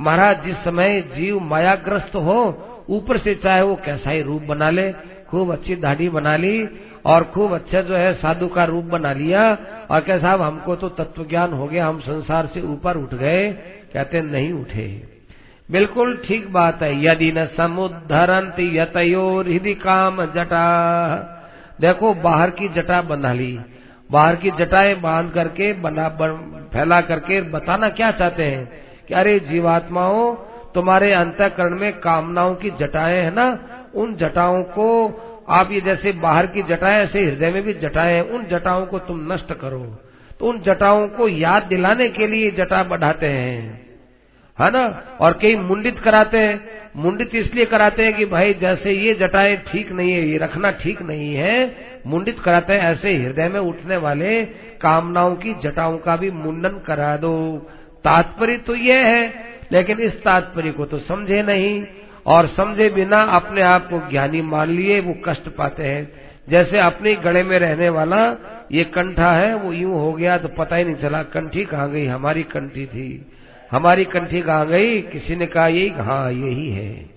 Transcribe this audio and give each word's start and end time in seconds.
महाराज, 0.00 0.44
जिस 0.44 0.56
समय 0.56 1.00
जीव 1.16 1.40
मायाग्रस्त 1.40 2.16
हो, 2.16 2.66
ऊपर 2.90 3.18
से 3.18 3.34
चाहे 3.34 3.62
वो 3.62 3.76
कैसा 3.84 4.10
ही 4.10 4.22
रूप 4.22 4.42
बना 4.42 4.70
ले, 4.70 4.92
खूब 5.28 5.52
अच्छी 5.52 5.76
दाढ़ी 5.76 6.08
बना 6.08 6.36
ली, 6.36 6.68
और 7.06 7.24
खूब 7.24 7.54
अच्छा 7.54 7.80
जो 7.80 7.96
है 7.96 8.14
साधु 8.14 8.48
का 8.48 8.64
रूप 8.64 8.84
बना 8.84 9.12
लिया, 9.12 9.58
और 9.90 10.00
कह 10.00 10.18
साहब, 10.18 10.42
हमको 10.42 10.76
तो 10.76 10.88
तत्व 10.88 11.24
ज्ञान 11.24 11.52
हो 11.52 11.66
गया, 11.66 11.86
हम 11.86 12.00
संसार 12.00 12.46
से 12.46 12.60
ऊपर 12.60 12.96
उठ 12.96 13.14
गए, 13.14 13.50
कहते 13.94 14.22
नहीं 14.22 14.52
उठे। 14.52 15.02
बिल्कुल 15.70 16.22
ठीक 16.26 16.52
बात 16.52 16.82
है, 16.82 17.04
यदि 17.04 17.32
न 17.32 17.46
समुद्धरंत 17.46 18.56
यतयोर 18.60 19.48
हृदय 19.48 19.74
काम 19.74 20.24
जटा। 20.24 21.16
देखो, 21.80 22.14
बाहर 22.14 22.50
की 22.50 22.68
जटा 22.68 23.02
बना 23.02 23.32
ली, 23.32 23.60
बाहर 24.10 24.36
की 24.36 24.50
जटाएँ 24.50 24.94
बाँध 24.94 25.30
करके 25.30 25.72
बना, 25.72 26.08
फैला 26.72 27.00
करके, 27.00 27.40
बताना 27.40 27.88
क्या 27.88 28.10
चाहते 28.10 28.44
हैं? 28.44 28.89
कि 29.10 29.16
अरे 29.16 29.40
जीवात्माओं, 29.40 30.34
तुम्हारे 30.74 31.12
अंतकरण 31.12 31.70
में 31.70 31.92
कामनाओं 31.92 32.54
की 32.54 32.70
जटाएँ 32.70 33.22
है 33.22 33.34
ना? 33.34 33.58
उन 33.94 34.14
जटाओं 34.14 34.62
को 34.62 35.20
आप 35.48 35.72
ये 35.72 35.80
जैसे 35.80 36.12
बाहर 36.12 36.46
की 36.46 36.62
जटाएँ, 36.62 37.04
ऐसे 37.04 37.24
हृदय 37.24 37.50
में 37.50 37.62
भी 37.62 37.72
जटाएँ 37.72 38.20
उन 38.20 38.46
जटाओं 38.46 38.86
को 38.86 38.98
तुम 38.98 39.32
नष्ट 39.32 39.52
करो। 39.52 39.98
तो 40.40 40.46
उन 40.46 40.60
जटाओं 40.60 41.08
को 41.08 41.28
याद 41.28 41.62
दिलाने 41.62 42.08
के 42.08 42.26
लिए 42.26 42.50
जटा 42.50 42.84
बढ़ाते 42.84 43.26
हैं। 43.26 43.86
है 44.60 44.70
ना? 44.70 45.02
और 45.20 45.32
कई 45.32 45.56
मुंडित 45.56 45.98
कराते 45.98 46.38
हैं। 46.38 46.68
मुंडित 46.96 47.34
इसलिए 47.34 47.64
कराते 47.64 48.04
हैं 48.04 48.14
कि 48.16 48.24
भाई, 48.24 48.54
जैसे 48.54 48.92
ये 48.92 49.14
जटाएँ 49.14 49.56
ठीक 49.56 49.92
नहीं 49.92 50.12
है, 50.12 50.28
ये 50.28 50.38
रखना 50.38 50.70
ठीक 50.70 51.02
नहीं 51.02 51.34
है, 51.34 51.76
मुंडित 52.06 52.40
कराते 52.40 52.72
हैं। 52.72 52.80
ऐसे 52.80 53.14
हृदय 53.14 53.48
में 53.48 53.60
उठने 53.60 53.96
वाले 53.96 54.44
कामनाओं 54.80 55.36
की 55.36 55.54
जटाओं 55.54 55.98
का 55.98 56.16
भी 56.16 56.30
मुंडन 56.30 56.82
करा 56.86 57.16
दो। 57.16 57.66
तात्पर्य 58.04 58.56
तो 58.56 58.74
यह 58.74 59.06
है, 59.06 59.34
लेकिन 59.72 59.98
इस 59.98 60.22
तात्पर्य 60.22 60.70
को 60.70 60.84
तो 60.84 60.98
समझे 60.98 61.42
नहीं, 61.42 61.86
और 62.26 62.46
समझे 62.46 62.88
बिना 62.88 63.22
अपने 63.22 63.62
आप 63.62 63.88
को 63.90 64.10
ज्ञानी 64.10 64.42
मान 64.42 64.68
लिए 64.68 65.00
वो 65.00 65.14
कष्ट 65.24 65.48
पाते 65.48 65.82
हैं। 65.82 66.12
जैसे 66.48 66.78
अपने 66.78 67.14
गले 67.14 67.42
में 67.42 67.58
रहने 67.58 67.88
वाला, 67.88 68.36
ये 68.72 68.84
कंठा 68.84 69.32
है, 69.32 69.54
वो 69.54 69.72
यूँ 69.72 69.92
हो 69.92 70.12
गया 70.12 70.38
तो 70.38 70.48
पता 70.48 70.76
ही 70.76 70.84
नहीं 70.84 70.94
चला, 70.94 71.22
कंठी 71.22 71.64
कहाँ 71.64 71.90
गई? 71.90 72.06
हमारी 72.06 72.42
कंठी 72.42 72.86
थी। 72.86 73.26
हमारी 73.70 74.04
कंठी 74.04 74.42
कहाँ 74.42 74.66
गई? 74.66 75.00
किसी 75.02 75.36
ने 75.36 75.46
कहा, 75.46 75.66
यही 75.66 75.88
हाँ 75.88 76.32
यही 76.32 76.70
है। 76.70 77.10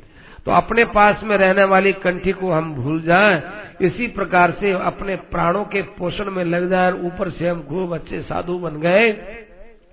तो 0.46 0.52
अपने 0.52 0.86
पास 0.86 1.22
में 1.24 1.38
रहने 1.38 1.64
वाली 1.64 1.94
कंठी 1.94 2.32
को 2.32 2.52
हम 2.52 2.74
भूल 2.76 3.02
जाएँ। 3.02 3.42
इसी 3.82 4.08
प्रकार 4.08 4.52
से 4.52 4.72
अपने 4.72 5.16
प्राणों 5.16 5.66
के 5.66 5.82
पोषण 5.82 6.32
में 6.32 6.44
लग 6.44 6.70
जाए 6.70 6.92
ऊपर 6.92 7.30
से 7.30 7.48
हम 7.48 7.62
खूब 7.62 7.94
अच्छे 7.94 8.22
साधु 8.22 8.58
बन 8.58 8.70
गए। 8.70 9.12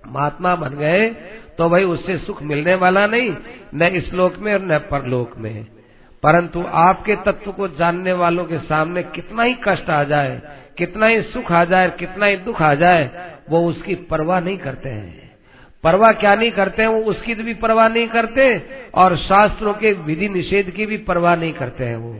महात्मा 0.07 0.55
बन 0.55 0.69
गए 0.69 1.09
तो 1.57 1.69
भाई 1.69 1.83
उससे 1.83 2.17
सुख 2.17 2.43
मिलने 2.43 2.75
वाला 2.75 3.07
नहीं, 3.07 3.35
न 3.75 3.83
इस 3.83 4.13
लोक 4.13 4.37
में 4.37 4.53
और 4.53 4.61
न 4.61 4.77
परलोक 4.77 5.37
में। 5.37 5.65
परंतु 6.23 6.65
आपके 6.67 7.15
तत्व 7.15 7.51
को 7.51 7.67
जानने 7.67 8.13
वालों 8.13 8.45
के 8.45 8.57
सामने 8.57 9.03
कितना 9.03 9.43
ही 9.43 9.55
कष्ट 9.67 9.89
आ 9.89 10.03
जाए, 10.03 10.41
कितना 10.77 11.05
ही 11.05 11.21
सुख 11.21 11.51
आ 11.51 11.65
जाए, 11.65 11.89
कितना 11.89 12.25
ही 12.25 12.37
दुख 12.37 12.61
आ 12.61 12.75
जाए, 12.75 13.33
वो 13.49 13.69
उसकी 13.69 13.95
परवाह 13.95 14.39
नहीं 14.39 14.57
करते 14.57 14.89
हैं। 14.89 15.31
परवाह 15.83 16.11
क्या 16.11 16.35
नहीं 16.35 16.51
करते 16.51 16.81
हैं? 16.81 16.89
वो 16.89 17.01
उसकी 17.01 17.35
भी 17.35 17.53
परवाह 17.53 17.87
नहीं 17.87 18.07
करते 18.07 18.61
और 18.93 19.17
शास्त्रों 19.17 19.73
के 19.73 19.91
विधि 19.91 20.29
निषेध 20.29 20.69
की 20.69 20.85
भी 20.85 20.97
परवाह 20.97 21.35
नहीं 21.35 21.53
करते 21.53 21.85
हैं 21.85 21.95
वो। 21.95 22.19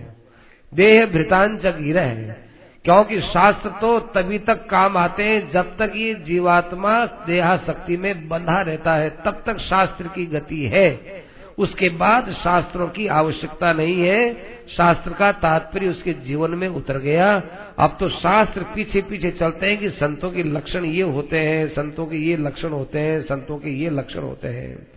देह 0.73 1.05
भृतांच 1.05 1.65
गिर 1.65 1.99
है। 1.99 2.50
क्योंकि 2.85 3.21
शास्त्र 3.21 3.69
तो 3.69 3.99
तभी 3.99 4.39
तक 4.39 4.65
काम 4.65 4.97
आते 4.97 5.23
हैं 5.23 5.51
जब 5.51 5.77
तक 5.77 5.91
ये 5.95 6.13
जीवात्मा 6.13 7.05
देहा 7.05 7.57
शक्ति 7.57 7.97
में 7.97 8.27
बंधा 8.27 8.61
रहता 8.61 8.93
है, 8.93 9.09
तब 9.09 9.43
तक 9.45 9.57
शास्त्र 9.57 10.07
की 10.07 10.25
गति 10.25 10.61
है। 10.73 11.21
उसके 11.57 11.89
बाद 11.89 12.31
शास्त्रों 12.33 12.87
की 12.87 13.07
आवश्यकता 13.07 13.73
नहीं 13.73 14.01
है। 14.01 14.33
शास्त्र 14.77 15.13
का 15.13 15.31
तात्पर्य 15.31 15.87
उसके 15.87 16.13
जीवन 16.13 16.51
में 16.51 16.67
उतर 16.67 16.97
गया। 16.97 17.41
अब 17.79 17.97
तो 17.99 18.09
शास्त्र 18.09 18.63
पीछे 18.63 19.01
पीछे 19.01 19.31
चलते 19.31 19.67
हैं 19.67 19.77
कि 19.77 19.89
संतों 19.89 20.31
के 20.31 20.43
लक्षण 20.43 20.85
ये 20.85 21.01
होते 21.01 21.39
हैं, 21.39 21.67
संतों 21.67 22.05
के 22.05 22.17
ये 22.17 22.37
लक्षण 22.37 22.69
होते 22.69 22.99
हैं, 22.99 23.21
संतों 23.21 23.57
के 23.57 23.69
ये 23.69 23.89
लक्षण 23.89 24.19
होते 24.19 24.47
हैं। 24.47 24.87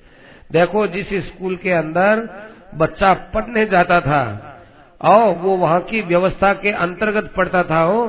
देखो, 0.52 0.86
जिस 0.86 1.08
स्कूल 1.12 1.56
के 1.56 1.70
अंदर 1.70 2.28
बच्चा 2.74 3.14
पढ़ने 3.14 3.66
जाता 3.66 4.00
था 4.00 4.50
और 5.04 5.34
वो 5.34 5.56
वहाँ 5.56 5.80
की 5.80 6.00
व्यवस्था 6.02 6.52
के 6.54 6.70
अंतर्गत 6.80 7.32
पढ़ता 7.36 7.62
था 7.62 7.80
हो 7.80 8.02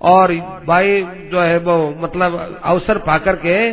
और 0.00 0.32
भाई 0.66 1.00
जो 1.30 1.40
है 1.40 1.58
वो 1.58 1.74
मतलब 1.98 2.60
अवसर 2.64 2.98
पाकर 2.98 3.36
के, 3.36 3.72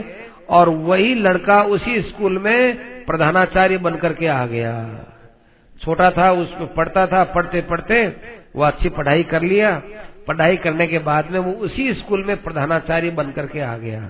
और 0.50 0.70
वही 0.70 1.14
लड़का 1.16 1.62
उसी 1.64 2.02
स्कूल 2.02 2.38
में 2.38 3.06
प्रधानाचार्य 3.06 3.78
बनकर 3.78 4.14
के 4.14 4.28
आ 4.28 4.46
गया। 4.46 4.74
छोटा 5.82 6.10
था 6.12 6.32
उसमें 6.32 6.74
पढ़ता 6.74 7.06
था, 7.08 7.24
पढ़ते 7.26 7.62
पढ़ते 7.62 8.06
वो 8.56 8.64
अच्छी 8.64 8.90
पढ़ाई 8.90 9.24
कर 9.24 9.42
लिया। 9.42 9.72
पढ़ाई 10.28 10.58
करने 10.58 10.88
के 10.88 11.00
बाद 11.00 11.30
में 11.32 11.40
वो 11.40 11.52
उसी 11.66 11.94
स्कूल 11.94 12.24
में 12.24 12.36
प्रधानाचार्य 12.44 13.10
बनकर 13.12 13.46
के 13.48 13.62
आ 13.62 13.76
गया। 13.78 14.02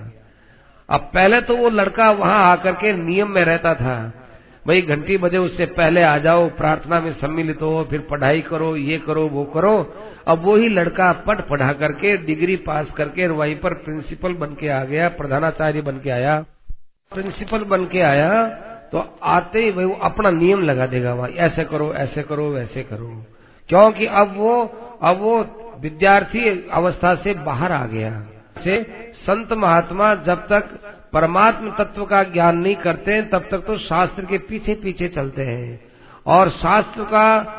अब 0.88 1.10
पहले 1.14 1.40
तो 1.40 1.56
वो 1.56 1.68
लड़का 1.70 2.10
वहाँ 2.10 2.50
आकर 2.50 2.72
के 2.72 2.92
नियम 2.94 3.30
में 3.30 3.44
रहता 3.44 3.74
था। 3.74 3.96
भाई 4.66 4.80
घंटी 4.82 5.16
बजे 5.16 5.38
उससे 5.38 5.66
पहले 5.66 6.02
आ 6.02 6.16
जाओ, 6.18 6.48
प्रार्थना 6.48 7.00
में 7.00 7.12
सम्मिलित 7.12 7.62
हो, 7.62 7.86
फिर 7.90 8.00
पढ़ाई 8.00 8.40
करो, 8.40 8.74
ये 8.76 8.98
करो, 8.98 9.26
वो 9.28 9.44
करो। 9.44 9.76
अब 10.26 10.42
वो 10.42 10.56
ही 10.56 10.68
लड़का 10.68 11.12
पट 11.26 11.46
पढ़ा 11.48 11.72
करके, 11.72 12.16
डिग्री 12.16 12.56
पास 12.56 12.86
करके 12.96 13.26
वहीं 13.28 13.54
पर 13.56 13.74
प्रिंसिपल 13.76 14.34
बन 14.34 14.54
के 14.54 14.68
आ 14.68 14.82
गया, 14.84 15.08
प्रधानाचार्य 15.10 15.82
बन 15.82 16.00
के 16.00 16.10
आया। 16.10 16.38
प्रिंसिपल 17.12 17.64
बन 17.64 17.86
के 17.86 18.00
आया 18.02 18.44
तो 18.92 18.98
आते 19.22 19.58
ही 19.58 19.70
भाई, 19.72 19.84
वो 19.84 19.94
अपना 20.02 20.30
नियम 20.30 20.62
लगा 20.62 20.86
देगा 20.86 21.14
वहाँ, 21.14 21.28
ऐसे 21.28 21.64
करो 21.64 21.92
ऐसे 21.94 22.22
करो, 22.22 22.48
वैसे 22.50 22.82
करो। 22.82 23.08
क्योंकि 23.68 24.06
अब 24.06 24.34
वो 24.36 24.62
अब 25.02 25.20
वो 25.20 25.38
विद्यार्थी 25.80 26.48
अवस्था 26.72 27.14
से 27.14 27.34
बाहर 27.44 27.72
आ 27.72 27.84
गया, 27.86 28.10
से 28.64 28.82
संत 29.20 29.52
महात्मा 29.54 30.14
जब 30.26 30.46
तक 30.46 30.78
परमात्म 31.12 31.70
तत्व 31.70 32.04
का 32.04 32.22
ज्ञान 32.22 32.58
नहीं 32.58 32.74
करते 32.76 33.12
हैं, 33.12 33.30
तब 33.30 33.48
तक 33.50 33.58
तो 33.58 33.78
शास्त्र 33.78 34.24
के 34.24 34.38
पीछे 34.38 34.74
पीछे 34.74 35.08
चलते 35.08 35.44
हैं। 35.44 35.80
और 36.26 36.50
शास्त्र 36.50 37.04
का 37.04 37.56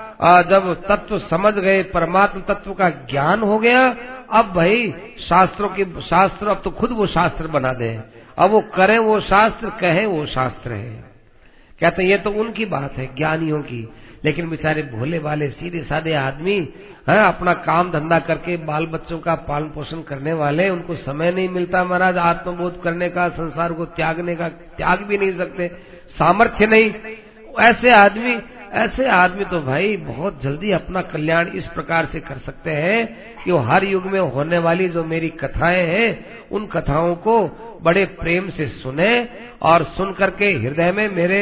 जब 0.49 0.73
तत्व 0.89 1.19
समझ 1.19 1.53
गए, 1.53 1.83
परमात्म 1.83 2.41
तत्व 2.41 2.73
का 2.73 2.89
ज्ञान 2.89 3.41
हो 3.41 3.59
गया, 3.59 3.95
अब 4.31 4.53
भाई 4.53 4.93
शास्त्रों 5.29 5.69
के, 5.69 5.85
शास्त्र, 6.01 6.47
अब 6.47 6.61
तो 6.63 6.71
खुद 6.71 6.91
वो 6.91 7.07
शास्त्र 7.07 7.47
बना 7.47 7.73
दे। 7.73 7.99
अब 8.37 8.51
वो 8.51 8.61
करें 8.61 8.97
वो 8.99 9.19
शास्त्र, 9.19 9.69
कहें 9.69 10.05
वो 10.05 10.25
शास्त्र 10.25 10.71
है। 10.71 11.11
कहते 11.79 12.03
ये 12.03 12.17
तो 12.17 12.31
उनकी 12.31 12.65
बात 12.65 12.93
है, 12.97 13.15
ज्ञानियों 13.15 13.61
की। 13.61 13.89
लेकिन 14.25 14.49
बेचारे 14.49 14.81
भोले 14.81 15.19
वाले 15.19 15.49
सीधे 15.49 15.81
साधे 15.83 16.13
आदमी, 16.13 16.73
है, 17.09 17.27
अपना 17.27 17.53
काम 17.53 17.91
धंधा 17.91 18.19
करके 18.19 18.57
बाल 18.57 18.85
बच्चों 18.85 19.19
का 19.19 19.35
पालन 19.35 19.67
पोषण 19.67 20.01
करने 20.01 20.33
वाले, 20.33 20.69
उनको 20.69 20.95
समय 20.95 21.31
नहीं 21.31 21.49
मिलता 21.49 21.83
महाराज, 21.83 22.17
आत्मबोध 22.17 22.81
करने 22.83 23.09
का, 23.09 23.29
संसार 23.29 23.73
को 23.73 23.85
त्यागने 23.85 24.35
का, 24.35 24.49
त्याग 24.49 25.03
भी 25.03 25.17
नहीं 25.17 25.37
सकते, 25.37 25.67
सामर्थ्य 26.11 26.67
नहीं। 26.67 26.93
ऐसे 27.59 27.91
आदमी 27.91 28.39
ऐसे 28.73 29.07
आदमी 29.07 29.45
तो 29.45 29.61
भाई 29.61 29.97
बहुत 29.97 30.43
जल्दी 30.43 30.71
अपना 30.71 31.01
कल्याण 31.01 31.47
इस 31.47 31.67
प्रकार 31.67 32.05
से 32.05 32.19
कर 32.19 32.37
सकते 32.37 32.71
हैं 32.71 33.17
कि 33.43 33.51
वो 33.51 33.57
हर 33.57 33.83
युग 33.83 34.05
में 34.05 34.19
होने 34.19 34.57
वाली 34.57 34.89
जो 34.89 35.03
मेरी 35.03 35.29
कथाएँ 35.29 35.85
हैं, 35.87 36.25
उन 36.51 36.65
कथाओं 36.65 37.15
को 37.15 37.47
बड़े 37.81 38.05
प्रेम 38.05 38.49
से 38.49 38.67
सुने 38.67 39.29
और 39.61 39.83
सुन 39.83 40.13
करके 40.13 40.45
हृदय 40.45 40.91
में 40.91 41.09
मेरे 41.09 41.41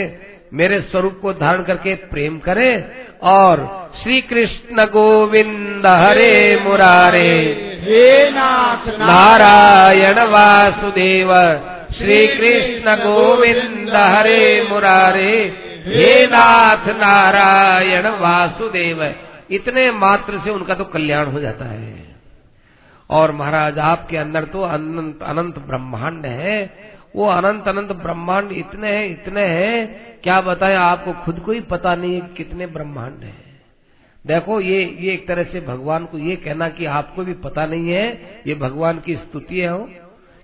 मेरे 0.52 0.80
स्वरूप 0.82 1.20
को 1.22 1.34
धारण 1.34 1.64
करके 1.64 1.94
प्रेम 2.12 2.38
करें 2.40 2.74
और 3.30 3.60
श्री 4.02 4.20
कृष्ण 4.22 4.86
गोविंद 4.90 5.86
हरे 5.88 6.36
मुरारे। 6.64 7.32
हे 7.82 8.30
नाथ 8.32 8.88
नारायण 9.00 10.20
वासुदेव 10.30 11.34
श्री 11.94 12.20
कृष्ण 12.28 12.96
गोविंद 12.96 13.96
हरे 13.96 14.68
मुरारे। 14.70 15.32
हे 15.88 16.12
नाथ 16.28 16.88
नारायण 16.98 18.08
वासुदेव 18.20 19.04
इतने 19.52 19.90
मात्र 19.94 20.42
से 20.46 20.50
उनका 20.52 20.74
तो 20.74 20.86
कल्याण 20.88 21.26
हो 21.26 21.40
जाता 21.40 21.66
है। 21.66 22.08
और 23.10 23.32
महाराज 23.32 23.80
आपके 23.86 24.18
अंदर 24.18 24.44
तो 24.46 24.62
अनंत 24.64 25.24
अनंत 25.24 25.60
ब्रह्मांड 25.68 26.26
है। 26.26 26.60
वो 27.16 27.30
अनंत 27.30 27.68
अनंत 27.68 27.92
ब्रह्मांड 28.02 28.52
इतने 28.54 28.90
हैं 28.90 29.06
इतने 29.08 29.46
हैं 29.48 30.09
क्या 30.24 30.42
बताएँ, 30.42 30.76
आपको 30.76 31.14
खुद 31.14 31.40
को 31.40 31.52
ही 31.52 31.60
पता 31.62 31.96
नहीं 31.96 32.14
है 32.16 32.22
कितने 32.22 32.68
ब्रह्मांड 32.68 33.24
है। 33.24 33.34
देखो, 34.28 34.62
ये 34.62 34.98
ये 35.00 35.14
एक 35.14 35.28
तरह 35.28 35.44
से 35.44 35.62
भगवान 35.62 36.06
को 36.06 36.18
ये 36.18 36.36
कहना 36.36 36.70
कि 36.70 36.86
आपको 36.86 37.24
भी 37.24 37.34
पता 37.34 37.66
नहीं 37.66 37.90
है, 37.90 38.42
ये 38.48 38.56
भगवान 38.56 39.00
की 39.00 39.16
स्तुति 39.16 39.60
है 39.60 39.68
हो 39.68 39.90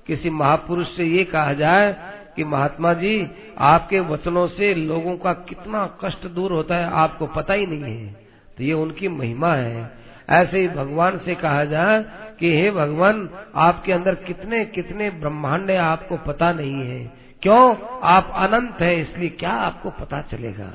किसी 0.07 0.29
महापुरुष 0.29 0.95
से 0.95 1.03
ये 1.03 1.23
कहा 1.23 1.53
जाए 1.53 1.95
कि 2.35 2.43
महात्मा 2.43 2.93
जी, 2.93 3.27
आपके 3.57 3.99
वचनों 3.99 4.47
से 4.47 4.73
लोगों 4.73 5.17
का 5.17 5.33
कितना 5.33 5.97
कष्ट 6.03 6.27
दूर 6.27 6.51
होता 6.51 6.75
है, 6.75 6.89
आपको 6.91 7.27
पता 7.27 7.53
ही 7.53 7.65
नहीं 7.65 7.97
है। 7.97 8.13
तो 8.57 8.63
ये 8.63 8.73
उनकी 8.73 9.07
महिमा 9.07 9.53
है। 9.53 9.91
ऐसे 10.29 10.59
ही 10.59 10.67
भगवान 10.67 11.17
से 11.17 11.35
कहा 11.35 11.65
जाए 11.65 12.05
कि 12.39 12.55
हे 12.55 12.71
भगवान, 12.71 13.29
आपके 13.55 13.93
अंदर 13.93 14.15
कितने 14.15 14.65
कितने 14.65 15.09
ब्रह्मांड 15.09 15.71
है, 15.71 15.77
आपको 15.77 16.17
पता 16.17 16.51
नहीं 16.51 16.83
है। 16.83 17.24
क्यों? 17.45 17.75
आप 18.03 18.31
अनंत 18.35 18.77
हैं 18.81 18.95
इसलिए 18.95 19.29
क्या 19.29 19.51
आपको 19.51 19.89
पता 19.89 20.21
चलेगा? 20.21 20.71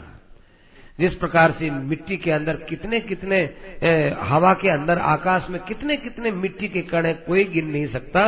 जिस 1.01 1.15
प्रकार 1.15 1.53
से 1.53 1.71
मिट्टी 1.71 2.17
के 2.17 2.31
अंदर 2.31 2.57
कितने 2.57 3.01
कितने 3.01 3.39
ए, 3.83 4.17
हवा 4.21 4.55
के 4.55 4.69
अंदर 4.69 4.99
आकाश 4.99 5.47
में 5.51 5.63
कितने 5.63 5.97
कितने 5.97 6.31
मिट्टी 6.31 6.69
के 6.69 6.83
कण 6.83 7.07
है 7.07 7.15
कोई 7.15 7.45
गिन 7.45 7.67
नहीं 7.67 7.87
सकता 7.87 8.23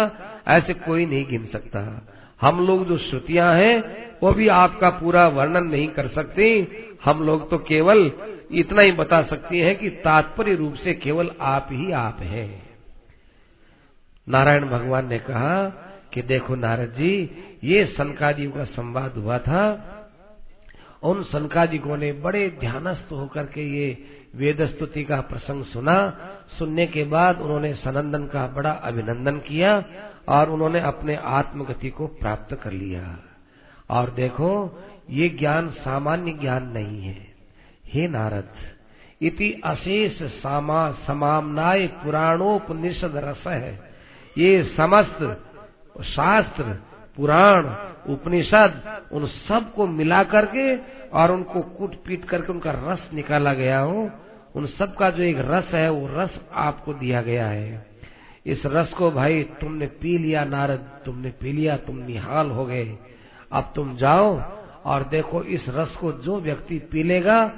ऐसे 0.49 0.75
कोई 0.75 1.07
नहीं 1.07 1.27
गिन 1.27 1.47
सकता। 1.47 2.09
हम 2.41 2.67
लोग 2.67 2.87
जो 2.87 2.99
श्रुतियाँ 2.99 3.55
हैं 3.55 3.83
वो 4.23 4.33
भी 4.33 4.49
आपका 4.49 4.91
पूरा 4.91 5.29
वर्णन 5.29 5.65
नहीं 5.65 5.89
कर 5.89 6.09
सकती। 6.09 6.69
हम 7.05 7.23
लोग 7.23 7.51
तो 7.51 7.59
केवल 7.59 8.13
इतना 8.51 8.83
ही 8.83 8.93
बता 8.93 9.23
सकती 9.23 9.61
हैं 9.61 9.77
कि 9.77 9.91
तात्पर्य 9.91 10.55
रूप 10.55 10.75
से 10.75 10.95
केवल 10.95 11.31
आप 11.41 11.69
ही 11.73 11.93
आप 11.93 12.21
हैं। 12.21 12.63
नारायण 14.29 14.65
भगवान 14.65 15.09
ने 15.09 15.19
कहा 15.19 15.82
कि 16.13 16.23
देखो 16.23 16.55
नारद 16.55 16.95
जी, 16.99 17.31
ये 17.65 17.85
सनकादियों 17.85 18.53
का 18.53 18.65
संवाद 18.65 19.13
हुआ 19.13 19.39
था। 19.39 19.89
उन 21.03 21.23
सनकादिकों 21.23 21.97
ने 21.97 22.13
बड़े 22.13 22.57
ध्यानस्थ 22.61 23.13
होकर 23.13 23.45
के 23.45 23.63
ये 23.63 24.05
वेद 24.35 24.67
स्तुति 24.67 25.05
का 25.05 25.21
प्रसंग 25.21 25.65
सुना। 25.65 26.11
सुनने 26.59 26.87
के 26.87 27.05
बाद 27.05 27.41
उन्होंने 27.41 27.75
सनंदन 27.75 28.27
का 28.27 28.47
बड़ा 28.47 28.71
अभिनंदन 28.71 29.39
किया 29.39 29.85
और 30.29 30.51
उन्होंने 30.51 30.81
अपने 30.81 31.17
आत्मगति 31.17 31.91
को 31.91 32.07
प्राप्त 32.07 32.55
कर 32.55 32.73
लिया। 32.73 33.19
और 33.91 34.11
देखो, 34.11 34.83
ये 35.11 35.29
ज्ञान 35.29 35.71
सामान्य 35.71 36.33
ज्ञान 36.33 36.69
नहीं 36.69 37.03
है। 37.03 37.35
हे 37.87 38.09
नारद, 38.09 38.49
इति 39.23 39.61
अशेष 39.65 40.23
सामा, 40.23 40.93
समामनाय 40.93 41.87
पुराणोपनिषद 41.87 43.17
रस 43.17 43.47
है। 43.47 43.93
ये 44.39 44.75
समस्त 44.77 45.49
शास्त्र, 46.01 46.63
पुराण, 47.17 47.67
उपनिषद, 48.13 49.01
उन 49.13 49.27
सबको 49.27 49.87
मिला 49.87 50.25
करके 50.25 50.77
और 51.09 51.33
उनको 51.33 51.61
कूट 51.61 51.95
पीट 51.95 52.25
करके 52.25 52.53
उनका 52.53 52.71
रस 52.71 53.11
निकाला 53.15 53.55
गया 53.55 53.79
हो, 53.79 54.11
उन 54.57 54.67
सब 54.67 54.97
का 54.97 55.11
जो 55.11 55.23
एक 55.23 55.37
रस 55.39 55.65
है, 55.65 55.91
वो 55.91 56.09
रस 56.11 56.41
आपको 56.53 56.95
दिया 56.95 57.23
गया 57.23 57.47
है। 57.47 57.87
इस 58.47 58.63
रस 58.67 58.93
को 58.93 59.11
भाई, 59.11 59.43
तुमने 59.43 59.87
पी 59.87 60.19
लिया 60.19 60.45
नारद, 60.45 61.03
तुमने 61.05 61.31
पी 61.31 61.53
लिया, 61.53 61.77
तुम 61.77 61.97
निहाल 61.97 62.51
हो 62.51 62.65
गए। 62.65 62.99
अब 63.53 63.73
तुम 63.75 63.97
जाओ 63.97 64.43
और 64.85 65.05
देखो 65.05 65.43
इस 65.43 65.65
रस 65.69 65.97
को 65.97 66.13
जो 66.13 66.41
व्यक्ति 66.41 66.79
पी 66.79 67.03
लेगा, 67.03 67.53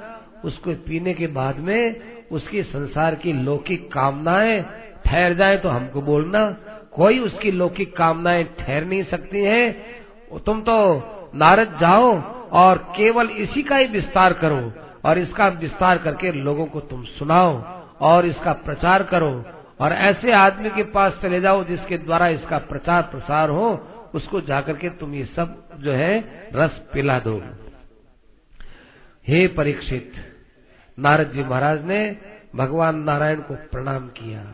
उसको 0.44 0.72
पीने 0.72 1.14
के 1.14 1.26
बाद 1.26 1.58
में 1.58 2.00
उसकी 2.32 2.62
संसार 2.62 3.14
की 3.14 3.32
लौकिक 3.32 3.92
कामनाएँ 3.92 4.62
ठहर 5.04 5.34
जाए 5.34 5.56
तो 5.56 5.68
हमको 5.68 6.02
बोलना 6.02 6.56
कोई 6.94 7.18
उसकी 7.18 7.50
लौकिक 7.50 7.96
कामनाएँ 7.96 8.44
ठहर 8.58 8.84
नहीं 8.84 9.02
सकती 9.04 9.42
हैं। 9.44 10.40
तुम 10.46 10.60
तो 10.60 10.76
नारद 11.34 11.76
जाओ 11.80 12.12
और 12.54 12.78
केवल 12.96 13.30
इसी 13.38 13.62
का 13.62 13.76
ही 13.76 13.86
विस्तार 13.88 14.32
करो 14.34 14.60
और 15.04 15.18
इसका 15.18 15.48
विस्तार 15.60 15.98
करके 15.98 16.32
लोगों 16.34 16.66
को 16.66 16.80
तुम 16.82 17.02
सुनाओ 17.18 17.52
और 18.02 18.26
इसका 18.26 18.52
प्रचार 18.64 19.02
करो 19.04 19.32
और 19.80 19.92
ऐसे 19.92 20.32
आदमी 20.32 20.70
के 20.70 20.82
पास 20.92 21.18
चले 21.22 21.40
जाओ 21.40 21.64
जिसके 21.64 21.98
द्वारा 21.98 22.28
इसका 22.28 22.58
प्रचार 22.64 23.02
प्रसार 23.04 23.50
हो, 23.50 23.68
उसको 24.14 24.40
जाकर 24.42 24.76
के 24.76 24.88
तुम 24.90 25.14
ये 25.14 25.24
सब 25.26 25.78
जो 25.78 25.92
है 25.92 26.18
रस 26.54 26.80
पिला 26.92 27.18
दो। 27.18 27.36
हे 29.26 29.46
परीक्षित, 29.48 30.12
नारद 30.98 31.32
जी 31.32 31.42
महाराज 31.42 31.84
ने 31.84 32.00
भगवान 32.56 33.02
नारायण 33.02 33.40
को 33.40 33.54
प्रणाम 33.72 34.06
किया। 34.16 34.44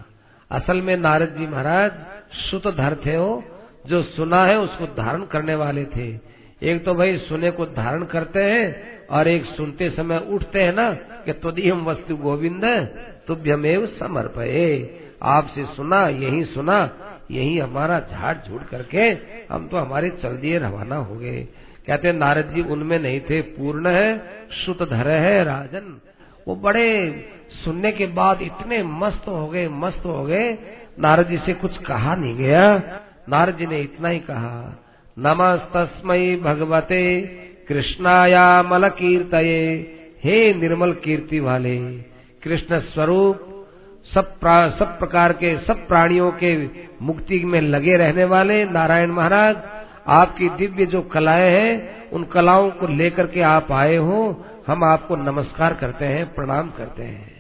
असल 0.51 0.81
में 0.83 0.97
नारद 0.99 1.35
जी 1.39 1.47
महाराज 1.47 1.93
सुतधर 2.33 2.97
थे 3.07 3.15
हो 3.17 3.43
जो 3.87 4.03
सुना 4.03 4.45
है 4.45 4.59
उसको 4.59 4.87
धारण 4.97 5.25
करने 5.25 5.55
वाले 5.55 5.85
थे। 5.85 6.09
एक 6.63 6.85
तो 6.85 6.95
भाई 6.95 7.17
सुने 7.19 7.51
को 7.51 7.67
धारण 7.67 8.05
करते 8.05 8.43
हैं 8.43 9.07
और 9.09 9.29
एक 9.29 9.45
सुनते 9.47 9.91
समय 9.91 10.19
उठते 10.29 10.63
हैं 10.63 10.73
ना 10.73 10.93
कि 11.25 11.33
तुदीम 11.33 11.85
वस्तु 11.85 12.17
गोविंद, 12.17 12.65
तुभ्यमेव 13.27 13.87
समर्पये। 13.87 14.69
आपसे 15.23 15.65
सुना, 15.67 16.07
यही 16.09 16.45
सुना, 16.45 16.79
यही 17.31 17.59
हमारा 17.59 17.99
झाड़ 18.01 18.37
झूठ 18.39 18.63
करके 18.63 19.09
हम 19.51 19.67
तो 19.69 19.77
हमारे 19.77 20.11
चल 20.23 20.37
दिए 20.37 20.59
रवाना 20.59 20.97
हो 20.97 21.15
गए। 21.15 21.43
कहते 21.87 22.13
नारद 22.13 22.51
जी 22.51 22.63
उनमें 22.63 22.99
नहीं 22.99 23.21
थे, 23.21 23.41
पूर्ण 23.43 23.87
है, 23.87 24.19
सुत 24.57 24.83
धर 24.83 25.09
है 25.09 25.45
राजन। 25.45 26.01
वो 26.49 26.57
बड़े 26.57 26.87
सुनने 27.51 27.93
के 27.93 28.07
बाद 28.07 28.43
इतने 28.43 28.83
मस्त 28.83 29.29
हो 29.29 29.47
गए, 29.47 29.69
मस्त 29.69 30.05
हो 30.07 30.25
गए, 30.25 30.59
नारद 30.99 31.29
जी 31.29 31.39
से 31.39 31.55
कुछ 31.55 31.79
कहा 31.79 32.15
नहीं 32.15 32.37
गया। 32.37 32.79
नारद 33.29 33.57
जी 33.57 33.67
ने 33.67 33.81
इतना 33.81 34.09
ही 34.09 34.19
कहा 34.19 34.85
नमस्तस्मय 35.19 36.37
भगवते 36.37 37.21
कृष्णाया 37.69 38.63
मल 38.63 38.89
कीर्त 38.89 39.35
हे 40.25 40.55
निर्मल 40.55 40.93
कीर्ति 40.93 41.41
वाले, 41.41 41.77
कृष्ण 42.43 42.79
स्वरूप, 42.81 43.67
सब 44.15 44.39
सब 44.79 44.99
प्रकार 44.99 45.33
के, 45.33 45.59
सब 45.59 45.87
प्राणियों 45.89 46.33
के 46.33 46.69
मुक्ति 47.03 47.45
में 47.45 47.61
लगे 47.61 47.97
रहने 47.97 48.25
वाले 48.25 48.65
नारायण 48.65 49.11
महाराज, 49.11 49.57
आपकी 50.07 50.49
दिव्य 50.49 50.87
जो 50.87 51.03
कलाएँ 51.03 51.51
हैं, 51.51 52.11
उन 52.11 52.25
कलाओं 52.25 52.71
को 52.71 52.87
लेकर 52.87 53.27
के 53.27 53.41
आप 53.41 53.73
आए 53.73 53.97
हो, 53.97 54.45
हम 54.67 54.85
आपको 54.85 55.17
नमस्कार 55.17 55.75
करते 55.75 56.05
हैं, 56.05 56.35
प्रणाम 56.35 56.71
करते 56.71 57.03
हैं। 57.03 57.40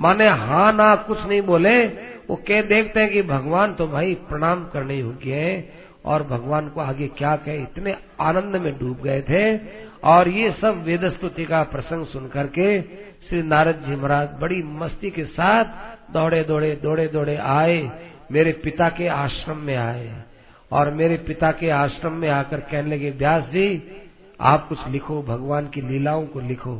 माने 0.00 0.28
हाँ 0.28 0.72
ना 0.72 0.94
कुछ 0.96 1.18
नहीं 1.18 1.42
बोले, 1.42 1.84
वो 2.28 2.36
कह 2.48 2.62
देखते 2.62 3.00
हैं 3.00 3.10
कि 3.10 3.22
भगवान 3.24 3.74
तो 3.74 3.86
भाई 3.88 4.14
प्रणाम 4.28 4.64
करने 4.64 4.98
योग्य 4.98 5.34
है, 5.34 5.80
और 6.04 6.22
भगवान 6.22 6.68
को 6.68 6.80
आगे 6.80 7.06
क्या 7.08 7.34
कहे? 7.36 7.56
इतने 7.56 7.96
आनंद 8.20 8.56
में 8.56 8.72
डूब 8.78 9.02
गए 9.02 9.20
थे। 9.22 9.56
और 10.04 10.28
ये 10.28 10.50
सब 10.52 10.82
वेद 10.84 11.04
स्तुति 11.10 11.44
का 11.44 11.62
प्रसंग 11.62 12.06
सुन 12.06 12.28
करके 12.28 12.80
श्री 13.20 13.42
नारद 13.42 13.82
जी 13.86 13.96
महाराज 13.96 14.28
बड़ी 14.40 14.62
मस्ती 14.62 15.10
के 15.10 15.24
साथ 15.24 15.64
दौड़े 16.12 16.42
दौड़े 16.44 16.74
दौड़े 16.82 17.06
दौड़े 17.08 17.36
आए, 17.36 17.90
मेरे 18.32 18.52
पिता 18.64 18.88
के 18.88 19.08
आश्रम 19.08 19.56
में 19.56 19.76
आए। 19.76 20.22
और 20.70 20.90
मेरे 20.90 21.16
पिता 21.18 21.50
के 21.52 21.70
आश्रम 21.70 22.12
में 22.12 22.28
आकर 22.28 22.60
कहने 22.62 22.90
लगे, 22.90 23.10
व्यास 23.10 23.44
जी, 23.44 23.82
आप 24.40 24.66
कुछ 24.68 24.86
लिखो, 24.88 25.22
भगवान 25.22 25.66
की 25.66 25.80
लीलाओं 25.80 26.26
को 26.26 26.40
लिखो। 26.40 26.74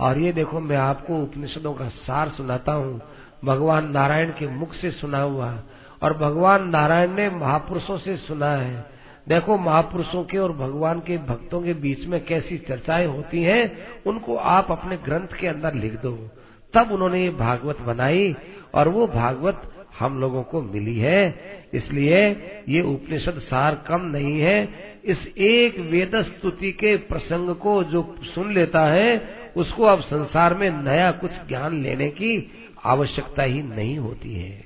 और 0.00 0.18
ये 0.18 0.32
देखो, 0.32 0.60
मैं 0.60 0.76
आपको 0.76 1.18
उपनिषदों 1.18 1.74
का 1.74 1.88
सार 1.88 2.28
सुनाता 2.28 2.72
हूँ। 2.72 3.00
भगवान 3.44 3.90
नारायण 3.90 4.28
के 4.28 4.46
मुख 4.46 4.74
से 4.74 4.90
सुना 4.90 5.20
हुआ 5.20 5.62
और 6.02 6.18
भगवान 6.18 6.68
नारायण 6.68 7.10
ने 7.10 7.30
महापुरुषों 7.30 7.98
से 7.98 8.16
सुना 8.16 8.50
है। 8.50 8.86
देखो, 9.28 9.58
महापुरुषों 9.58 10.24
के 10.24 10.38
और 10.38 10.52
भगवान 10.52 11.00
के 11.00 11.18
भक्तों 11.18 11.62
के 11.62 11.74
बीच 11.74 12.06
में 12.06 12.24
कैसी 12.24 12.58
चर्चाएँ 12.58 13.06
होती 13.06 13.42
हैं, 13.42 13.72
उनको 14.06 14.36
आप 14.36 14.66
अपने 14.70 14.96
ग्रंथ 14.96 15.28
के 15.40 15.46
अंदर 15.46 15.74
लिख 15.74 15.92
दो। 15.92 16.30
तब 16.74 16.92
उन्होंने 16.92 17.22
ये 17.22 17.30
भागवत 17.30 17.80
बनाई 17.80 18.36
और 18.74 18.88
वो 18.88 19.06
भागवत 19.06 19.70
हम 19.98 20.20
लोगों 20.20 20.42
को 20.42 20.62
मिली 20.62 20.98
है। 20.98 21.34
इसलिए 21.74 22.28
ये 22.68 22.80
उपनिषद 22.80 23.38
सार 23.38 23.84
कम 23.88 24.00
नहीं 24.00 24.40
है। 24.40 24.68
इस 25.04 25.26
एक 25.38 25.78
वेद 25.78 26.16
स्तुति 26.16 26.72
के 26.72 26.96
प्रसंग 26.96 27.54
को 27.54 27.84
जो 27.84 28.16
सुन 28.22 28.52
लेता 28.52 28.80
है 28.80 29.43
उसको 29.56 29.84
अब 29.84 30.00
संसार 30.00 30.54
में 30.54 30.70
नया 30.70 31.10
कुछ 31.10 31.30
ज्ञान 31.48 31.82
लेने 31.82 32.08
की 32.10 32.52
आवश्यकता 32.84 33.42
ही 33.42 33.62
नहीं 33.62 33.98
होती 33.98 34.34
है। 34.34 34.64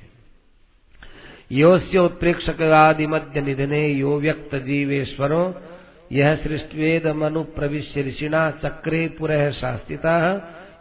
योस्योत्प्रेक्षक 1.53 2.63
आदि 2.63 3.07
मध्य 3.07 3.41
निधने 3.41 3.89
यो 3.89 4.19
व्यक्त 4.21 4.55
जीवेश्वरो, 4.55 5.55
यह 6.13 6.35
सृष्टवेद 6.37 7.07
मनु 7.07 7.43
प्रविश्य 7.43 8.03
ऋषिणा 8.03 8.51
चक्रे 8.51 9.07
पुरः 9.09 9.51
शास्तिता 9.51 10.17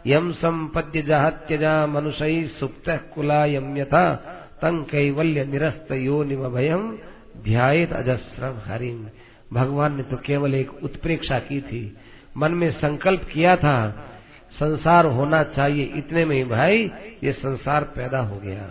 यम 0.06 0.32
संपद्य 0.32 1.02
जहत्यजा 1.02 1.86
मनुषई 1.86 2.46
सुप्त 2.60 3.10
कुला 3.14 3.44
यम 3.44 3.76
यथा, 3.76 4.14
तं 4.62 4.82
कैवल्य 4.84 5.44
निरस्त 5.44 5.92
यो 5.92 6.22
निम 6.24 6.48
भयम 6.48 6.98
ध्यात 7.44 7.92
अजस्रम 7.92 8.60
हरिम 8.64 9.06
भगवान 9.52 9.96
ने 9.96 10.02
तो 10.02 10.16
केवल 10.16 10.54
एक 10.54 10.70
उत्प्रेक्षा 10.82 11.38
की 11.38 11.60
थी। 11.60 11.96
मन 12.38 12.52
में 12.52 12.70
संकल्प 12.70 13.28
किया 13.32 13.56
था, 13.56 13.90
संसार 14.52 15.06
होना 15.06 15.42
चाहिए 15.42 15.84
इतने 15.96 16.24
में 16.24 16.36
ही 16.36 16.44
भाई, 16.44 16.90
ये 17.24 17.32
संसार 17.32 17.84
पैदा 17.96 18.18
हो 18.18 18.36
गया। 18.36 18.66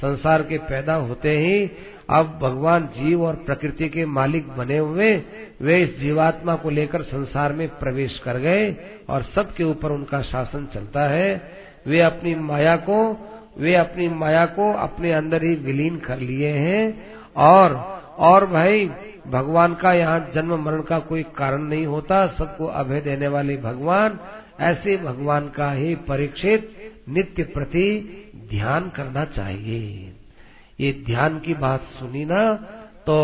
संसार 0.00 0.42
के 0.42 0.58
पैदा 0.58 0.94
होते 0.94 1.30
ही 1.38 1.70
अब 2.10 2.38
भगवान 2.42 2.86
जीव 2.86 3.22
और 3.22 3.34
प्रकृति 3.36 3.88
के 3.88 4.04
मालिक 4.06 4.48
बने 4.48 4.78
हुए, 4.78 5.14
वे 5.60 5.82
इस 5.82 5.98
जीवात्मा 6.00 6.54
को 6.54 6.70
लेकर 6.70 7.02
संसार 7.02 7.52
में 7.52 7.68
प्रवेश 7.68 8.18
कर 8.18 8.38
गए 8.38 8.70
और 9.08 9.22
सबके 9.34 9.64
ऊपर 9.64 9.92
उनका 9.92 10.20
शासन 10.22 10.66
चलता 10.74 11.08
है। 11.08 11.52
वे 11.86 12.00
अपनी 12.00 12.34
माया 12.34 12.76
को, 12.76 12.98
वे 13.58 13.74
अपनी 13.74 14.08
माया 14.08 14.46
को 14.46 14.72
अपने 14.72 15.12
अंदर 15.12 15.42
ही 15.42 15.54
विलीन 15.54 15.96
कर 15.96 16.18
लिए 16.18 16.48
हैं 16.48 17.12
और 17.36 17.74
और 18.18 18.46
भाई 18.46 18.90
भगवान 19.30 19.74
का 19.74 19.92
यहाँ 19.92 20.30
जन्म 20.34 20.54
मरण 20.60 20.82
का 20.82 20.98
कोई 21.00 21.22
कारण 21.36 21.62
नहीं 21.62 21.86
होता, 21.86 22.26
सबको 22.28 22.66
अभय 22.66 23.00
देने 23.00 23.28
वाले 23.28 23.56
भगवान, 23.58 24.18
ऐसे 24.60 24.96
भगवान 24.96 25.48
का 25.48 25.70
ही 25.72 25.94
परीक्षित 26.08 26.76
नित्य 27.08 27.42
प्रति 27.44 27.86
ध्यान 28.50 28.88
करना 28.88 29.24
चाहिए। 29.26 30.12
ये 30.80 30.92
ध्यान 31.06 31.38
की 31.38 31.54
बात 31.56 31.82
सुनी 31.92 32.24
ना 32.24 32.42
तो 33.06 33.16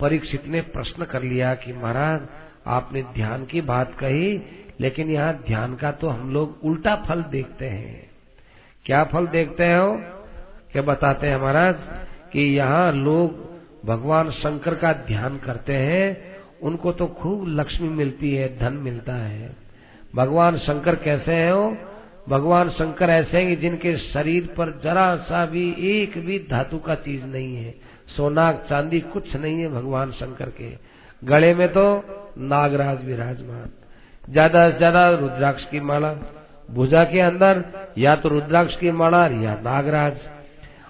परीक्षित 0.00 0.46
ने 0.46 0.60
प्रश्न 0.70 1.04
कर 1.04 1.22
लिया 1.22 1.54
कि 1.54 1.72
महाराज, 1.72 2.20
आपने 2.68 3.02
ध्यान 3.14 3.44
की 3.44 3.60
बात 3.62 3.94
कही, 3.98 4.40
लेकिन 4.80 5.10
यहाँ 5.10 5.32
ध्यान 5.46 5.74
का 5.74 5.90
तो 5.92 6.08
हम 6.08 6.32
लोग 6.32 6.64
उल्टा 6.64 6.94
फल 7.08 7.22
देखते 7.30 7.68
हैं। 7.68 8.10
क्या 8.86 9.02
फल 9.04 9.26
देखते 9.28 9.72
हो? 9.72 9.96
क्या 10.72 10.82
बताते 10.82 11.26
हैं 11.26 11.36
महाराज 11.36 11.76
कि 12.32 12.42
यहाँ 12.56 12.92
लोग 12.92 13.51
भगवान 13.86 14.30
शंकर 14.30 14.74
का 14.74 14.92
ध्यान 14.92 15.38
करते 15.38 15.72
हैं, 15.72 16.34
उनको 16.62 16.92
तो 16.92 17.06
खूब 17.06 17.44
लक्ष्मी 17.48 17.88
मिलती 17.88 18.34
है, 18.34 18.58
धन 18.58 18.72
मिलता 18.72 19.12
है। 19.12 19.56
भगवान 20.14 20.58
शंकर 20.58 20.94
कैसे 20.94 21.32
हैं 21.32 21.52
वो? 21.52 21.76
भगवान 22.28 22.70
शंकर 22.70 23.10
ऐसे 23.10 23.38
हैं 23.38 23.48
कि 23.48 23.56
जिनके 23.56 23.96
शरीर 23.96 24.46
पर 24.46 24.80
जरा 24.84 25.16
सा 25.16 25.46
भी, 25.46 25.76
एक 25.80 26.18
भी 26.18 26.38
धातु 26.38 26.78
का 26.78 26.94
चीज़ 26.94 27.24
नहीं 27.24 27.56
है। 27.56 27.74
सोना, 28.16 28.52
चांदी 28.52 29.00
कुछ 29.00 29.36
नहीं 29.36 29.60
है 29.60 29.68
भगवान 29.68 30.10
शंकर 30.10 30.50
के। 30.50 30.70
गले 31.26 31.54
में 31.54 31.68
तो 31.68 32.04
नागराज 32.38 33.04
विराजमान। 33.04 33.70
ज़्यादा 34.30 34.70
से 34.70 34.76
ज़्यादा 34.76 35.10
रुद्राक्ष 35.10 35.64
की 35.64 35.80
माला। 35.80 36.14
भुजा 36.70 37.04
के 37.04 37.20
अंदर 37.20 37.64
या 37.98 38.16
तो 38.16 38.28
रुद्राक्ष 38.28 38.76
की 38.76 38.90
माला 38.90 39.26
या 39.26 39.54
नागराज। 39.54 40.16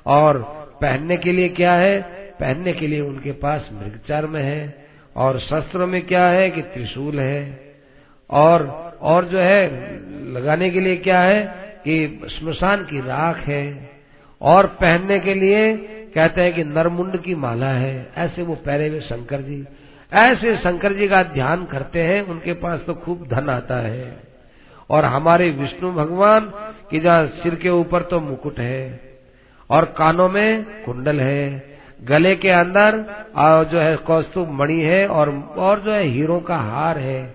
और 0.07 0.39
पहनने 0.83 1.17
के 1.17 1.33
लिए 1.33 1.49
क्या 1.49 1.73
है? 1.73 2.22
पहनने 2.41 2.73
के 2.73 2.87
लिए 2.87 3.01
उनके 3.01 3.33
पास 3.33 3.71
मृग 3.73 4.01
चर्म 4.09 4.37
है 4.37 4.87
और 5.17 5.39
शस्त्रों 5.39 5.87
में 5.87 6.07
क्या 6.07 6.27
है 6.27 6.51
कि 6.51 6.63
त्रिशूल 6.63 7.21
है। 7.21 7.61
और 8.31 8.93
और 9.01 9.25
जो 9.25 9.39
है, 9.39 9.67
लगाने 10.33 10.71
के 10.71 10.81
लिए 10.81 10.97
क्या 10.97 11.21
है 11.21 11.43
कि 11.85 12.21
स्मशान 12.25 12.85
की 12.85 13.01
राख 13.01 13.37
है। 13.37 13.91
और 14.41 14.67
पहनने 14.67 15.21
के 15.21 15.35
लिए 15.35 15.77
कहते 16.15 16.41
हैं 16.41 16.55
कि 16.55 16.65
नरमुंड 16.65 17.23
की 17.23 17.35
माला 17.35 17.69
है। 17.69 18.13
ऐसे 18.17 18.43
वो 18.43 18.55
पहले 18.55 18.89
हुए 18.89 19.01
शंकर 19.01 19.41
जी। 19.41 19.65
ऐसे 20.13 20.57
शंकर 20.57 20.93
जी 20.93 21.09
का 21.09 21.23
ध्यान 21.23 21.65
करते 21.65 22.03
हैं, 22.03 22.23
उनके 22.23 22.53
पास 22.53 22.81
तो 22.87 22.95
खूब 22.95 23.29
धन 23.29 23.49
आता 23.49 23.77
है। 23.77 24.17
और 24.91 25.05
हमारे 25.05 25.51
विष्णु 25.51 25.93
भगवान 25.93 26.53
की 26.91 27.01
जहाँ 27.01 27.27
सिर 27.27 27.55
के 27.55 27.69
ऊपर 27.69 28.03
तो 28.03 28.21
मुकुट 28.21 28.59
है 28.59 29.01
और 29.71 29.85
कानों 29.85 30.29
में 30.29 30.83
कुंडल 30.85 31.21
है। 31.21 31.72
गले 32.03 32.37
के 32.37 32.49
अंदर 32.49 33.05
जो 33.65 33.79
है 33.79 33.97
कौस्तुभ 33.97 34.49
मणि 34.51 34.81
है 34.81 35.07
और 35.09 35.53
और 35.57 35.81
जो 35.81 35.93
है 35.93 36.05
हीरो 36.05 36.41
का 36.41 36.57
हार 36.57 36.99
है 36.99 37.35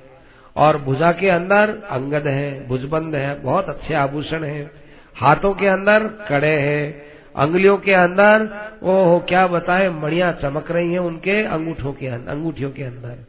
और 0.56 0.78
भुजा 0.78 1.12
के 1.12 1.30
अंदर 1.30 1.70
अंगद 1.92 2.28
है, 2.28 2.68
भुजबंद 2.68 3.16
है, 3.16 3.42
बहुत 3.42 3.70
अच्छे 3.70 3.94
आभूषण 3.94 4.44
है। 4.44 4.72
हाथों 5.16 5.54
के 5.54 5.68
अंदर 5.68 6.04
कड़े 6.30 6.60
हैं। 6.60 7.06
अंगुलियों 7.36 7.78
के 7.78 7.94
अंदर, 7.94 8.50
ओहो, 8.84 9.20
क्या 9.20 9.48
बताए, 9.48 9.90
मणिया 9.90 10.32
चमक 10.32 10.72
रही 10.72 10.94
हैं 10.94 11.00
उनके 11.00 11.44
अंगूठों 11.44 11.94
के 11.94 12.08
अंदर 12.08 12.32
अंगूठियों 12.32 12.72
के 12.72 12.84
अंदर। 12.84 13.26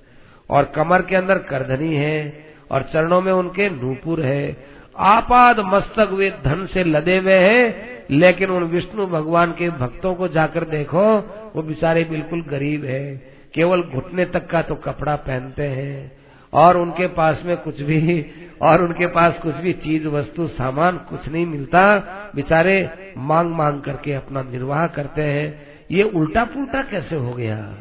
और 0.51 0.65
कमर 0.65 1.03
के 1.03 1.17
अंदर 1.17 1.39
करधनी 1.39 1.95
है 1.95 2.45
और 2.71 2.83
चरणों 2.83 3.21
में 3.21 3.33
उनके 3.33 3.69
नूपुर 3.71 4.21
है। 4.21 4.57
आपाद 4.97 5.61
मस्तक 5.61 6.09
वे 6.13 6.31
धन 6.31 6.67
से 6.67 6.85
लदे 6.85 7.19
हुए 7.19 7.33
हैं। 7.33 7.98
लेकिन 8.11 8.51
उन 8.51 8.63
विष्णु 8.63 9.07
भगवान 9.07 9.53
के 9.53 9.71
भक्तों 9.71 10.15
को 10.15 10.29
जाकर 10.29 10.65
देखो, 10.65 11.19
वो 11.57 11.63
बेचारे 11.63 12.05
बिल्कुल 12.05 12.43
गरीब 12.43 12.85
है। 12.85 13.17
केवल 13.55 13.83
घुटने 13.83 14.25
तक 14.25 14.47
का 14.47 14.63
तो 14.63 14.75
कपड़ा 14.75 15.17
पहनते 15.17 15.63
हैं। 15.63 16.19
और 16.53 16.77
उनके 16.77 17.07
पास 17.07 17.43
में 17.45 17.57
कुछ 17.57 17.81
भी, 17.81 18.27
और 18.63 18.83
उनके 18.83 19.07
पास 19.07 19.35
कुछ 19.43 19.55
भी 19.55 19.73
चीज़, 19.73 20.07
वस्तु, 20.07 20.49
सामान 20.49 20.97
कुछ 20.97 21.29
नहीं 21.29 21.47
मिलता। 21.47 21.99
बेचारे 22.35 22.91
मांग 23.17 23.51
मांग 23.51 23.83
करके 23.83 24.13
अपना 24.13 24.43
निर्वाह 24.43 24.87
करते 24.87 25.23
हैं। 25.23 25.67
ये 25.91 26.03
उल्टा 26.03 26.45
पुल्टा 26.45 26.83
कैसे 26.83 27.17
हो 27.17 27.33
गया? 27.33 27.75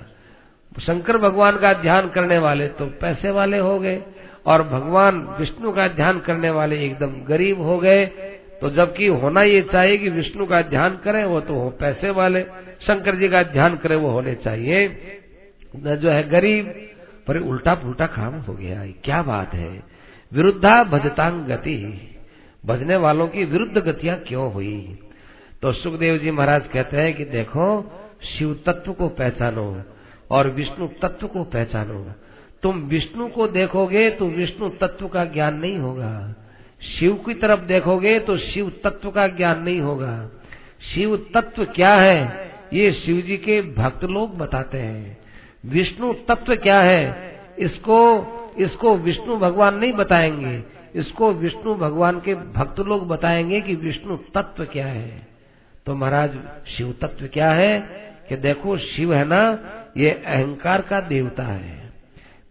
शंकर 0.79 1.17
भगवान 1.17 1.57
का 1.57 1.73
ध्यान 1.73 2.09
करने 2.09 2.37
वाले 2.37 2.67
तो 2.67 2.85
पैसे 2.85 3.29
वाले 3.29 3.57
हो 3.57 3.79
गए, 3.79 4.01
और 4.45 4.63
भगवान 4.63 5.35
विष्णु 5.39 5.71
का 5.71 5.87
ध्यान 5.87 6.19
करने 6.19 6.49
वाले 6.49 6.85
एकदम 6.85 7.21
गरीब 7.23 7.61
हो 7.61 7.77
गए। 7.77 8.05
तो 8.61 8.69
जबकि 8.69 9.07
होना 9.07 9.41
ये 9.41 9.61
चाहिए 9.61 9.97
कि 9.97 10.09
विष्णु 10.09 10.45
का 10.45 10.61
ध्यान 10.61 10.97
करें, 10.97 11.25
वो 11.25 11.41
तो 11.41 11.53
हो 11.53 11.69
पैसे 11.69 12.09
वाले। 12.09 12.43
शंकर 12.81 13.15
जी 13.15 13.29
का 13.29 13.43
ध्यान 13.43 13.77
करें, 13.77 13.95
वो 13.95 14.09
होने 14.09 14.35
चाहिए। 14.35 14.97
न 15.75 15.95
जो 15.95 16.09
है 16.09 16.29
गरीब, 16.29 16.89
पर 17.27 17.37
उल्टा 17.37 17.75
पुल्टा 17.75 18.07
काम 18.07 18.33
हो 18.33 18.53
गया 18.53 18.85
क्या 19.03 19.21
बात 19.21 19.53
है? 19.53 19.83
विरुद्धा 20.33 20.83
भजतांग 20.83 21.45
गति। 21.45 22.09
भजने 22.65 22.95
वालों 22.95 23.27
की 23.27 23.45
विरुद्ध 23.45 23.77
गतियाँ 23.77 24.17
क्यों 24.17 24.53
हुई? 24.53 24.99
तो 25.61 25.71
सुखदेव 25.71 26.17
जी 26.17 26.31
महाराज 26.31 26.67
कहते 26.67 26.97
हैं 26.97 27.13
कि 27.13 27.25
देखो, 27.25 27.91
शिव 28.23 28.63
तत्व 28.65 28.93
को 28.93 29.09
पहचानो 29.09 29.81
और 30.31 30.49
विष्णु 30.49 30.87
तत्व 30.87 31.27
को 31.27 31.43
पहचानो। 31.43 32.11
तुम 32.63 32.77
विष्णु 32.77 33.27
को 33.27 33.47
देखोगे 33.47 34.09
तो 34.09 34.25
विष्णु 34.25 34.69
तत्व 34.69 35.07
का 35.07 35.25
ज्ञान 35.25 35.55
नहीं 35.55 35.77
होगा। 35.77 36.35
शिव 36.81 37.15
की 37.15 37.33
तरफ़ 37.33 37.59
देखोगे 37.59 38.19
तो 38.19 38.37
शिव 38.37 38.69
तत्व 38.83 39.11
का 39.11 39.27
ज्ञान 39.27 39.63
नहीं 39.63 39.81
होगा। 39.81 40.29
शिव 40.93 41.17
तत्व 41.33 41.65
क्या 41.65 41.95
है? 41.95 42.51
ये 42.73 42.91
शिव 42.91 43.21
जी 43.21 43.37
के 43.37 43.61
भक्त 43.61 44.03
लोग 44.03 44.37
बताते 44.37 44.77
हैं। 44.77 45.17
विष्णु 45.65 46.13
तत्व 46.13 46.55
क्या 46.55 46.81
है? 46.81 47.39
इसको 47.59 48.33
इसको 48.57 48.97
विष्णु 48.97 49.37
भगवान 49.37 49.75
नहीं 49.75 49.93
बताएँगे। 49.93 50.63
इसको 50.95 51.31
विष्णु 51.31 51.75
भगवान 51.75 52.19
के 52.19 52.35
भक्त 52.35 52.79
लोग 52.79 53.07
बताएँगे 53.07 53.61
कि 53.61 53.75
विष्णु 53.75 54.17
तत्व 54.17 54.65
क्या 54.65 54.87
है। 54.87 55.27
तो 55.85 55.95
महाराज, 55.95 56.31
शिव 56.77 56.95
तत्व 57.01 57.27
क्या 57.27 57.51
है? 57.51 57.79
कि 58.29 58.35
देखो, 58.35 58.77
शिव 58.77 59.13
है 59.13 59.25
ना, 59.25 59.59
ये 59.97 60.09
अहंकार 60.09 60.81
का 60.81 61.01
देवता 61.01 61.43
है। 61.43 61.93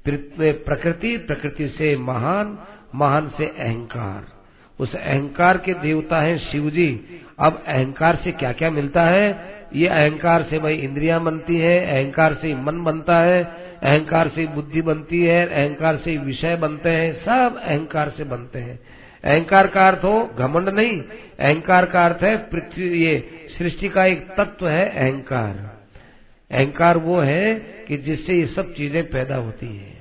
प्रकृति 0.08 1.16
प्रकृति 1.16 1.68
से 1.68 1.96
महान 1.96 2.58
महान 2.94 3.28
से 3.38 3.46
अहंकार। 3.46 4.26
उस 4.80 4.94
अहंकार 4.94 5.58
के 5.58 5.74
देवता 5.74 6.20
है 6.20 6.38
शिव 6.38 6.70
जी 6.70 7.20
अब 7.38 7.64
अहंकार 7.66 8.16
से 8.16 8.32
क्या 8.32 8.52
क्या 8.52 8.70
मिलता 8.70 9.02
है? 9.02 9.56
ये 9.74 9.88
अहंकार 9.88 10.42
से 10.42 10.58
भाई 10.58 10.74
इंद्रिया 10.74 11.18
बनती 11.18 11.58
है, 11.58 11.86
अहंकार 11.86 12.34
से 12.34 12.54
मन 12.54 12.84
बनता 12.84 13.18
है, 13.18 13.44
अहंकार 13.82 14.28
से 14.28 14.46
बुद्धि 14.46 14.82
बनती 14.82 15.24
है, 15.24 15.46
अहंकार 15.46 15.96
से 15.96 16.16
विषय 16.16 16.56
बनते 16.56 16.88
हैं, 16.88 17.12
सब 17.14 17.60
अहंकार 17.64 18.10
से 18.10 18.24
बनते 18.24 18.58
हैं। 18.58 18.78
अहंकार 19.24 19.66
का 19.66 19.88
अर्थ 19.88 20.04
हो 20.04 20.30
घमंड 20.38 20.68
नहीं, 20.68 21.02
अहंकार 21.40 21.86
का 21.86 22.04
अर्थ 22.04 22.22
है 22.22 22.36
पृथ्वी, 22.36 23.04
ये 23.04 23.28
सृष्टि 23.58 23.88
का 23.88 24.04
एक 24.04 24.28
तत्व 24.30 24.68
है 24.68 24.88
अहंकार। 24.88 25.76
अहंकार 26.50 26.98
वो 26.98 27.20
है 27.20 27.54
कि 27.88 27.96
जिससे 27.96 28.34
ये 28.34 28.46
सब 28.46 28.74
चीज़ें 28.74 29.10
पैदा 29.10 29.36
होती 29.36 29.76
है। 29.76 29.95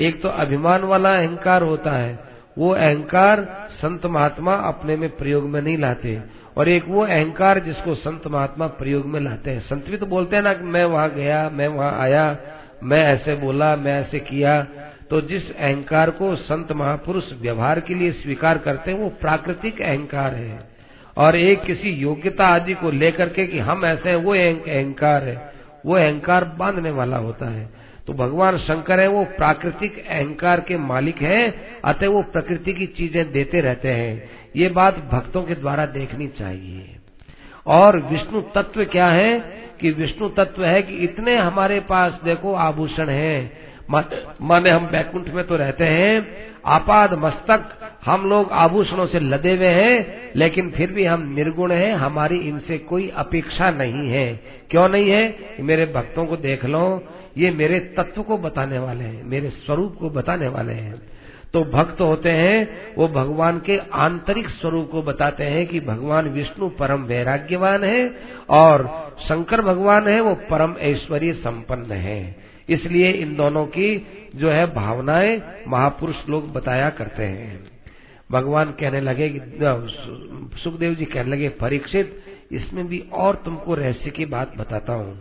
एक 0.00 0.22
तो 0.22 0.28
अभिमान 0.28 0.82
वाला 0.82 1.16
अहंकार 1.16 1.62
होता 1.62 1.90
है, 1.90 2.18
वो 2.58 2.70
अहंकार 2.70 3.68
संत 3.70 4.06
महात्मा 4.06 4.54
अपने 4.54 4.96
में 4.96 5.16
प्रयोग 5.16 5.44
में 5.44 5.62
नहीं 5.62 5.78
लाते, 5.78 6.20
और 6.56 6.68
एक 6.68 6.84
वो 6.88 7.02
अहंकार 7.02 7.58
जिसको 7.58 7.94
संत 7.94 8.26
महात्मा 8.26 8.66
प्रयोग 8.66 9.06
में 9.06 9.20
लाते 9.20 9.50
हैं। 9.50 9.60
संत 9.60 9.90
भी 9.90 9.96
तो 9.96 10.06
बोलते 10.06 10.36
हैं 10.36 10.42
ना 10.42 10.52
कि 10.52 10.64
मैं 10.64 10.84
वहाँ 10.84 11.10
गया, 11.10 11.50
मैं 11.50 11.68
वहाँ 11.68 12.00
आया, 12.00 12.36
मैं 12.82 13.04
ऐसे 13.04 13.34
बोला, 13.34 13.76
मैं 13.76 14.00
ऐसे 14.00 14.18
किया। 14.18 14.66
तो 15.10 15.20
जिस 15.20 15.56
अहंकार 15.56 16.10
को 16.10 16.36
संत 16.36 16.72
महापुरुष 16.72 17.24
व्यवहार 17.40 17.80
के 17.80 17.94
लिए 17.94 18.12
स्वीकार 18.12 18.58
करते 18.58 18.90
हैं, 18.90 18.98
वो 18.98 19.08
प्राकृतिक 19.08 19.82
अहंकार 19.82 20.34
है। 20.34 20.70
और 21.16 21.36
एक 21.36 21.62
किसी 21.62 21.90
योग्यता 21.90 22.46
आदि 22.46 22.74
को 22.74 22.90
लेकर 22.90 23.28
के 23.28 23.46
कि 23.46 23.58
हम 23.58 23.84
ऐसे 23.84 24.08
हैं, 24.08 24.16
वो 24.16 24.34
अहंकार 24.34 25.24
है, 25.24 25.52
वो 25.86 25.94
अहंकार 25.94 26.44
बांधने 26.44 26.90
वाला 26.90 27.16
होता 27.16 27.46
है। 27.46 27.79
तो 28.10 28.14
भगवान 28.14 28.58
शंकर 28.58 29.00
है, 29.00 29.08
वो 29.08 29.24
प्राकृतिक 29.24 30.06
अहंकार 30.10 30.60
के 30.60 30.76
मालिक 30.76 31.16
हैं, 31.16 31.54
अतः 31.84 32.08
वो 32.08 32.22
प्रकृति 32.22 32.72
की 32.72 32.86
चीज़ें 32.86 33.32
देते 33.32 33.60
रहते 33.60 33.88
हैं। 33.88 34.30
ये 34.56 34.68
बात 34.68 34.98
भक्तों 35.12 35.42
के 35.42 35.54
द्वारा 35.54 35.86
देखनी 35.86 36.28
चाहिए। 36.28 36.96
और 37.66 37.98
विष्णु 37.98 38.40
तत्व 38.40 38.84
क्या 38.84 39.06
है? 39.06 39.40
कि 39.80 39.90
विष्णु 39.90 40.28
तत्व 40.28 40.64
है 40.64 40.82
कि 40.82 40.94
इतने 40.94 41.36
हमारे 41.36 41.80
पास 41.80 42.20
देखो 42.24 42.54
आभूषण 42.54 43.08
है। 43.08 43.52
माने 44.42 44.70
हम 44.70 44.86
बैकुंठ 44.86 45.28
में 45.28 45.46
तो 45.46 45.56
रहते 45.56 45.84
हैं, 45.84 46.26
आपाद 46.66 47.14
मस्तक, 47.14 47.90
हम 48.04 48.30
लोग 48.30 48.52
आभूषणों 48.52 49.06
से 49.06 49.20
लदे 49.20 49.56
हुए 49.56 49.66
हैं, 49.66 50.30
लेकिन 50.36 50.70
फिर 50.70 50.92
भी 50.92 51.04
हम 51.04 51.34
निर्गुण 51.34 51.72
हैं, 51.72 51.92
हमारी 51.92 52.36
इनसे 52.36 52.78
कोई 52.78 53.12
अपेक्षा 53.16 53.70
नहीं 53.70 54.10
है। 54.10 54.40
क्यों 54.70 54.88
नहीं 54.88 55.10
है? 55.10 55.36
मेरे 55.60 55.86
भक्तों 55.86 56.26
को 56.26 56.36
देख 56.36 56.64
लो 56.64 57.04
ये 57.38 57.50
मेरे 57.50 57.78
तत्व 57.96 58.22
को 58.22 58.38
बताने 58.38 58.78
वाले 58.78 59.04
हैं, 59.04 59.24
मेरे 59.24 59.50
स्वरूप 59.50 59.96
को 60.00 60.10
बताने 60.10 60.48
वाले 60.48 60.72
हैं। 60.72 61.00
तो 61.52 61.62
भक्त 61.64 62.00
होते 62.00 62.30
हैं, 62.30 62.94
वो 62.96 63.08
भगवान 63.08 63.58
के 63.58 63.78
आंतरिक 63.78 64.48
स्वरूप 64.48 64.90
को 64.90 65.02
बताते 65.02 65.44
हैं 65.44 65.66
कि 65.66 65.80
भगवान 65.80 66.28
विष्णु 66.28 66.68
परम 66.68 67.04
वैराग्यवान 67.04 67.84
है 67.84 68.10
और 68.50 68.86
शंकर 69.20 69.62
भगवान 69.62 70.08
है, 70.08 70.20
वो 70.20 70.34
परम 70.50 70.76
ऐश्वर्य 70.80 71.32
संपन्न 71.32 71.92
है। 71.92 72.36
इसलिए 72.68 73.10
इन 73.12 73.34
दोनों 73.36 73.66
की 73.66 74.06
जो 74.36 74.50
है 74.50 74.66
भावनाएँ 74.74 75.40
महापुरुष 75.68 76.28
लोग 76.28 76.52
बताया 76.52 76.90
करते 76.90 77.22
हैं। 77.22 77.60
भगवान 78.30 78.70
कहने 78.70 79.00
लगे 79.00 79.28
सुखदेव 80.56 80.94
जी 80.94 81.04
कहने 81.04 81.30
लगे, 81.30 81.48
परीक्षित, 81.48 82.22
इसमें 82.52 82.86
भी 82.86 83.02
और 83.12 83.42
तुमको 83.44 83.74
रहस्य 83.74 84.10
की 84.10 84.24
बात 84.26 84.56
बताता 84.56 84.92
हूँ। 84.92 85.18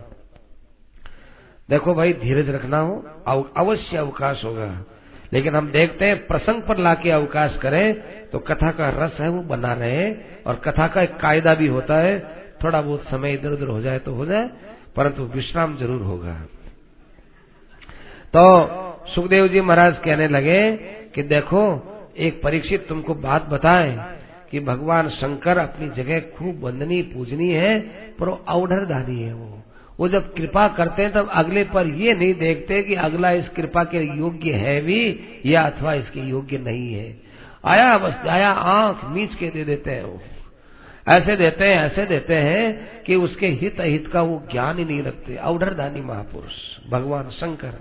देखो 1.70 1.94
भाई, 1.94 2.14
धीरज 2.16 2.50
रखना 2.50 2.80
हो 2.80 3.42
अवश्य 3.58 3.98
अवकाश 3.98 4.44
होगा। 4.46 4.86
लेकिन 5.34 5.56
हम 5.56 5.70
देखते 5.72 6.06
हैं, 6.06 6.16
प्रसंग 6.28 6.62
पर 6.62 6.78
लाके 6.78 7.10
अवकाश 7.12 7.58
करें 7.62 8.30
तो 8.30 8.40
कथा 8.42 8.72
का 8.72 8.90
रस 8.96 9.18
है 9.20 9.30
वो 9.30 9.42
बना 9.46 9.74
रहे, 9.74 10.12
और 10.46 10.56
कथा 10.66 10.88
का 10.88 11.02
एक 11.02 11.16
कायदा 11.18 11.54
भी 11.56 11.68
होता 11.68 11.98
है, 11.98 12.20
थोड़ा 12.64 12.82
बहुत 12.82 13.04
समय 13.04 13.34
इधर 13.34 13.52
उधर 13.52 13.68
हो 13.68 13.80
जाए 13.82 14.00
तो 14.00 14.14
हो 14.14 14.26
जाए, 14.26 14.50
परंतु 14.96 15.24
विश्राम 15.36 15.78
ज़रूर 15.78 16.02
होगा। 16.02 16.34
तो 18.34 18.44
सुखदेव 19.08 19.48
जी 19.48 19.62
महाराज 19.62 19.98
कहने 19.98 20.28
लगे 20.28 20.62
कि 21.16 21.24
देखो, 21.26 21.62
एक 22.18 22.42
परीक्षित 22.44 22.88
तुमको 22.88 23.14
बात 23.16 23.46
बताए 23.50 23.96
कि 24.52 24.60
भगवान 24.62 25.10
शंकर 25.12 25.58
अपनी 25.58 25.90
जगह 25.96 26.20
खूब 26.30 26.64
वंदनी 26.64 27.02
पूजनी 27.06 27.50
है, 27.52 27.80
पर 28.20 28.30
अवधर 28.30 28.86
दानी 28.88 29.22
है 29.22 29.34
वो। 29.34 29.64
वो 30.00 30.10
जब 30.10 30.34
कृपा 30.34 30.68
करते 30.68 31.04
हैं, 31.04 31.14
तब 31.14 31.30
अगले 31.34 31.64
पर 31.64 31.88
ये 31.88 32.14
नहीं 32.14 32.34
देखते 32.34 32.84
कि 32.84 32.96
अगला 32.96 33.32
इस 33.32 33.50
कृपा 33.50 33.84
के 33.84 34.18
योग्य 34.18 34.52
है 34.52 34.82
भी 34.82 35.20
या 35.46 35.62
अथवा 35.62 35.94
इसके 35.94 36.20
योग्य 36.20 36.58
नहीं 36.58 36.94
है। 36.94 37.18
आया 37.66 37.98
बस 37.98 38.28
आया 38.28 38.52
आँख 38.52 39.06
मीच 39.06 39.36
के 39.36 39.50
दे 39.50 39.64
देते 39.64 39.92
हैं 39.92 40.04
वो। 40.04 40.22
ऐसे 41.08 41.36
देते 41.36 41.66
हैं, 41.66 41.86
ऐसे 41.86 42.06
देते 42.06 42.36
हैं 42.36 42.90
कि 43.04 43.16
उसके 43.16 43.48
हित 43.48 43.82
अहित 43.82 44.08
का 44.08 44.22
वो 44.22 44.48
ज्ञान 44.52 44.78
ही 44.78 44.86
नहीं 44.86 45.04
रखते। 45.04 45.36
अवधरदानी 45.36 46.02
महापुरुष, 46.02 46.54
भगवान 46.90 47.30
शंकर 47.30 47.74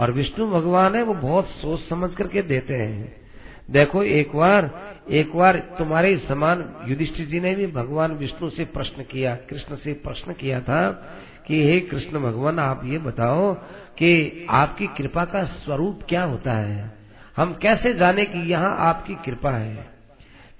और 0.00 0.12
विष्णु 0.12 0.50
भगवान 0.50 0.94
है, 0.94 1.02
वो 1.02 1.14
बहुत 1.14 1.48
सोच 1.48 1.80
समझ 1.80 2.14
करके 2.14 2.42
देते 2.42 2.74
हैं। 2.74 3.26
देखो, 3.70 4.02
एक 4.02 4.36
बार 4.36 4.70
एक 5.10 5.36
बार 5.36 5.56
तुम्हारे 5.78 6.16
समान 6.16 6.74
युधिष्ठिर 6.88 7.26
जी 7.26 7.40
ने 7.40 7.54
भी 7.54 7.66
भगवान 7.66 8.12
विष्णु 8.12 8.50
से 8.50 8.64
प्रश्न 8.64 9.02
किया, 9.02 9.34
कृष्ण 9.34 9.76
से 9.76 9.92
प्रश्न 9.92 10.32
किया 10.32 10.60
था 10.60 11.12
कि 11.46 11.64
हे 11.64 11.80
कृष्ण 11.80 12.20
भगवान, 12.20 12.58
आप 12.58 12.80
ये 12.84 12.98
बताओ 12.98 13.54
कि 13.98 14.46
आपकी 14.50 14.86
कृपा 14.86 15.24
का 15.24 15.44
स्वरूप 15.44 16.00
क्या 16.08 16.22
होता 16.22 16.52
है? 16.52 16.98
हम 17.36 17.54
कैसे 17.54 17.94
जाने 17.94 18.24
कि 18.24 18.38
यहाँ 18.38 18.76
आपकी 18.78 19.14
कृपा 19.14 19.50
है? 19.50 19.76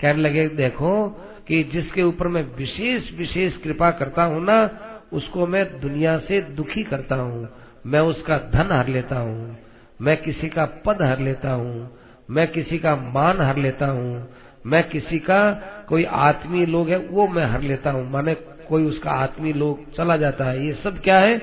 कहने 0.00 0.22
लगे, 0.22 0.48
देखो 0.48 1.08
कि 1.48 1.62
जिसके 1.62 2.02
ऊपर 2.02 2.28
मैं 2.28 2.56
विशेष 2.56 3.12
विशेष 3.18 3.56
कृपा 3.56 3.90
करता 3.90 4.22
हूँ 4.22 4.44
ना, 4.44 4.70
उसको 5.12 5.46
मैं 5.46 5.80
दुनिया 5.80 6.18
से 6.18 6.40
दुखी 6.40 6.82
करता 6.82 7.14
हूँ। 7.14 7.48
मैं 7.86 8.00
उसका 8.00 8.38
धन 8.38 8.68
हर 8.72 8.88
लेता 8.88 9.18
हूँ। 9.18 9.58
मैं 10.00 10.16
किसी 10.16 10.48
का 10.48 10.64
पद 10.64 11.02
हर 11.02 11.18
लेता 11.18 11.50
हूँ। 11.50 11.98
मैं 12.30 12.48
किसी 12.48 12.78
का 12.78 12.96
मान 12.96 13.40
हर 13.40 13.56
लेता 13.56 13.86
हूँ। 13.86 14.28
मैं 14.66 14.88
किसी 14.88 15.18
का 15.18 15.52
कोई 15.88 16.04
आत्मीय 16.04 16.66
लोग 16.66 16.88
है, 16.88 16.96
वो 16.96 17.28
मैं 17.28 17.46
हर 17.46 17.60
लेता 17.60 17.90
हूँ। 17.90 18.10
माने 18.10 18.36
कोई 18.68 18.84
उसका 18.84 19.10
आत्मी 19.10 19.52
लोग 19.52 19.94
चला 19.94 20.16
जाता 20.16 20.44
है। 20.44 20.66
ये 20.66 20.72
सब 20.74 21.00
क्या 21.00 21.18
है? 21.18 21.38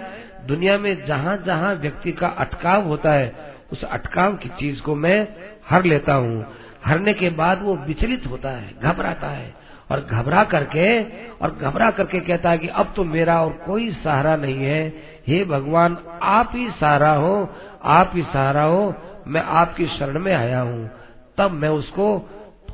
दुनिया 0.47 0.77
में 0.77 1.05
जहाँ 1.05 1.37
जहाँ 1.45 1.73
व्यक्ति 1.75 2.11
का 2.11 2.27
अटकाव 2.27 2.87
होता 2.87 3.11
है, 3.11 3.33
उस 3.71 3.83
अटकाव 3.83 4.33
की 4.33 4.49
चीज़ 4.49 4.81
को 4.81 4.95
मैं 4.95 5.27
हर 5.69 5.83
लेता 5.83 6.13
हूँ। 6.13 6.45
हरने 6.85 7.13
के 7.13 7.29
बाद 7.29 7.61
वो 7.61 7.75
विचलित 7.77 8.27
होता 8.27 8.49
है, 8.49 8.73
घबराता 8.83 9.27
है 9.27 9.53
और 9.91 10.01
घबरा 10.01 10.43
करके 10.43 11.03
और 11.37 11.57
घबरा 11.61 11.89
करके 11.91 12.19
कहता 12.19 12.49
है 12.49 12.57
कि 12.57 12.67
अब 12.67 12.93
तो 12.95 13.03
मेरा 13.03 13.41
और 13.41 13.51
कोई 13.65 13.91
सहारा 13.93 14.35
नहीं 14.35 14.57
है। 14.57 14.87
हे 15.27 15.43
भगवान, 15.45 15.97
आप 16.21 16.51
ही 16.55 16.69
सहारा 16.69 17.11
हो, 17.11 17.49
आप 17.83 18.11
ही 18.15 18.23
सहारा 18.23 18.63
हो, 18.63 18.93
मैं 19.27 19.41
आपकी 19.41 19.85
शरण 19.87 20.19
में 20.19 20.33
आया 20.33 20.61
हूँ। 20.61 20.89
तब 21.37 21.51
मैं 21.51 21.69
उसको 21.69 22.07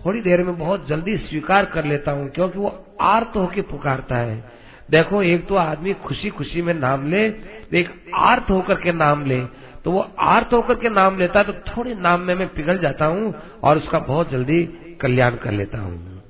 थोड़ी 0.05 0.21
देर 0.21 0.43
में 0.43 0.57
बहुत 0.57 0.87
जल्दी 0.87 1.17
स्वीकार 1.17 1.65
कर 1.65 1.85
लेता 1.85 2.11
हूँ, 2.11 2.29
क्योंकि 2.29 2.59
वो 2.59 2.85
आर्त 3.01 3.35
होके 3.35 3.61
पुकारता 3.61 4.17
है। 4.17 4.43
देखो, 4.89 5.21
एक 5.23 5.47
तो 5.47 5.55
आदमी 5.55 5.93
खुशी 5.93 6.29
खुशी 6.29 6.61
में 6.61 6.73
नाम 6.73 7.07
ले, 7.07 7.25
एक 7.73 7.89
आर्त 8.15 8.49
होकर 8.49 8.75
के 8.75 8.91
नाम 8.91 9.25
ले। 9.25 9.41
तो 9.83 9.91
वो 9.91 10.07
आर्त 10.19 10.53
होकर 10.53 10.75
के 10.75 10.89
नाम 10.89 11.19
लेता 11.19 11.43
तो 11.43 11.53
थोड़े 11.53 11.93
नाम 11.95 12.21
में 12.21 12.35
मैं 12.35 12.47
पिघल 12.47 12.77
जाता 12.77 13.05
हूँ 13.05 13.33
और 13.63 13.77
उसका 13.77 13.99
बहुत 13.99 14.31
जल्दी 14.31 14.63
कल्याण 15.01 15.35
कर 15.35 15.51
लेता 15.51 15.77
हूँ। 15.77 16.23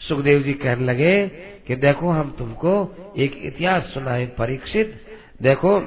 सुखदेव 0.00 0.42
जी 0.42 0.52
कहने 0.52 0.84
लगे 0.84 1.28
कि 1.66 1.76
देखो, 1.76 2.10
हम 2.10 2.34
तुमको 2.38 2.72
एक 3.18 3.38
इतिहास 3.42 3.82
सुनाए, 3.82 4.26
परीक्षित। 4.26 5.00
देखो, 5.42 5.78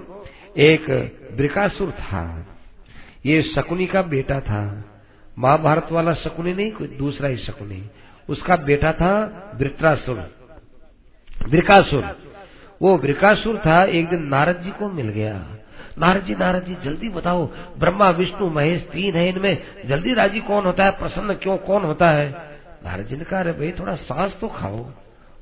एक 0.57 0.89
ब्रिकासुर 1.37 1.91
था। 1.91 2.45
ये 3.25 3.41
शकुनी 3.41 3.85
का 3.85 4.01
बेटा 4.01 4.39
था। 4.39 4.63
महाभारत 5.39 5.87
वाला 5.91 6.13
शकुनी 6.13 6.53
नहीं, 6.53 6.71
कोई 6.71 6.87
दूसरा 6.87 7.27
ही 7.27 7.37
शकुनी। 7.37 7.89
उसका 8.29 8.55
बेटा 8.55 8.93
था 8.93 9.13
वृत्रासुर। 9.55 10.15
ब्रिकासुर 11.49 12.17
वो 12.81 12.97
ब्रिकासुर 12.97 13.57
था, 13.57 13.83
एक 13.83 14.09
दिन 14.09 14.23
नारद 14.23 14.61
जी 14.61 14.71
को 14.71 14.89
मिल 14.89 15.09
गया। 15.09 15.45
नारद 15.97 16.23
जी 16.23 16.35
नारद 16.35 16.63
जी, 16.63 16.77
जल्दी 16.83 17.09
बताओ, 17.09 17.49
ब्रह्मा, 17.77 18.09
विष्णु, 18.09 18.49
महेश, 18.49 18.81
तीन 18.81 19.15
है 19.15 19.29
इनमें। 19.29 19.57
जल्दी 19.85 20.13
राज़ी 20.13 20.39
कौन 20.39 20.65
होता 20.65 20.85
है? 20.85 20.91
प्रसन्न 20.91 21.33
क्यों, 21.33 21.57
कौन 21.57 21.83
होता 21.83 22.09
है? 22.09 22.31
नारद 22.85 23.05
जी 23.05 23.15
ने 23.15 23.23
कहा, 23.23 23.39
अरे 23.39 23.51
भाई, 23.51 23.71
थोड़ा 23.71 23.95
सांस 23.95 24.33
तो 24.41 24.47
खाओ। 24.47 24.89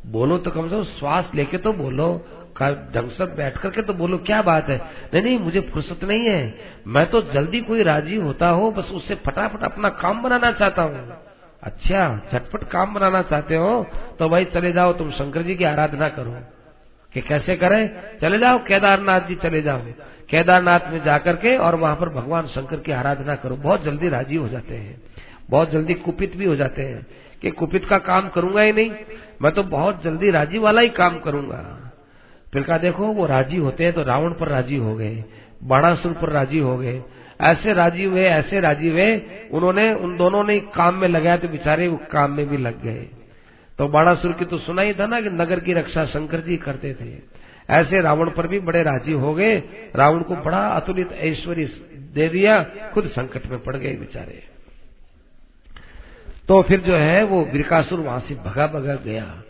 बोलो 0.05 0.37
तो 0.37 0.51
कम 0.51 0.69
से 0.69 0.75
कम, 0.75 0.83
श्वास 0.83 1.31
लेके 1.35 1.57
तो 1.57 1.73
बोलो। 1.73 2.25
ढंग 2.67 3.09
से 3.09 3.25
बैठ 3.25 3.57
करके 3.57 3.81
तो 3.81 3.93
बोलो, 3.93 4.17
क्या 4.17 4.41
बात 4.41 4.69
है? 4.69 4.81
नहीं 5.13 5.23
नहीं, 5.23 5.39
मुझे 5.39 5.61
फुर्सत 5.61 6.03
नहीं 6.03 6.29
है। 6.29 6.57
मैं 6.87 7.09
तो 7.09 7.21
जल्दी 7.21 7.61
कोई 7.61 7.83
राज़ी 7.83 8.15
होता 8.15 8.49
हो, 8.49 8.71
बस 8.71 8.91
उससे 8.91 9.15
फटाफट 9.15 9.63
अपना 9.63 9.89
काम 9.89 10.21
बनाना 10.21 10.51
चाहता 10.51 10.81
हूँ। 10.81 11.17
अच्छा 11.63 12.21
झटपट 12.33 12.63
काम 12.63 12.93
बनाना 12.93 13.21
चाहते 13.21 13.55
हो? 13.55 13.87
तो 14.19 14.29
भाई 14.29 14.45
चले 14.45 14.71
जाओ, 14.71 14.93
तुम 14.93 15.11
शंकर 15.11 15.41
जी 15.41 15.55
की 15.55 15.63
आराधना 15.63 16.09
करो। 16.09 16.37
कि 17.13 17.21
कैसे 17.21 17.55
करें? 17.55 17.89
चले 18.21 18.39
जाओ, 18.39 18.57
केदारनाथ 18.57 19.21
जी 19.21 19.35
चले 19.35 19.61
जाओ। 19.61 19.79
केदारनाथ 20.29 20.79
में 20.87 21.03
जाकर 21.03 21.35
के 21.35 21.57
और 21.57 21.75
वहाँ 21.75 21.95
पर 21.95 22.09
भगवान 22.09 22.47
शंकर 22.47 22.79
की 22.79 22.91
आराधना 22.91 23.35
करो। 23.35 23.55
बहुत 23.55 23.83
जल्दी 23.83 24.09
राज़ी 24.09 24.35
हो 24.35 24.47
जाते 24.47 24.75
हैं। 24.75 25.01
बहुत 25.49 25.71
जल्दी 25.71 25.93
कुपित 25.93 26.37
भी 26.37 26.45
हो 26.45 26.55
जाते 26.55 26.81
हैं। 26.81 27.07
कि 27.41 27.51
कुपित 27.51 27.85
का 27.85 27.97
काम 27.97 28.29
करूँगा 28.29 28.61
ही 28.61 28.71
नहीं, 28.71 28.91
मैं 29.41 29.51
तो 29.51 29.63
बहुत 29.63 30.03
जल्दी 30.03 30.31
राज़ी 30.31 30.57
वाला 30.57 30.81
ही 30.81 30.89
काम 30.89 31.19
करूँगा। 31.19 31.78
फिर 32.53 32.63
कहा, 32.63 32.77
देखो, 32.77 33.07
वो 33.07 33.25
राज़ी 33.25 33.57
होते 33.57 33.83
हैं 33.83 33.93
तो 33.93 34.03
रावण 34.03 34.33
पर 34.33 34.47
राज़ी 34.47 34.75
हो 34.75 34.95
गए, 34.95 35.23
बाणासुर 35.63 36.13
पर 36.13 36.29
राज़ी 36.29 36.59
हो 36.59 36.77
गए। 36.77 37.01
ऐसे 37.41 37.73
राज़ी 37.73 38.03
हुए, 38.03 38.23
ऐसे 38.23 38.59
राज़ी 38.59 38.89
हुए, 38.89 39.21
उन्होंने, 39.51 39.93
उन 39.93 40.17
दोनों 40.17 40.43
ने 40.43 40.59
काम 40.59 40.95
में 40.95 41.07
लगाया 41.07 41.37
तो 41.37 41.47
बेचारे 41.47 41.87
वो 41.87 41.99
काम 42.11 42.31
में 42.31 42.49
भी 42.49 42.57
लग 42.57 42.83
गए। 42.83 43.07
तो 43.79 43.87
बाणासुर 43.87 44.33
की 44.33 44.45
तो 44.45 44.57
सुना 44.57 44.81
ही 44.81 44.93
था 44.93 45.05
ना 45.05 45.21
कि 45.21 45.29
नगर 45.29 45.59
की 45.59 45.73
रक्षा 45.73 46.05
शंकर 46.05 46.41
जी 46.41 46.57
करते 46.57 46.93
थे। 46.93 47.39
ऐसे 47.69 48.01
रावण 48.01 48.29
पर 48.29 48.47
भी 48.47 48.59
बड़े 48.59 48.83
राज़ी 48.83 49.13
हो 49.13 49.33
गए, 49.33 49.57
रावण 49.95 50.21
को 50.21 50.35
बड़ा 50.35 50.67
अतुलित 50.67 51.11
ऐश्वर्य 51.11 51.65
दे 52.13 52.27
दिया, 52.29 52.63
खुद 52.93 53.07
संकट 53.07 53.45
में 53.45 53.59
पड़ 53.63 53.75
गए 53.75 53.93
बेचारे। 53.93 54.43
तो 56.47 56.61
फिर 56.61 56.79
जो 56.79 56.95
है, 56.95 57.23
वो 57.23 57.43
विरकासुर 57.45 57.99
वहाँ 57.99 58.19
से 58.19 58.35
भगा 58.35 58.67
भगा 58.67 58.95
गया। 58.95 59.43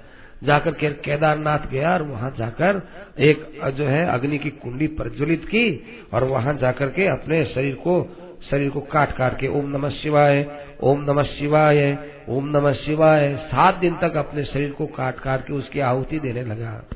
जाकर 0.43 0.71
के 0.71 0.89
केदारनाथ 0.89 1.69
गया 1.71 1.93
और 1.93 2.01
वहाँ 2.01 2.35
जाकर 2.37 2.81
एक, 3.19 3.45
जो 3.77 3.85
है, 3.85 4.05
अग्नि 4.05 4.37
की 4.37 4.49
कुंडी 4.49 4.87
प्रज्वलित 4.87 5.45
की 5.45 5.83
और 6.13 6.23
वहाँ 6.23 6.53
जाकर 6.57 6.89
के 6.89 7.07
अपने 7.07 7.45
शरीर 7.45 7.75
को 7.75 8.01
शरीर 8.49 8.69
को 8.69 8.81
काट 8.81 9.15
काट 9.17 9.39
के 9.39 9.47
ओम 9.47 9.69
नमः 9.69 9.89
शिवाय, 9.89 10.45
ओम 10.81 11.01
नमः 11.01 11.23
शिवाय, 11.23 11.97
ओम 12.29 12.45
नमः 12.57 12.73
शिवाय, 12.73 13.35
सात 13.35 13.75
दिन 13.75 13.95
तक 13.95 14.15
अपने 14.17 14.43
शरीर 14.43 14.71
को 14.71 14.85
काट 14.85 15.19
काट 15.19 15.47
के 15.47 15.53
उसकी 15.53 15.79
आहुति 15.79 16.19
देने 16.19 16.43
लगा। 16.43 16.89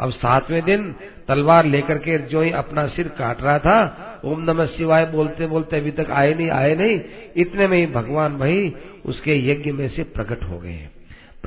अब 0.00 0.10
सातवें 0.10 0.62
दिन 0.62 0.94
तलवार 1.28 1.64
लेकर 1.64 1.98
के 1.98 2.18
जो 2.18 2.42
ही 2.42 2.50
अपना 2.50 2.86
सिर 2.86 3.08
काट 3.08 3.42
रहा 3.42 3.58
था, 3.58 4.20
ओम 4.24 4.40
नमः 4.40 4.66
शिवाय 4.66 5.06
बोलते 5.06 5.46
बोलते 5.46 5.76
अभी 5.76 5.90
तक 5.90 6.10
आए 6.10 6.34
नहीं 6.34 6.50
आए 6.50 6.74
नहीं, 6.74 7.00
इतने 7.36 7.66
में 7.66 7.78
ही 7.78 7.86
भगवान 7.86 8.38
भाई 8.38 8.74
उसके 9.04 9.50
यज्ञ 9.50 9.72
में 9.72 9.88
से 9.88 10.02
प्रकट 10.02 10.42
हो 10.42 10.58
गए। 10.58 10.88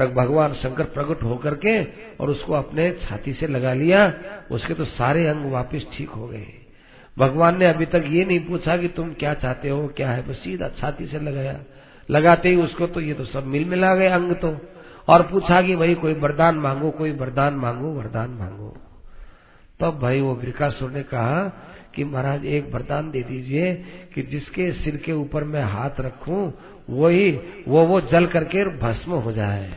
भगवान 0.08 0.54
शंकर 0.54 0.84
प्रकट 0.84 1.24
होकर 1.24 1.56
के 1.56 1.84
और 2.18 2.30
उसको 2.30 2.54
अपने 2.54 2.92
छाती 2.92 3.34
से 3.34 3.48
लगा 3.48 3.74
लिया, 3.74 4.14
उसके 4.52 4.74
तो 4.74 4.86
सारे 4.86 5.28
अंग 5.28 5.52
वापस 5.52 5.86
ठीक 5.98 6.10
हो 6.10 6.28
गए। 6.28 6.48
भगवान 7.18 7.60
ने 7.60 7.66
अभी 7.66 7.86
तक 7.86 8.04
ये 8.08 8.26
नहीं 8.26 8.40
पूछा 8.40 8.78
कि 8.78 8.88
तुम 8.88 9.14
क्या 9.14 9.34
चाहते 9.34 9.70
हो, 9.70 9.88
क्या 9.88 10.12
है, 10.12 10.28
बस 10.28 10.36
सीधा 10.36 10.70
छाती 10.70 11.06
से 11.06 11.20
लगाया। 11.20 11.60
लगाते 12.10 12.50
ही 12.50 12.56
उसको 12.56 12.88
तो 12.88 13.02
ये 13.02 13.14
तो 13.14 13.26
सब 13.26 13.46
मिल 13.46 13.66
मिला 13.66 13.96
गए 13.96 14.08
अंग 14.08 14.32
तो। 14.32 14.58
और 15.08 15.22
पूछा 15.22 15.62
कि 15.62 15.76
भाई, 15.76 15.96
कोई 15.96 16.14
वरदान 16.14 16.56
मांगो, 16.56 16.92
कोई 16.92 17.12
वरदान 17.12 17.54
मांगो 17.54 17.88
वरदान 17.88 18.30
मांगो। 18.30 18.78
तब 19.80 20.00
भाई 20.00 20.22
वो 20.22 20.36
वृकासुर 20.36 20.92
ने 20.92 21.04
कहा 21.04 21.44
कि 21.96 22.04
महाराज, 22.04 22.46
एक 22.46 22.74
वरदान 22.74 23.12
दे 23.12 23.22
दीजिए 23.22 23.74
कि 24.16 24.22
जिसके 24.22 24.72
सिर 24.72 24.98
के 24.98 25.12
ऊपर 25.12 25.44
मैं 25.44 25.64
हाथ 25.64 26.00
रखूँ, 26.00 26.54
वही 26.90 27.32
वो 27.68 27.86
वो 27.86 28.02
जल 28.02 28.26
करके 28.26 28.66
भस्म 28.78 29.12
हो 29.12 29.32
जाए। 29.32 29.72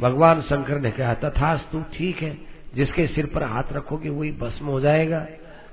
भगवान 0.00 0.40
शंकर 0.40 0.80
ने 0.80 0.90
कहा 0.90 1.14
तथास 1.14 1.66
तू 1.72 1.82
ठीक 1.94 2.22
है। 2.22 2.38
जिसके 2.74 3.06
सिर 3.06 3.26
पर 3.26 3.42
हाथ 3.42 3.62
रखोगे, 3.72 4.08
वही 4.08 4.32
भस्म 4.32 4.66
हो 4.66 4.80
जाएगा। 4.80 5.26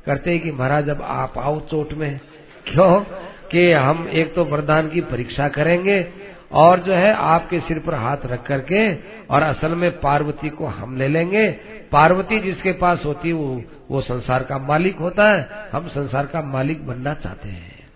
करते 0.06 0.40
कि 0.40 0.52
महाराज, 0.52 0.90
अब 0.90 1.02
आप 1.02 1.38
आओ 1.38 1.60
चोट 1.60 1.94
में। 1.94 2.20
क्यों? 2.68 3.06
कि 3.52 3.72
हम 3.72 4.08
एक 4.08 4.36
तो 4.36 4.46
वरदान 4.46 4.90
की 4.90 5.02
परीक्षा 5.02 5.48
करेंगे 5.48 6.08
और 6.52 6.80
जो 6.80 6.94
है, 6.94 7.14
आपके 7.14 7.60
सिर 7.60 7.80
पर 7.80 7.94
हाथ 7.94 8.18
रख 8.26 8.48
करके 8.48 8.96
और 9.30 9.42
असल 9.42 9.76
में 9.76 10.00
पार्वती 10.00 10.50
को 10.50 10.66
हम 10.66 10.98
ले 10.98 11.08
लेंगे। 11.08 11.52
पार्वती 11.92 12.40
जिसके 12.40 12.72
पास 12.72 13.02
होती 13.06 13.28
है 13.28 13.34
वो 13.34 13.64
वो 13.92 14.02
संसार 14.02 14.44
का 14.44 14.58
मालिक 14.58 14.96
होता 14.96 15.32
है। 15.32 15.50
हम 15.72 15.88
संसार 15.88 16.26
का 16.26 16.42
मालिक 16.42 16.88
बनना 16.88 17.14
चाहते 17.14 17.50
हैं। 17.50 17.88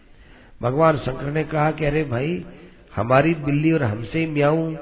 भगवान 0.61 0.97
शंकर 0.97 1.31
ने 1.31 1.43
कहा 1.43 1.71
कि, 1.71 1.85
अरे 1.85 2.03
भाई, 2.03 2.45
हमारी 2.95 3.33
बिल्ली 3.33 3.71
और 3.71 3.83
हमसे 3.83 4.19
ही 4.19 4.25
म्याऊ। 4.25 4.75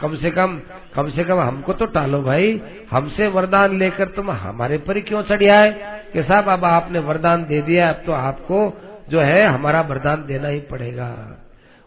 कम 0.00 0.16
से 0.16 0.30
कम 0.30 0.60
कम 0.94 1.10
से 1.10 1.24
कम 1.24 1.40
हमको 1.40 1.72
तो 1.72 1.86
टालो 1.86 2.22
भाई। 2.22 2.60
हमसे 2.90 3.26
वरदान 3.26 3.78
लेकर 3.78 4.08
तुम 4.08 4.30
हमारे 4.30 4.78
पर 4.78 4.96
ही 4.96 5.02
क्यों 5.02 5.22
चढ़ 5.22 5.42
आए 5.44 5.70
कि 6.12 6.22
साहब, 6.22 6.48
अब 6.48 6.64
आपने 6.64 6.98
वरदान 6.98 7.44
दे 7.44 7.60
दिया, 7.62 7.88
अब 7.88 8.02
तो 8.06 8.12
आपको 8.12 8.72
जो 9.08 9.20
है 9.20 9.46
हमारा 9.46 9.80
वरदान 9.80 10.24
देना 10.26 10.48
ही 10.48 10.60
पड़ेगा। 10.60 11.10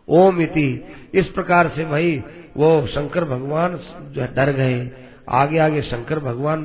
ओम 0.07 0.41
इति। 0.41 0.85
इस 1.13 1.27
प्रकार 1.27 1.69
से 1.69 1.85
भाई, 1.85 2.23
वो 2.57 2.87
शंकर 2.87 3.25
भगवान 3.25 3.79
जो 4.11 4.21
है 4.21 4.33
डर 4.35 4.51
गए। 4.51 4.89
आगे 5.29 5.57
आगे 5.57 5.81
शंकर 5.81 6.19
भगवान 6.19 6.61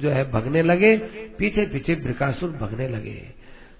जो 0.00 0.10
है 0.10 0.30
भगने 0.30 0.62
लगे, 0.62 0.96
पीछे 1.38 1.66
पीछे 1.66 1.94
ब्रिकासुर 1.94 2.50
भगने 2.50 2.88
लगे। 2.88 3.22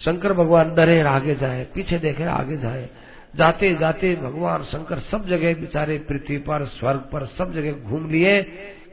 शंकर 0.05 0.33
भगवान 0.33 0.75
डरे, 0.75 1.01
आगे 1.01 1.35
जाए, 1.35 1.67
पीछे 1.75 1.99
देखे, 1.99 2.25
आगे 2.25 2.57
जाए। 2.57 2.89
जाते 3.35 3.75
जाते 3.75 4.17
भगवान, 4.17 4.63
शंकर 4.63 4.99
सब 4.99 5.27
जगह 5.29 5.55
बेचारे 5.55 5.99
पृथ्वी 5.99 6.39
पर, 6.39 6.65
स्वर्ग 6.65 7.01
पर 7.13 7.27
सब 7.27 7.53
जगह 7.55 7.73
घूम 7.73 8.11
लिए। 8.11 8.43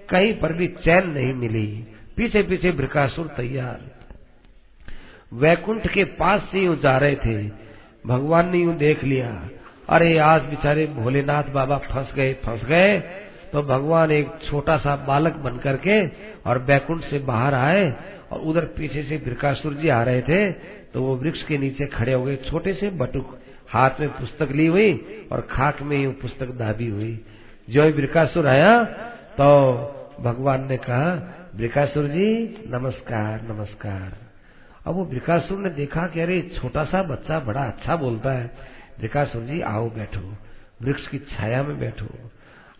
कहीं 0.10 0.40
पर 0.40 0.54
भी 0.54 0.68
चैन 0.68 1.10
नहीं 1.10 1.34
मिली। 1.34 1.84
पीछे 2.18 2.44
पीछे 2.44 2.72
ब्रिकासुर 2.72 3.28
तैयार। 3.28 3.82
वैकुंठ 5.34 5.88
के 5.88 6.04
पास 6.04 6.50
से 6.52 6.60
यूँ 6.60 6.76
जा 6.76 6.98
रहे 6.98 7.16
थे। 7.16 7.52
भगवान 8.08 8.50
ने 8.50 8.58
यूँ 8.58 8.76
देख 8.76 9.04
लिया। 9.04 9.50
अरे, 9.90 10.18
आज 10.18 10.42
बेचारे 10.42 10.86
भोलेनाथ 10.86 11.44
बाबा 11.44 11.78
फंस 11.78 12.14
गए 12.16 12.34
फंस 12.34 12.66
गए। 12.66 13.00
तो 13.52 13.62
भगवान 13.62 14.12
एक 14.12 14.28
छोटा 14.50 14.78
सा 14.78 14.96
बालक 14.96 15.34
बन 15.34 15.58
करके 15.58 16.08
और 16.50 16.60
बैकुंठ 16.60 17.04
से 17.04 17.20
बाहर 17.20 17.54
आए 17.54 17.94
और 18.32 18.40
उधर 18.40 18.66
पीछे 18.66 19.04
से 19.04 19.18
ब्रिकासुर 19.18 19.74
जी 19.74 19.90
आ 19.90 20.04
रहे 20.04 20.22
थे। 20.22 20.52
तो 20.94 21.04
वो 21.04 21.16
वृक्ष 21.16 21.44
के 21.44 21.58
नीचे 21.58 21.86
खड़े 21.86 22.14
हो 22.14 22.24
गए, 22.24 22.36
छोटे 22.36 22.74
से 22.74 22.90
बटुक। 22.90 23.41
हाथ 23.72 24.00
में 24.00 24.10
पुस्तक 24.10 24.52
ली 24.52 24.66
हुई 24.68 25.28
और 25.32 25.42
खाक 25.42 25.82
में 25.82 25.98
ही 25.98 26.08
पुस्तक 26.08 26.48
दाबी 26.48 26.88
हुई। 26.88 27.26
जो 27.70 27.84
ब्रिकासुर 27.94 28.48
आया 28.48 28.84
तो 29.38 29.48
भगवान 30.22 30.68
ने 30.68 30.78
कहा, 30.78 31.16
ब्रिकासुर 31.56 32.08
जी, 32.08 32.64
नमस्कार 32.68 33.42
नमस्कार। 33.42 34.18
अब 34.88 34.96
वो 34.96 35.06
ब्रिकासुर 35.06 35.58
ने 35.58 35.70
देखा 35.70 36.08
कि 36.08 36.20
अरे, 36.20 36.42
छोटा 36.42 36.84
सा 36.84 37.04
बच्चा 37.04 37.40
बड़ा 37.40 37.64
अच्छा 37.64 37.96
बोलता 37.96 38.32
है। 38.32 38.52
ब्रिकासुर 39.00 39.42
जी, 39.42 39.62
आओ 39.62 39.90
बैठो, 39.90 40.34
वृक्ष 40.82 41.08
की 41.08 41.18
छाया 41.18 41.64
में 41.64 41.80
बैठो। 41.80 42.08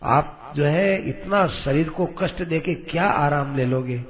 आप 0.02 0.52
जो 0.56 0.64
है, 0.64 1.08
इतना 1.08 1.46
शरीर 1.46 1.88
को 1.88 2.06
कष्ट 2.06 2.42
देके 2.42 2.74
क्या 2.74 3.04
आराम 3.04 3.56
ले 3.56 3.64
लोगे? 3.64 4.04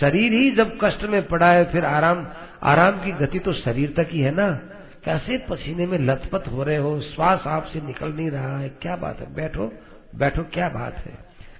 शरीर 0.00 0.32
ही 0.32 0.50
जब 0.50 0.78
कष्ट 0.80 1.04
में 1.04 1.26
पड़ा 1.26 1.50
है, 1.50 1.64
फिर 1.64 1.84
आराम 1.84 2.26
आराम 2.62 3.04
की 3.04 3.12
गति 3.12 3.38
तो 3.38 3.52
शरीर 3.52 3.94
तक 3.96 4.08
ही 4.10 4.20
है 4.20 4.34
ना? 4.34 4.60
कैसे 5.08 5.36
पसीने 5.40 5.84
में 5.86 5.98
लथपथ 5.98 6.48
हो 6.48 6.62
रहे 6.62 6.76
हो, 6.76 7.00
श्वास 7.00 7.42
आपसे 7.46 7.80
निकल 7.80 8.12
नहीं 8.12 8.30
रहा 8.30 8.58
है, 8.58 8.68
क्या 8.82 8.96
बात 8.96 9.20
है? 9.20 9.34
बैठो 9.34 9.72
बैठो, 10.16 10.42
क्या 10.52 10.68
बात 10.68 10.96
है? 10.96 11.12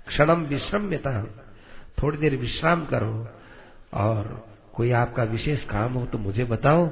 क्षणम 0.09 0.43
विश्रम्यता। 0.45 1.23
थोड़ी 1.99 2.19
देर 2.19 2.37
विश्राम 2.37 2.85
करो 2.85 3.29
और 3.95 4.47
कोई 4.75 4.91
आपका 4.93 5.23
विशेष 5.25 5.65
काम 5.65 5.93
हो 5.93 6.05
तो 6.07 6.19
मुझे 6.19 6.45
बताओ। 6.45 6.87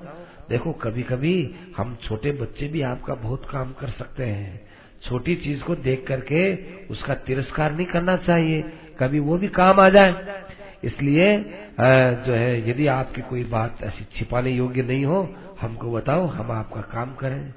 देखो 0.50 0.72
कभी 0.72 1.02
कभी 1.02 1.34
हम 1.76 1.96
छोटे 2.04 2.32
बच्चे 2.32 2.68
भी 2.68 2.82
आपका 2.84 3.14
बहुत 3.16 3.48
काम 3.50 3.72
कर 3.72 3.88
सकते 3.88 4.24
हैं। 4.24 4.60
छोटी 5.02 5.34
चीज़ 5.36 5.62
को 5.62 5.74
देख 5.76 6.04
करके 6.08 6.42
उसका 6.86 7.14
तिरस्कार 7.26 7.72
नहीं 7.72 7.86
करना 7.86 8.16
चाहिए, 8.18 8.62
कभी 9.00 9.18
वो 9.20 9.38
भी 9.38 9.48
काम 9.54 9.80
आ 9.80 9.88
जाए। 9.88 10.44
इसलिए 10.84 11.38
जो 11.80 12.32
है, 12.32 12.68
यदि 12.70 12.86
आपकी 12.90 13.22
कोई 13.22 13.44
बात 13.46 13.82
ऐसी 13.82 14.06
छिपाने 14.16 14.50
योग्य 14.50 14.82
नहीं 14.82 15.04
हो 15.04 15.22
हमको 15.60 15.92
बताओ, 15.92 16.26
हम 16.26 16.50
आपका 16.50 16.80
काम 16.80 17.14
करें। 17.14 17.54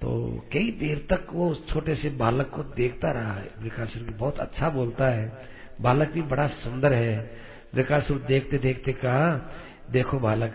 तो 0.00 0.40
कई 0.52 0.70
देर 0.70 1.06
तक 1.10 1.26
वो 1.32 1.50
उस 1.50 1.68
छोटे 1.68 1.94
से 1.94 2.10
बालक 2.10 2.48
को 2.48 2.62
देखता 2.62 3.10
रहा 3.10 3.32
है। 3.32 3.50
विकास 3.58 3.94
बहुत 3.96 4.38
अच्छा 4.38 4.70
बोलता 4.70 5.06
है। 5.06 5.46
बालक 5.80 6.10
भी 6.10 6.22
बड़ा 6.22 6.46
सुंदर 6.46 6.92
है। 6.92 7.30
विकासुर 7.74 8.18
देखते 8.18 8.58
देखते 8.58 8.92
कहा, 8.92 9.50
देखो 9.90 10.18
बालक, 10.18 10.54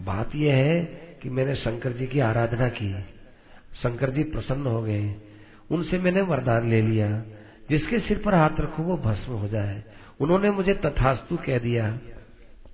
बात 0.00 0.34
यह 0.34 0.54
है 0.54 0.84
कि 1.22 1.30
मैंने 1.30 1.54
शंकर 1.54 1.92
जी 1.92 2.06
की 2.06 2.20
आराधना 2.20 2.68
की। 2.68 3.02
शंकर 3.82 4.10
जी 4.10 4.22
प्रसन्न 4.22 4.66
हो 4.66 4.82
गए। 4.82 5.14
उनसे 5.70 5.98
मैंने 5.98 6.20
वरदान 6.20 6.70
ले 6.70 6.82
लिया। 6.82 7.22
जिसके 7.70 7.98
सिर 7.98 8.18
पर 8.18 8.34
हाथ 8.34 8.50
रखो 8.60 8.82
वो 8.82 8.96
भस्म 8.96 9.32
हो 9.32 9.48
जाए। 9.48 9.84
उन्होंने 10.20 10.50
मुझे 10.50 10.74
तथास्तु 10.74 11.36
कह 11.36 11.58
दिया। 11.58 11.98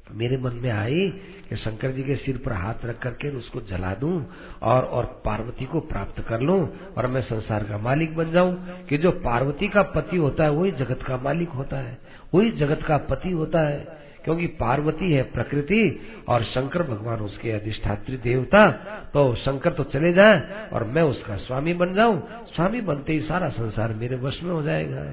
मेरे 0.07 0.37
मन 0.37 0.61
में 0.62 0.71
आई 0.71 1.09
कि 1.49 1.57
शंकर 1.57 1.92
जी 1.92 2.03
के 2.03 2.16
सिर 2.16 2.37
पर 2.37 2.53
हाथ 2.53 2.85
रख 2.85 2.99
करके 2.99 3.31
उसको 3.37 3.61
जला 3.61 3.92
दूँ 3.95 4.14
और 4.62 4.85
और 4.85 5.05
पार्वती 5.25 5.64
को 5.64 5.81
प्राप्त 5.88 6.21
कर 6.29 6.40
लूँ 6.40 6.61
और 6.97 7.07
मैं 7.07 7.21
संसार 7.23 7.64
का 7.64 7.79
मालिक 7.79 8.16
बन 8.16 8.31
जाऊँ 8.33 8.85
कि 8.88 8.99
जो 8.99 9.11
पार्वती 9.25 9.69
का 9.69 9.83
पति 9.97 10.16
होता 10.16 10.45
है 10.45 10.51
वही 10.51 10.71
जगत 10.71 11.03
का 11.03 11.16
मालिक 11.16 11.49
होता 11.51 11.79
है 11.79 11.99
वही 12.35 12.51
जगत 12.51 12.83
का 12.83 12.97
पति 13.11 13.31
होता 13.33 13.61
है 13.61 14.05
क्योंकि 14.25 14.47
पार्वती 14.61 15.12
है 15.12 15.23
प्रकृति 15.33 15.83
और 16.29 16.45
शंकर 16.45 16.83
भगवान 16.83 17.21
उसके 17.21 17.51
अधिष्ठात्री 17.51 18.16
देवता 18.16 18.71
तो 19.12 19.35
शंकर 19.35 19.73
तो 19.73 19.85
चले 19.85 20.12
जाए 20.12 20.69
और 20.73 20.85
मैं 20.87 21.03
उसका 21.03 21.37
स्वामी 21.37 21.75
बन 21.75 21.95
जाऊँ 21.95 22.21
स्वामी 22.55 22.81
बनते 22.81 23.12
ही 23.12 23.21
सारा 23.21 23.49
संसार 23.53 23.95
मेरे 23.95 24.16
वश 24.16 24.42
में 24.42 24.51
हो 24.53 24.62
जाएगा 24.62 25.05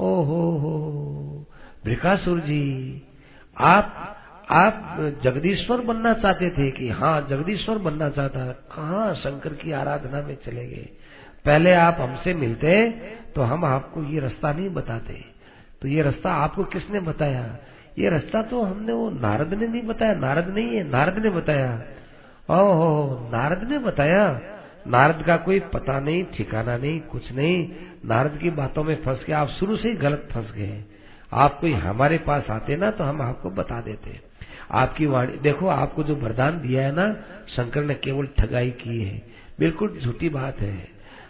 ओहो 0.00 0.42
हो 0.58 1.46
ब्रिकासुर 1.84 2.40
जी 2.40 2.62
आप 3.56 4.08
आप 4.50 4.96
जगदीश्वर 5.22 5.80
बनना 5.80 6.12
चाहते 6.14 6.50
थे 6.50 6.70
कि 6.70 6.88
हाँ 6.88 7.26
जगदीश्वर 7.30 7.78
बनना 7.78 8.08
चाहता 8.08 8.46
कहा 8.46 9.12
शंकर 9.14 9.54
की 9.54 9.72
आराधना 9.72 10.22
में 10.22 10.36
चले 10.44 10.66
गए? 10.66 10.88
पहले 11.44 11.72
आप 11.72 11.96
हमसे 12.00 12.34
मिलते 12.34 12.90
तो 13.34 13.42
हम 13.42 13.64
आपको 13.64 14.02
ये 14.02 14.20
रास्ता 14.20 14.52
नहीं 14.52 14.70
बताते। 14.70 15.24
तो 15.82 15.88
ये 15.88 16.02
रास्ता 16.02 16.32
आपको 16.32 16.64
किसने 16.64 17.00
बताया? 17.00 17.58
ये 17.98 18.10
रास्ता 18.10 18.42
तो 18.42 18.62
हमने 18.62 18.92
वो 18.92 19.10
नारद 19.10 19.54
ने 19.54 19.66
नहीं 19.66 19.82
बताया। 19.82 20.14
नारद 20.14 20.48
नहीं 20.48 20.76
है, 20.76 20.90
नारद 20.90 21.18
ने 21.18 21.30
बताया। 21.30 21.82
ओहो, 22.50 23.30
नारद 23.32 23.68
ने 23.70 23.78
बताया? 23.78 24.40
नारद 24.86 25.24
का 25.26 25.36
कोई 25.36 25.60
पता 25.60 26.00
नहीं, 26.00 26.24
ठिकाना 26.24 26.76
नहीं, 26.76 27.00
कुछ 27.00 27.32
नहीं। 27.32 27.68
नारद 28.04 28.38
की 28.38 28.50
बातों 28.50 28.84
में 28.84 29.02
फंस 29.02 29.24
के 29.24 29.32
आप 29.32 29.48
शुरू 29.48 29.76
से 29.76 29.88
ही 29.88 29.94
गलत 29.94 30.28
फंस 30.32 30.52
गए। 30.52 30.84
आप 31.32 31.60
कोई 31.60 31.72
हमारे 31.72 32.18
पास 32.18 32.50
आते 32.50 32.76
ना 32.76 32.90
तो 32.90 33.04
हम 33.04 33.22
आपको 33.22 33.50
बता 33.50 33.80
देते 33.80 34.32
आपकी 34.70 35.06
वाणी, 35.06 35.32
देखो, 35.32 35.66
आपको 35.66 36.02
जो 36.02 36.16
वरदान 36.16 36.60
दिया 36.60 36.82
है 36.82 36.94
ना, 36.94 37.12
शंकर 37.48 37.84
ने 37.84 37.94
केवल 37.94 38.28
ठगाई 38.38 38.70
की 38.70 39.04
है। 39.04 39.22
बिल्कुल 39.58 39.98
झूठी 40.02 40.28
बात 40.28 40.60
है। 40.60 40.88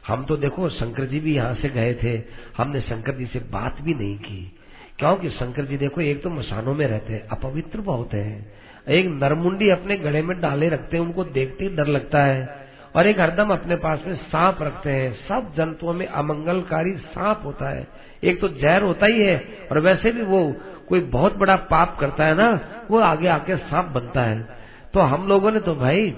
हम 0.08 0.24
तो 0.24 0.36
देखो, 0.36 0.68
शंकर 0.68 1.04
जी 1.04 1.20
भी 1.20 1.34
यहाँ 1.34 1.54
से 1.54 1.68
गए 1.68 1.94
थे। 1.94 2.22
हमने 2.56 2.80
शंकर 2.80 3.14
जी 3.14 3.26
से 3.26 3.38
बात 3.38 3.80
भी 3.80 3.94
नहीं 3.94 4.18
की। 4.18 4.56
क्योंकि 4.98 5.30
शंकर 5.30 5.64
जी 5.64 5.76
देखो, 5.76 6.00
एक 6.00 6.22
तो 6.22 6.30
मसानों 6.30 6.74
में 6.74 6.86
रहते 6.86 7.12
हैं, 7.12 7.28
अपवित्र 7.28 7.80
बहुत 7.80 8.14
है। 8.14 8.52
एक 8.88 9.06
नरमुंडी 9.06 9.68
अपने 9.68 9.96
गले 9.96 10.22
में 10.22 10.40
डाले 10.40 10.68
रखते 10.68 10.96
हैं, 10.96 11.04
उनको 11.04 11.24
देखते 11.24 11.64
ही 11.64 11.76
डर 11.76 11.86
लगता 11.86 12.24
है। 12.24 12.66
और 12.96 13.06
एक 13.06 13.20
हरदम 13.20 13.48
अपने 13.48 13.76
पास 13.76 14.00
में 14.06 14.14
सांप 14.14 14.62
रखते 14.62 14.90
हैं। 14.90 15.12
सब 15.12 15.54
जंतुओं 15.56 15.92
में 15.92 16.06
अमंगलकारी 16.06 16.92
सांप 16.92 17.42
होता 17.44 17.68
है। 17.68 17.88
एक 18.24 18.40
तो 18.40 18.48
जहर 18.48 18.82
होता 18.82 19.06
ही 19.06 19.22
है, 19.22 19.44
और 19.72 19.78
वैसे 19.78 20.10
भी 20.10 20.22
वो 20.22 20.54
कोई 20.88 21.00
बहुत 21.00 21.36
बड़ा 21.36 21.56
पाप 21.56 21.96
करता 22.00 22.24
है 22.24 22.34
ना, 22.34 22.60
वो 22.90 22.98
आगे 22.98 23.28
आके 23.28 23.56
सांप 23.56 23.86
बनता 23.86 24.22
है। 24.22 24.42
तो 24.94 25.00
हम 25.00 25.28
लोगों 25.28 25.50
ने 25.50 25.60
तो 25.60 25.74
भाई, 25.74 26.16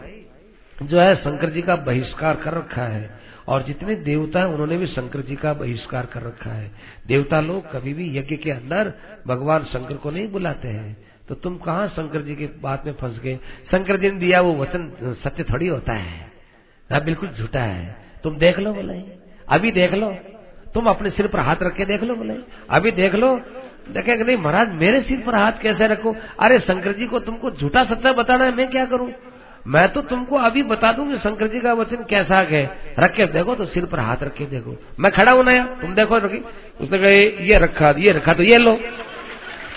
जो 0.82 1.00
है 1.00 1.14
शंकर 1.16 1.50
जी 1.50 1.62
का 1.62 1.76
बहिष्कार 1.76 2.36
कर 2.36 2.52
रखा 2.52 2.82
है, 2.82 3.18
और 3.48 3.62
जितने 3.62 3.94
देवता 3.94 4.40
है, 4.40 4.46
उन्होंने 4.46 4.76
भी 4.76 4.86
शंकर 4.86 5.20
जी 5.20 5.36
का 5.36 5.52
बहिष्कार 5.52 6.06
कर 6.06 6.22
रखा 6.22 6.50
है। 6.50 6.70
देवता 7.06 7.40
लोग 7.40 7.72
कभी 7.72 7.94
भी 7.94 8.18
यज्ञ 8.18 8.36
के 8.36 8.50
अंदर 8.50 8.92
भगवान 9.26 9.64
शंकर 9.64 9.94
को 9.94 10.10
नहीं 10.10 10.28
बुलाते 10.28 10.68
हैं। 10.68 10.96
तो 11.28 11.34
तुम 11.34 11.56
कहा 11.56 11.86
शंकर 11.86 12.22
जी 12.22 12.34
के 12.34 12.48
बात 12.62 12.86
में 12.86 12.92
फंस 12.92 13.20
गए? 13.20 13.36
शंकर 13.70 13.96
जी 13.96 14.10
ने 14.10 14.18
दिया 14.18 14.40
वो 14.40 14.54
वचन, 14.54 14.90
सत्य 15.24 15.44
थोड़ी 15.44 15.66
होता 15.66 15.92
है। 15.92 16.32
ना 16.90 17.00
बिल्कुल 17.00 17.28
झूठा 17.28 17.60
है। 17.60 17.96
तुम 18.22 18.36
देख 18.36 18.58
लो 18.58 18.72
बोले 18.74 19.02
अभी 19.48 19.70
देख 19.72 19.94
लो। 19.94 20.16
तुम 20.74 20.86
अपने 20.86 21.10
सिर 21.10 21.26
पर 21.26 21.38
हाथ 21.38 21.56
रख 21.62 21.74
के 21.76 21.84
देख 21.84 22.02
लो 22.02 22.14
बोले। 22.14 22.34
अभी 22.70 22.90
देख 22.90 23.14
लो। 23.14 23.40
देखे 23.90 24.16
नहीं, 24.16 24.36
महाराज, 24.36 24.72
मेरे 24.72 25.00
सिर 25.00 25.22
पर 25.26 25.34
हाथ 25.34 25.52
कैसे 25.62 25.86
रखो? 25.86 26.16
अरे, 26.40 26.58
शंकर 26.58 26.92
जी 26.92 27.06
को 27.06 27.18
तुमको 27.18 27.50
झूठा 27.50 27.84
सत्य 27.84 28.12
बताना 28.12 28.44
है, 28.44 28.56
मैं 28.56 28.70
क्या 28.70 28.84
करूँ? 28.84 29.10
मैं 29.66 29.88
तो 29.88 30.02
तुमको 30.02 30.36
अभी 30.36 30.62
बता 30.62 30.92
दूँगी 30.92 31.18
शंकर 31.18 31.46
जी 31.46 31.60
का 31.60 31.72
वचन 31.72 31.96
कैसा 31.96 32.36
है। 32.36 32.78
रख 32.98 33.14
के 33.14 33.26
देखो 33.26 33.54
तो 33.54 33.64
सिर 33.64 33.84
पर 33.84 33.98
हाथ 33.98 34.16
रख 34.22 34.34
के 34.34 34.44
देखो। 34.44 34.82
मैं 35.00 35.12
खड़ा 35.12 35.32
हूँ 35.32 35.44
नया। 35.44 35.64
तुम 35.64 35.94
देखो, 35.94 36.18
रखी। 36.18 36.44
उसने 36.80 36.98
कहा, 36.98 37.08
ये 37.44 37.54
रखा 37.54 37.90
ये 37.90 38.12
रखा 38.12 38.32
तो 38.32 38.42
ये 38.42 38.58
लो। 38.58 38.80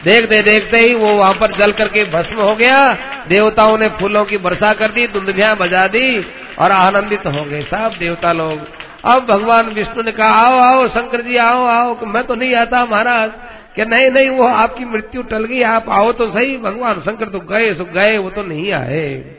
देखते 0.04 0.42
देखते 0.42 0.78
ही 0.78 0.94
वो 0.94 1.14
वहाँ 1.14 1.34
पर 1.34 1.52
जल 1.52 1.72
करके 1.72 2.04
भस्म 2.04 2.36
हो 2.36 2.56
गया। 2.56 2.94
देवताओं 3.28 3.78
ने 3.78 3.88
फूलों 3.88 4.26
की 4.26 4.38
वर्षा 4.38 4.74
कर 4.74 4.92
दी 4.92 5.08
दुंदभिया 5.08 5.56
बजा 5.56 5.88
दी 5.88 6.26
और 6.60 6.72
आनंदित 6.72 7.26
हो 7.26 7.44
गए 7.44 7.64
सब 7.64 7.96
देवता 8.00 8.32
लोग। 8.32 8.77
अब 9.08 9.26
भगवान 9.26 9.70
विष्णु 9.70 10.04
ने 10.04 10.12
कहा, 10.12 10.28
आओ 10.28 10.60
आओ, 10.60 10.88
शंकर 10.88 11.22
जी, 11.22 11.38
आओ 11.38 11.66
आओ। 11.66 12.06
मैं 12.06 12.24
तो 12.24 12.36
नहीं 12.36 12.56
आता 12.56 12.86
महाराज, 12.86 13.32
कि 13.76 13.86
नहीं 13.86 14.10
नहीं, 14.12 14.30
वो 14.30 14.44
आपकी 14.44 14.86
मृत्यु 14.86 15.22
टल 15.22 15.46
गई, 15.46 15.62
आप 15.62 15.90
आओ 15.90 16.12
तो 16.12 16.30
सही। 16.32 16.58
भगवान 16.58 17.02
शंकर 17.02 17.30
तो 17.30 17.40
गए, 17.40 17.74
सो 17.74 17.86
गए, 17.86 18.18
वो 18.18 18.30
तो 18.30 18.44
नहीं 18.44 18.72
आए। 18.72 19.36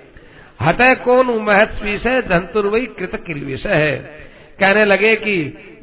हटे 0.62 0.94
कौन 0.94 1.26
महत्व 1.42 1.84
विषय 1.84 2.22
धंतुर 2.22 2.66
वही 2.66 2.86
कृत 2.86 3.24
किल 3.26 3.44
विषय। 3.44 3.68
है 3.68 3.96
कहने 4.60 4.84
लगे 4.84 5.16
कि, 5.16 5.34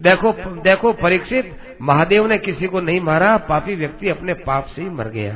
देखो 0.02 0.32
देखो 0.62 0.94
परीक्षित, 0.94 1.56
महादेव 1.82 2.28
ने 2.28 2.38
किसी 2.38 2.68
को 2.68 2.82
नहीं 2.82 3.02
मारा, 3.02 3.38
पापी 3.38 3.76
व्यक्ति 3.76 4.10
अपने 4.10 4.34
पाप 4.34 4.66
से 4.66 4.82
ही 4.82 4.90
मर 4.90 5.08
गया। 5.08 5.36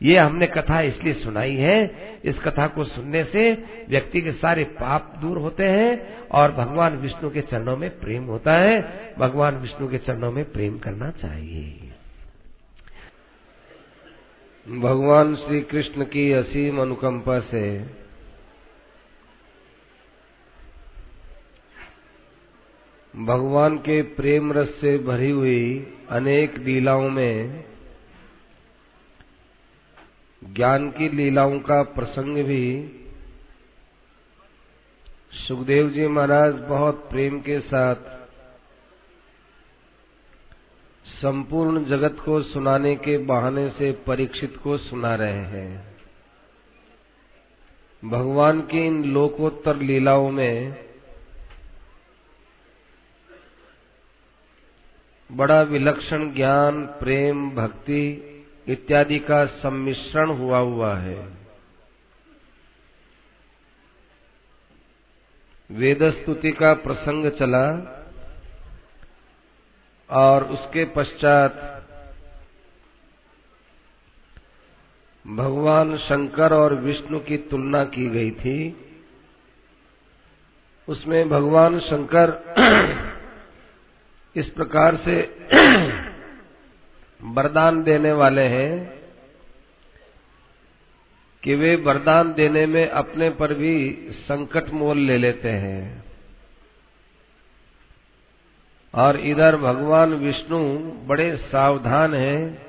ये 0.00 0.18
हमने 0.18 0.46
कथा 0.46 0.80
इसलिए 0.80 1.14
सुनाई 1.14 1.54
है, 1.54 1.78
इस 2.24 2.38
कथा 2.38 2.66
को 2.66 2.84
सुनने 2.84 3.24
से 3.24 3.52
व्यक्ति 3.88 4.20
के 4.20 4.32
सारे 4.32 4.64
पाप 4.64 5.14
दूर 5.20 5.38
होते 5.38 5.64
हैं 5.64 6.26
और 6.28 6.52
भगवान 6.52 6.96
विष्णु 6.96 7.30
के 7.30 7.40
चरणों 7.40 7.76
में 7.76 7.90
प्रेम 8.00 8.24
होता 8.24 8.52
है। 8.52 8.80
भगवान 9.18 9.56
विष्णु 9.56 9.88
के 9.88 9.98
चरणों 9.98 10.32
में 10.32 10.44
प्रेम 10.52 10.78
करना 10.78 11.10
चाहिए। 11.10 11.92
भगवान 14.66 15.34
श्री 15.34 15.60
कृष्ण 15.60 16.04
की 16.04 16.32
असीम 16.32 16.80
अनुकंपा 16.80 17.40
से 17.40 17.78
भगवान 23.14 23.76
के 23.78 24.02
प्रेम 24.02 24.52
रस 24.52 24.68
से 24.80 24.98
भरी 24.98 25.30
हुई 25.30 25.86
अनेक 26.10 26.58
लीलाओं 26.58 27.08
में 27.10 27.64
ज्ञान 30.54 30.90
की 30.90 31.08
लीलाओं 31.08 31.60
का 31.60 31.82
प्रसंग 31.82 32.44
भी 32.44 32.88
सुखदेव 35.32 35.90
जी 35.90 36.06
महाराज 36.06 36.54
बहुत 36.54 37.08
प्रेम 37.10 37.40
के 37.40 37.60
साथ 37.60 37.96
संपूर्ण 41.22 41.84
जगत 41.84 42.16
को 42.24 42.42
सुनाने 42.42 42.96
के 42.96 43.18
बहाने 43.18 43.68
से 43.70 43.92
परीक्षित 43.92 44.56
को 44.56 44.78
सुना 44.78 45.14
रहे 45.14 45.44
हैं। 45.44 45.96
भगवान 48.04 48.60
की 48.60 48.86
इन 48.86 49.04
लोकोत्तर 49.04 49.76
लीलाओं 49.76 50.30
में 50.30 50.84
बड़ा 55.32 55.62
विलक्षण 55.62 56.34
ज्ञान, 56.34 56.86
प्रेम, 56.86 57.50
भक्ति 57.50 58.27
इत्यादि 58.68 59.18
का 59.18 59.44
सम्मिश्रण 59.46 60.30
हुआ 60.30 60.58
हुआ 60.58 60.94
है। 60.96 61.38
वेद 65.70 66.02
स्तुति 66.02 66.52
का 66.52 66.72
प्रसंग 66.74 67.30
चला 67.30 67.64
और 70.10 70.44
उसके 70.44 70.84
पश्चात 70.84 71.64
भगवान 75.26 75.96
शंकर 75.98 76.52
और 76.52 76.74
विष्णु 76.74 77.20
की 77.20 77.36
तुलना 77.36 77.84
की 77.84 78.08
गई 78.10 78.30
थी। 78.30 78.84
उसमें 80.88 81.28
भगवान 81.28 81.80
शंकर 81.80 82.32
इस 84.36 84.48
प्रकार 84.48 84.96
से 84.96 85.16
वरदान 87.22 87.82
देने 87.82 88.12
वाले 88.12 88.42
हैं 88.42 88.98
कि 91.42 91.54
वे 91.54 91.76
वरदान 91.76 92.32
देने 92.32 92.66
में 92.66 92.88
अपने 92.88 93.30
पर 93.30 93.54
भी 93.54 94.06
संकट 94.10 94.70
मोल 94.70 94.98
ले 94.98 95.18
लेते 95.18 95.48
हैं। 95.48 96.04
और 98.94 99.16
इधर 99.20 99.56
भगवान 99.56 100.14
विष्णु 100.14 100.78
बड़े 101.06 101.36
सावधान 101.36 102.14
हैं 102.14 102.66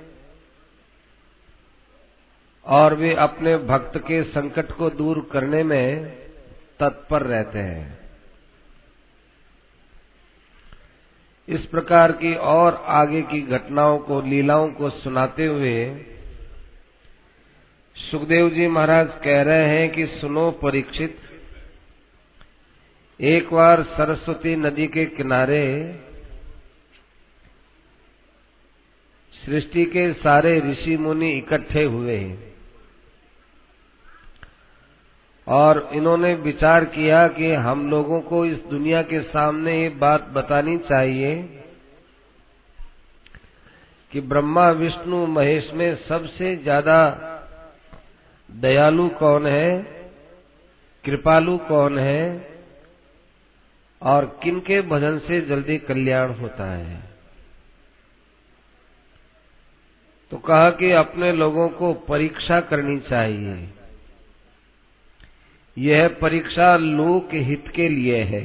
और 2.66 2.94
वे 2.94 3.16
अपने 3.16 3.58
भक्त 3.58 3.98
के 3.98 4.24
संकट 4.24 4.72
को 4.72 4.90
दूर 4.90 5.30
करने 5.32 5.64
में 5.64 6.06
तत्पर 6.80 7.22
रहते 7.22 7.60
हैं। 7.60 7.99
इस 11.50 11.66
प्रकार 11.66 12.12
की 12.12 12.34
और 12.36 12.84
आगे 12.86 13.22
की 13.22 13.42
घटनाओं 13.42 13.98
को, 14.00 14.22
लीलाओं 14.22 14.70
को 14.70 14.90
सुनाते 14.90 15.46
हुए 15.46 16.06
सुखदेव 17.96 18.50
जी 18.50 18.68
महाराज 18.68 19.08
कह 19.24 19.42
रहे 19.42 19.66
हैं 19.70 19.90
कि 19.92 20.06
सुनो 20.06 20.52
परीक्षित, 20.52 21.18
एक 23.20 23.54
बार 23.54 23.84
सरस्वती 23.84 24.56
नदी 24.56 24.88
के 24.88 25.06
किनारे 25.06 25.66
सृष्टि 29.34 29.86
के 29.86 30.12
सारे 30.14 30.60
ऋषि 30.62 30.98
मुनि 30.98 31.32
इकट्ठे 31.32 31.84
हुए 31.84 32.18
हैं। 32.18 32.49
और 35.50 35.90
इन्होंने 35.94 36.34
विचार 36.36 36.86
किया 36.86 37.28
कि 37.28 37.52
हम 37.54 37.90
लोगों 37.90 38.22
को 38.22 38.46
इस 38.46 38.58
दुनिया 38.66 39.02
के 39.02 39.22
सामने 39.22 39.82
ये 39.82 39.90
बात 39.90 40.28
बतानी 40.28 40.78
चाहिए 40.78 41.36
कि 44.12 44.22
ब्रह्मा, 44.22 44.70
विष्णु, 44.72 45.26
महेश 45.28 45.72
में 45.74 45.96
सबसे 45.96 46.56
ज़्यादा 46.56 47.00
दयालु 48.50 49.08
कौन 49.10 49.48
है, 49.48 49.78
कृपालु 51.06 51.58
कौन 51.58 52.00
है 52.00 52.48
और 54.02 54.26
किनके 54.44 54.82
भजन 54.82 55.20
से 55.20 55.42
जल्दी 55.42 55.78
कल्याण 55.78 56.34
होता 56.34 56.72
है। 56.72 57.02
तो 60.32 60.38
कहा 60.38 60.70
कि 60.70 60.92
अपने 60.92 61.32
लोगों 61.32 61.70
को 61.70 61.94
परीक्षा 61.94 62.60
करनी 62.62 63.00
चाहिए। 63.00 63.79
यह 65.78 66.08
परीक्षा 66.22 66.76
लोक 66.78 67.34
हित 67.34 67.72
के 67.76 67.88
लिए 67.90 68.22
है। 68.26 68.44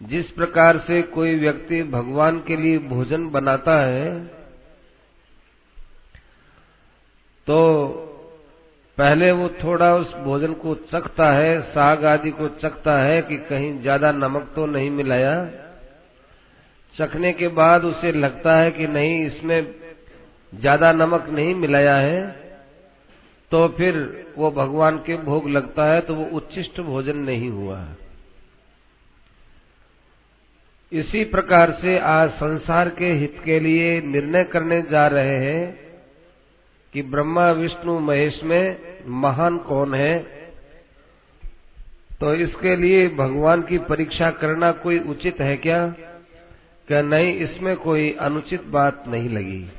जिस 0.00 0.30
प्रकार 0.30 0.78
से 0.78 1.00
कोई 1.10 1.34
व्यक्ति 1.38 1.82
भगवान 1.90 2.38
के 2.38 2.56
लिए 2.56 2.78
भोजन 2.88 3.28
बनाता 3.30 3.78
है 3.80 4.08
तो 7.46 7.60
पहले 8.98 9.30
वो 9.32 9.48
थोड़ा 9.62 9.94
उस 9.94 10.12
भोजन 10.24 10.52
को 10.54 10.74
चखता 10.74 11.32
है, 11.32 11.60
साग 11.62 12.04
आदि 12.04 12.30
को 12.30 12.48
चखता 12.60 12.98
है 12.98 13.20
कि 13.22 13.36
कहीं 13.48 13.80
ज़्यादा 13.80 14.12
नमक 14.12 14.52
तो 14.54 14.66
नहीं 14.66 14.90
मिलाया। 14.90 15.34
चखने 16.94 17.32
के 17.32 17.48
बाद 17.50 17.84
उसे 17.84 18.12
लगता 18.12 18.56
है 18.56 18.70
कि 18.70 18.86
नहीं, 18.88 19.26
इसमें 19.26 19.74
ज़्यादा 20.52 20.92
नमक 20.92 21.28
नहीं 21.30 21.54
मिलाया 21.54 21.96
है। 21.96 22.43
तो 23.54 23.66
फिर 23.68 23.96
वो 24.38 24.50
भगवान 24.50 24.96
के 24.98 25.16
भोग 25.16 25.48
लगता 25.48 25.84
है 25.84 26.00
तो 26.00 26.14
वो 26.14 26.24
उच्चिष्ट 26.36 26.80
भोजन 26.80 27.16
नहीं 27.16 27.50
हुआ 27.50 27.78
है। 27.78 27.96
इसी 30.92 31.24
प्रकार 31.24 31.72
से 31.82 31.98
आज 31.98 32.30
संसार 32.30 32.88
के 32.88 33.12
हित 33.12 33.36
के 33.44 33.60
लिए 33.60 34.00
निर्णय 34.00 34.44
करने 34.44 34.82
जा 34.82 35.06
रहे 35.06 35.36
हैं 35.38 35.80
कि 36.92 37.02
ब्रह्मा, 37.02 37.50
विष्णु, 37.50 37.98
महेश 37.98 38.40
में 38.44 38.76
महान 39.06 39.58
कौन 39.58 39.94
है। 39.94 40.18
तो 42.20 42.34
इसके 42.34 42.76
लिए 42.76 43.08
भगवान 43.08 43.62
की 43.62 43.78
परीक्षा 43.78 44.30
करना 44.30 44.72
कोई 44.72 44.98
उचित 44.98 45.40
है 45.40 45.56
क्या? 45.56 45.86
क्या 46.88 47.02
नहीं, 47.02 47.36
इसमें 47.36 47.76
कोई 47.76 48.12
अनुचित 48.20 48.64
बात 48.64 49.04
नहीं 49.08 49.28
लगी। 49.28 49.70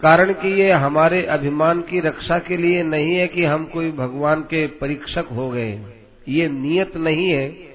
कारण 0.00 0.32
कि 0.32 0.48
ये 0.48 0.72
हमारे 0.72 1.26
अभिमान 1.26 1.80
की 1.82 2.00
रक्षा 2.00 2.38
के 2.38 2.56
लिए 2.56 2.82
नहीं 2.82 3.14
है 3.14 3.28
कि 3.28 3.44
हम 3.44 3.64
कोई 3.66 3.90
भगवान 3.92 4.42
के 4.42 4.66
परीक्षक 4.66 5.24
हो 5.32 5.50
गए। 5.50 5.82
ये 6.28 6.48
नियत 6.48 6.96
नहीं 6.96 7.30
है। 7.30 7.68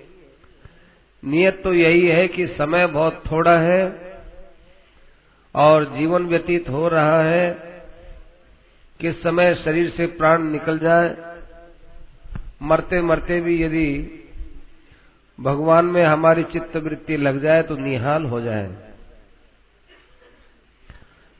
नियत 1.25 1.63
तो 1.63 1.73
यही 1.73 2.07
है 2.07 2.27
कि 2.27 2.47
समय 2.47 2.87
बहुत 2.87 3.23
थोड़ा 3.31 3.57
है 3.59 4.13
और 5.55 5.85
जीवन 5.97 6.25
व्यतीत 6.25 6.69
हो 6.69 6.87
रहा 6.87 7.23
है। 7.23 7.51
किस 8.99 9.23
समय 9.23 9.55
शरीर 9.55 9.89
से 9.89 10.05
प्राण 10.05 10.43
निकल 10.43 10.79
जाए। 10.79 11.15
मरते 12.61 13.01
मरते 13.01 13.41
भी 13.41 13.63
यदि 13.63 14.19
भगवान 15.39 15.85
में 15.85 16.03
हमारी 16.03 16.43
चित्त 16.43 16.77
वृत्ति 16.77 17.17
लग 17.17 17.41
जाए 17.41 17.63
तो 17.63 17.75
निहाल 17.75 18.25
हो 18.25 18.41
जाए। 18.41 18.82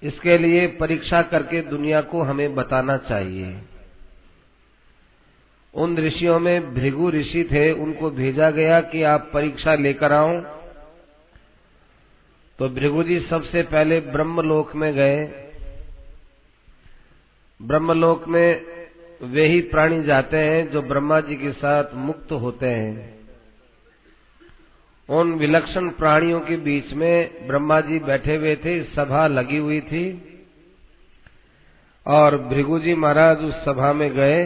इसके 0.04 0.38
लिए 0.38 0.68
परीक्षा 0.68 1.22
करके 1.22 1.62
दुनिया 1.62 2.02
को 2.02 2.22
हमें 2.22 2.56
बताना 2.56 2.98
चाहिए। 2.98 3.62
उन 5.74 5.98
ऋषियों 5.98 6.40
में 6.40 6.74
भृगु 6.74 7.10
ऋषि 7.10 7.50
थे, 7.52 7.72
उनको 7.72 8.10
भेजा 8.10 8.52
गया 8.52 8.82
कि 8.82 9.04
आप 9.04 9.32
परीक्षा 9.34 9.76
लेकर 9.76 10.12
आओ। 10.12 10.42
तो 12.60 12.70
भृगु 12.70 13.04
जी 13.04 13.20
सबसे 13.20 13.64
पहले 13.64 14.00
ब्रह्मलोक 14.00 14.76
में 14.76 14.94
गए। 14.94 15.50
ब्रह्मलोक 17.62 18.28
में 18.28 18.66
वे 19.24 19.48
ही 19.48 19.62
प्राणी 19.62 20.04
जाते 20.04 20.38
हैं 20.38 20.72
जो 20.72 20.82
ब्रह्मा 20.82 21.20
जी 21.20 21.36
के 21.36 21.52
साथ 21.52 21.84
मुक्त 21.94 22.32
होते 22.32 22.66
हैं। 22.66 23.13
उन 25.10 25.34
विलक्षण 25.34 25.90
प्राणियों 25.92 26.40
के 26.42 26.56
बीच 26.58 26.94
में 26.94 27.48
ब्रह्मा 27.48 27.80
जी 27.82 28.00
बैठे 28.02 28.36
हुए 28.36 28.56
थे 28.56 28.82
सभा 28.94 29.26
लगी 29.28 29.58
हुई 29.58 29.80
थी। 29.84 30.06
और 32.06 32.38
भृगु 32.46 32.80
जी 32.80 32.94
महाराज 32.96 33.44
उस 33.44 33.54
सभा 33.66 33.92
में 33.94 34.10
गए 34.14 34.46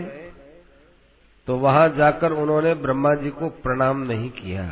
तो 1.48 1.56
वहाँ 1.58 1.88
जाकर 1.90 2.32
उन्होंने 2.34 2.74
ब्रह्मा 2.76 3.14
जी 3.16 3.30
को 3.30 3.48
प्रणाम 3.60 4.02
नहीं 4.04 4.30
किया। 4.32 4.64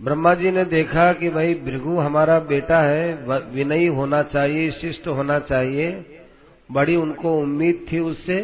ब्रह्मा 0.00 0.34
जी 0.34 0.50
ने 0.50 0.64
देखा 0.64 1.12
कि 1.12 1.28
भाई 1.30 1.54
भृगु 1.64 1.98
हमारा 1.98 2.38
बेटा 2.40 2.80
है 2.80 3.14
विनयी 3.52 3.86
होना 3.88 4.22
चाहिए, 4.24 4.70
शिष्ट 4.72 5.06
होना 5.08 5.38
चाहिए, 5.40 5.90
बड़ी 6.70 6.96
उनको 6.96 7.36
उम्मीद 7.38 7.86
थी 7.92 7.98
उससे। 8.00 8.38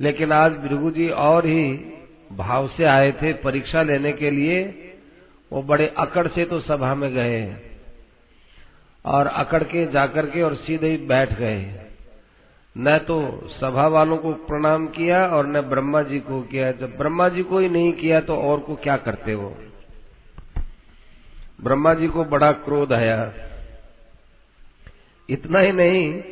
लेकिन 0.00 0.32
आज 0.32 0.52
भृगु 0.60 0.90
जी 0.90 1.08
और 1.08 1.46
ही 1.46 1.64
भाव 2.32 2.68
से 2.68 2.84
आए 2.84 3.12
थे 3.12 3.32
परीक्षा 3.32 3.82
लेने 3.82 4.12
के 4.12 4.30
लिए, 4.30 4.62
वो 5.52 5.62
बड़े 5.62 5.94
अकड़ 5.98 6.28
से 6.28 6.44
तो 6.44 6.60
सभा 6.60 6.94
में 6.94 7.14
गए। 7.14 7.56
और 9.04 9.26
अकड़ 9.26 9.62
के 9.62 9.86
जाकर 9.86 10.30
के 10.30 10.42
और 10.42 10.54
सीधे 10.54 10.88
ही 10.88 10.96
बैठ 10.96 11.32
गए। 11.32 11.80
न 12.78 12.98
तो 12.98 13.48
सभा 13.48 13.86
वालों 13.86 14.16
को 14.16 14.32
प्रणाम 14.32 14.86
किया 14.86 15.26
और 15.26 15.46
न 15.46 15.60
ब्रह्मा 15.60 16.02
जी 16.02 16.20
को 16.20 16.42
किया। 16.42 16.72
जब 16.72 16.96
ब्रह्मा 16.96 17.28
जी 17.28 17.42
को 17.42 17.58
ही 17.58 17.68
नहीं 17.68 17.92
किया 17.92 18.20
तो 18.20 18.36
और 18.36 18.60
को 18.60 18.76
क्या 18.76 18.96
करते 18.96 19.34
वो? 19.34 19.56
ब्रह्मा 21.60 21.94
जी 21.94 22.08
को 22.08 22.24
बड़ा 22.24 22.52
क्रोध 22.52 22.92
आया। 22.92 23.32
इतना 25.30 25.58
ही 25.58 25.72
नहीं 25.72 26.22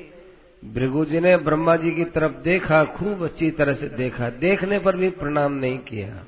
भृगु 0.64 1.04
जी 1.04 1.20
ने 1.20 1.36
ब्रह्मा 1.36 1.76
जी 1.76 1.90
की 1.90 2.04
तरफ़ 2.04 2.32
देखा, 2.32 2.84
खूब 2.84 3.24
अच्छी 3.24 3.50
तरह 3.50 3.74
से 3.74 3.88
देखा। 3.88 4.30
देखने 4.30 4.78
पर 4.78 4.96
भी 4.96 5.10
प्रणाम 5.10 5.52
नहीं 5.52 5.78
किया। 5.78 6.24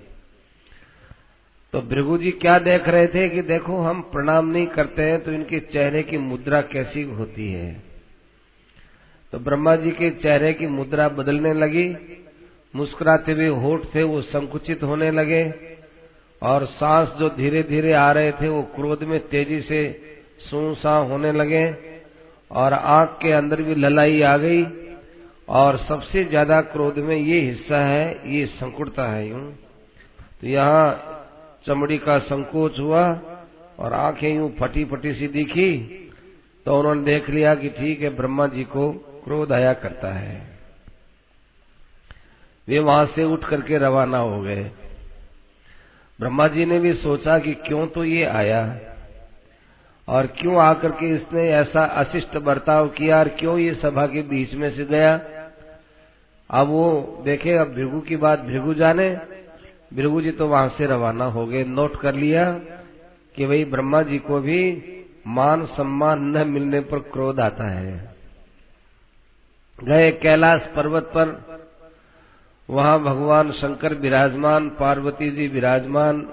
तो 1.73 1.81
भृगु 1.81 2.19
जी 2.19 2.31
क्या 2.31 2.59
देख 2.59 2.89
रहे 2.89 3.07
थे 3.07 3.29
कि 3.29 3.43
देखो, 3.43 3.77
हम 3.79 4.01
प्रणाम 4.01 4.47
नहीं 4.47 4.67
करते 4.67 5.03
हैं 5.03 5.25
तो 5.25 5.33
इनके 5.33 5.61
चेहरे 5.61 6.03
की 6.03 6.19
मुद्रा 6.19 6.61
कैसी 6.61 7.03
होती 7.03 7.53
है? 7.53 7.83
तो 9.33 9.39
ब्रह्मा 9.39 9.77
जी 9.77 9.91
के 9.91 10.11
चेहरे 10.11 10.53
की 10.53 10.67
मुद्रा 10.67 11.09
बदलने 11.09 11.55
लगी। 11.55 11.97
मुस्कुराते 12.77 13.33
हुए 13.33 13.49
होठ 13.49 13.85
थे 13.95 14.03
वो 14.03 14.21
संकुचित 14.23 14.83
होने 14.83 15.11
लगे 15.11 15.55
और 16.43 16.65
सांस 16.67 17.09
जो 17.09 17.29
धीरे 17.29 17.63
धीरे 17.63 17.93
आ 17.93 18.13
रहे 18.13 18.33
थे, 18.33 18.49
वो 18.49 18.63
क्रोध 18.63 19.03
में 19.03 19.29
तेज़ी 19.29 19.61
से 19.61 20.01
सू 20.39 20.75
सा 20.75 20.97
होने 20.97 21.33
लगे। 21.33 21.94
और 22.55 22.73
आँख 22.73 23.19
के 23.23 23.33
अंदर 23.33 23.63
भी 23.63 23.75
ललाई 23.75 24.21
आ 24.23 24.37
गई। 24.37 24.65
और 25.51 25.77
सबसे 25.79 26.25
ज़्यादा 26.25 26.61
क्रोध 26.63 26.99
में 26.99 27.17
ये 27.17 27.41
हिस्सा 27.41 27.79
है, 27.79 28.37
ये 28.37 28.47
संकुड़ता 28.47 29.09
है 29.09 29.29
यूँ। 29.29 29.51
तो 30.41 30.47
यहाँ 30.47 30.87
चमड़ी 31.67 31.99
का 31.99 32.19
संकोच 32.21 32.79
हुआ 32.81 33.03
और 33.79 33.93
आँखें 33.93 34.29
यूँ 34.29 34.51
फटी 34.61 34.85
फटी 34.85 35.13
सी 35.15 35.29
दिखी 35.29 36.01
तो 36.67 36.79
उन्होंने 36.79 37.03
देख 37.03 37.29
लिया 37.31 37.55
कि 37.55 37.69
ठीक 37.69 38.03
है, 38.03 38.09
ब्रह्मा 38.17 38.47
जी 38.47 38.65
को 38.65 38.91
क्रोध 39.25 39.53
आया 39.53 39.73
करता 39.75 40.13
है। 40.13 40.43
वे 42.69 42.79
वहाँ 42.79 43.07
से 43.07 43.25
उठ 43.25 43.45
करके 43.45 43.79
रवाना 43.79 44.19
हो 44.19 44.41
गए। 44.43 44.63
ब्रह्मा 46.19 46.47
जी 46.49 46.65
ने 46.65 46.79
भी 46.79 46.93
सोचा 46.95 47.39
कि 47.39 47.55
क्यों 47.67 47.87
तो 47.87 48.05
ये 48.05 48.25
आया? 48.25 48.63
और 50.09 50.27
क्यों 50.27 50.57
आकर 50.57 50.91
के 50.91 51.15
इसने 51.15 51.51
ऐसा 51.51 51.85
अशिष्ट 51.85 52.37
बर्ताव 52.37 52.89
किया 52.89 53.19
और 53.19 53.29
क्यों 53.29 53.59
ये 53.59 53.75
सभा 53.75 54.07
के 54.07 54.23
बीच 54.23 54.55
में 54.55 54.77
से 54.77 54.85
गया? 54.85 55.21
अब 56.51 56.67
वो 56.67 57.23
देखे, 57.25 57.53
अब 57.53 57.75
भृगु 57.75 58.01
की 58.01 58.17
बात 58.17 58.41
भृगु 58.41 58.75
जाने। 58.75 59.21
भृगु 59.95 60.21
जी 60.21 60.31
तो 60.31 60.47
वहाँ 60.47 60.69
से 60.69 60.87
रवाना 60.87 61.25
हो 61.25 61.47
गए, 61.47 61.65
नोट 61.65 62.01
कर 62.01 62.15
लिया 62.15 62.53
कि 63.37 63.47
भाई 63.47 63.65
ब्रह्मा 63.65 64.03
जी 64.03 64.19
को 64.19 64.41
भी 64.41 64.83
मान 65.27 65.67
सम्मान 65.67 66.23
न 66.23 66.49
मिलने 66.49 66.81
पर 66.81 66.99
क्रोध 66.99 67.41
आता 67.41 67.65
है। 67.65 68.15
गए 69.85 70.11
कैलाश 70.13 70.61
पर्वत 70.77 71.03
पर। 71.03 71.55
वहाँ 72.69 73.01
भगवान 73.01 73.53
शंकर 73.53 73.95
विराजमान, 73.95 74.69
पार्वती 74.71 75.31
जी 75.31 75.49
विराजमान 75.49 76.29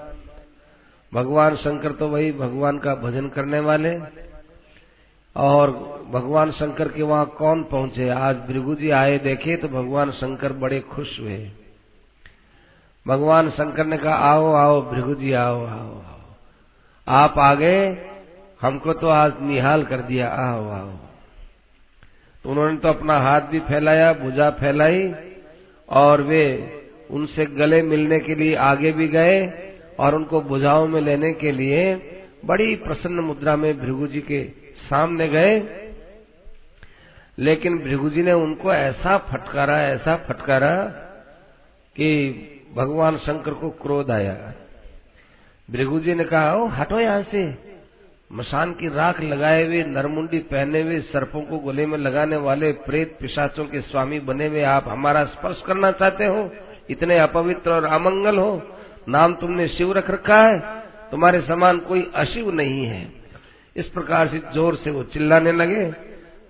भगवान 1.14 1.56
शंकर 1.56 1.92
तो 1.92 2.08
वही 2.08 2.32
भगवान 2.32 2.78
का 2.78 2.94
भजन 2.94 3.28
करने 3.28 3.60
वाले। 3.60 4.00
और 5.36 5.70
भगवान 6.10 6.50
शंकर 6.50 6.88
के 6.88 7.02
वहाँ 7.02 7.26
कौन 7.26 7.64
पहुँचे? 7.64 8.08
आज 8.08 8.36
भृगु 8.36 8.74
जी 8.74 8.90
आए 8.90 9.18
देखे 9.18 9.56
तो 9.56 9.68
भगवान 9.68 10.10
शंकर 10.10 10.52
बड़े 10.52 10.80
खुश 10.80 11.20
हुए। 11.20 11.50
भगवान 13.08 13.50
शंकर 13.50 13.86
ने 13.86 13.98
कहा, 13.98 14.14
आओ 14.14 14.52
आओ, 14.52 14.82
भृगु 14.82 15.14
जी, 15.14 15.32
आओ 15.32 15.66
आओ 15.66 15.94
आओ। 15.94 16.20
आप 17.08 17.38
आ 17.38 17.54
गए? 17.54 18.10
हमको 18.60 18.92
तो 18.92 19.08
आज 19.08 19.32
निहाल 19.40 19.84
कर 19.84 19.96
दिया। 19.96 20.28
आओ 20.28 20.68
आओ। 20.68 20.90
तो 22.44 22.50
उन्होंने 22.50 22.76
तो 22.76 22.88
अपना 22.88 23.18
हाथ 23.18 23.40
भी 23.40 23.60
फैलाया, 23.60 24.12
भुजा 24.12 24.50
फैलाई, 24.50 25.14
और 25.88 26.22
वे 26.22 26.72
उनसे 27.10 27.46
गले 27.46 27.82
मिलने 27.82 28.20
के 28.20 28.34
लिए 28.34 28.54
आगे 28.54 28.92
भी 28.92 29.08
गए। 29.08 29.68
और 30.02 30.14
उनको 30.14 30.40
बुझाव 30.40 30.86
में 30.86 31.00
लेने 31.00 31.32
के 31.32 31.52
लिए 31.52 31.94
बड़ी 32.44 32.74
प्रसन्न 32.76 33.20
मुद्रा 33.20 33.56
में 33.56 33.78
भृगु 33.78 34.06
जी 34.06 34.20
के 34.20 34.44
सामने 34.90 35.28
गए। 35.28 35.62
लेकिन 37.38 37.78
भृगु 37.78 38.10
जी 38.10 38.22
ने 38.22 38.32
उनको 38.32 38.72
ऐसा 38.74 39.18
फटकारा 39.18 39.82
ऐसा 39.82 40.16
फटकारा 40.16 40.76
कि 41.96 42.10
भगवान 42.74 43.16
शंकर 43.16 43.54
को 43.54 43.70
क्रोध 43.70 44.10
आया। 44.10 44.54
भृगु 45.70 46.00
जी 46.00 46.14
ने 46.14 46.24
कहा 46.24 46.54
ओ 46.54 46.66
हटो 46.66 47.00
यहाँ 47.00 47.22
से। 47.22 47.72
मशान 48.32 48.72
की 48.72 48.88
राख 48.88 49.20
लगाए 49.20 49.64
हुए 49.66 49.82
नरमुंडी 49.84 50.38
पहने 50.38 50.82
हुए 50.82 51.00
सर्पों 51.00 51.42
को 51.42 51.58
गले 51.58 51.86
में 51.86 51.98
लगाने 51.98 52.36
वाले 52.36 52.72
प्रेत 52.72 53.16
पिशाचों 53.20 53.64
के 53.64 53.80
स्वामी 53.80 54.20
बने 54.20 54.46
हुए 54.46 54.62
आप 54.62 54.84
हमारा 54.88 55.24
स्पर्श 55.24 55.62
करना 55.66 55.92
चाहते 55.92 56.26
हो? 56.26 56.50
इतने 56.90 57.18
अपवित्र 57.18 57.70
और 57.70 57.84
अमंगल 57.84 58.38
हो। 58.38 58.62
नाम 59.08 59.34
तुमने 59.34 59.68
शिव 59.68 59.92
रख 59.92 60.10
रखा 60.10 60.42
है, 60.42 60.58
तुम्हारे 61.10 61.40
समान 61.40 61.78
कोई 61.78 62.10
अशिव 62.14 62.50
नहीं 62.50 62.86
है। 62.86 63.06
इस 63.76 63.86
प्रकार 63.86 64.28
से 64.28 64.38
ज़ोर 64.54 64.76
से 64.76 64.90
वो 64.90 65.02
चिल्लाने 65.02 65.52
लगे। 65.52 65.84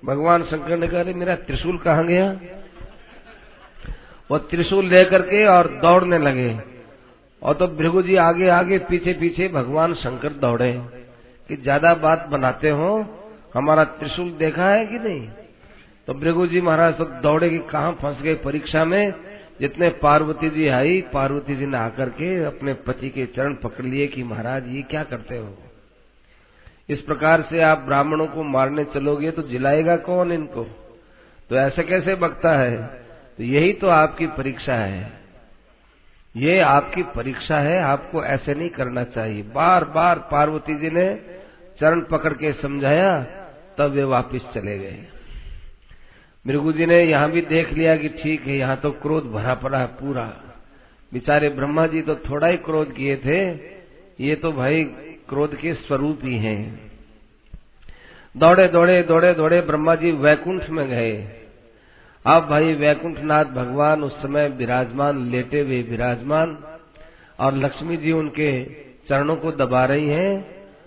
भगवान 0.05 0.45
शंकर 0.45 0.77
ने 0.77 0.89
कहा 0.89 1.05
मेरा 1.15 1.35
त्रिशूल 1.37 1.79
कहाँ 1.79 2.07
गया? 2.07 2.31
वो 4.31 4.39
त्रिशूल 4.39 4.87
लेकर 4.87 5.23
के 5.23 5.47
और 5.47 5.69
दौड़ने 5.83 6.19
लगे। 6.19 6.59
और 7.43 7.55
तो 7.55 7.67
भृगु 7.69 8.03
जी 8.03 8.17
आगे 8.17 8.49
आगे, 8.49 8.79
पीछे 8.79 9.13
पीछे 9.13 9.49
भगवान 9.49 9.95
शंकर 9.95 10.33
दौड़े 10.33 10.73
कि, 11.49 11.57
ज़्यादा 11.57 11.95
बात 11.95 12.27
बनाते 12.31 12.71
हो, 12.71 13.07
हमारा 13.55 13.85
त्रिशूल 13.85 14.31
देखा 14.31 14.69
है 14.69 14.87
कि 14.87 14.99
नहीं? 14.99 15.29
तो 16.09 16.15
भृगु 16.15 16.47
जी 16.47 16.61
महाराज 16.61 16.97
तो 16.99 17.05
दौड़े 17.05 17.51
कि 17.51 17.59
कहाँ 17.59 17.93
फंस 17.93 18.23
गए 18.23 18.35
परीक्षा 18.35 18.85
में। 18.85 19.32
जितने 19.63 19.89
पार्वती 19.89 20.51
जी 20.51 20.69
आई, 20.69 21.01
पार्वती 21.01 21.57
जी 21.57 21.67
ने 21.67 21.79
आकर 21.79 22.09
के 22.09 22.45
अपने 22.45 22.75
पति 22.75 23.11
के 23.11 23.27
चरण 23.27 23.55
पकड़ 23.55 23.85
लिए 23.85 24.07
कि 24.07 24.23
महाराज, 24.23 24.69
ये 24.69 24.83
क्या 24.83 25.05
करते 25.05 25.39
हो? 25.39 25.59
इस 26.89 27.01
प्रकार 27.01 27.43
से 27.43 27.61
आप 27.61 27.79
ब्राह्मणों 27.79 28.27
को 28.27 28.43
मारने 28.43 28.85
चलोगे 28.85 29.31
तो 29.31 29.43
जिलाएगा 29.43 29.97
कौन 29.97 30.33
इनको? 30.33 30.65
तो 31.51 31.57
ऐसे 31.57 31.83
कैसे 31.83 32.15
बकता 32.15 32.57
है? 32.57 32.87
तो 33.39 33.45
यही 33.45 33.73
तो 33.73 33.89
आपकी 33.89 34.27
परीक्षा 34.27 34.75
है। 34.75 35.13
ये 36.37 36.61
आपकी 36.61 37.03
परीक्षा 37.03 37.59
है, 37.59 37.79
आपको 37.79 38.25
ऐसे 38.25 38.55
नहीं 38.55 38.71
करना 38.71 39.05
चाहिए। 39.05 39.43
बार 39.43 39.85
बार 39.85 40.19
पार्वती 40.19 40.75
जी 40.75 40.91
ने 40.91 41.21
चरण 41.81 42.01
पकड़ 42.01 42.33
के 42.33 42.53
समझाया, 42.53 43.23
तब 43.79 43.91
वे 43.91 44.05
वापस 44.05 44.41
चले 44.55 44.79
गए। 44.79 44.99
मृगु 46.47 46.73
जी 46.73 46.87
ने 46.87 47.03
यहाँ 47.05 47.31
भी 47.31 47.41
देख 47.41 47.73
लिया 47.73 47.97
कि 47.97 48.09
ठीक 48.09 48.47
है, 48.47 48.57
यहाँ 48.57 48.77
तो 48.77 48.91
क्रोध 48.91 49.31
भरा 49.33 49.55
पड़ा 49.55 49.79
है 49.79 49.87
पूरा। 49.87 50.25
बेचारे 51.13 51.49
ब्रह्मा 51.49 51.87
जी 51.87 52.03
तो 52.03 52.15
थोड़ा 52.15 52.47
ही 52.47 52.57
क्रोध 52.57 52.93
किए 52.93 53.17
थे, 53.17 53.39
ये 54.21 54.35
तो 54.35 54.53
भाई 54.53 54.85
क्रोध 55.29 55.55
के 55.57 55.75
स्वरूप 55.75 56.21
ही 56.25 56.37
हैं। 56.37 56.91
दौड़े 58.35 58.69
दौड़े 58.69 59.03
दौड़े 59.03 59.33
दौड़े 59.35 59.61
ब्रह्मा 59.61 59.95
जी 59.95 60.11
वैकुंठ 60.11 60.69
में 60.71 60.87
गए। 60.89 61.13
अब 62.25 62.47
भाई 62.49 62.75
वैकुंठनाथ 62.75 63.45
भगवान 63.45 64.03
उस 64.03 64.21
समय 64.23 64.49
विराजमान, 64.49 65.31
लेटे 65.31 65.61
हुए 65.61 65.83
विराजमान, 65.83 66.59
और 67.41 67.57
लक्ष्मी 67.57 67.97
जी 67.97 68.13
उनके 68.13 68.65
चरणों 69.09 69.37
को 69.37 69.53
दबा 69.53 69.85
रही 69.85 70.09
हैं, 70.09 70.45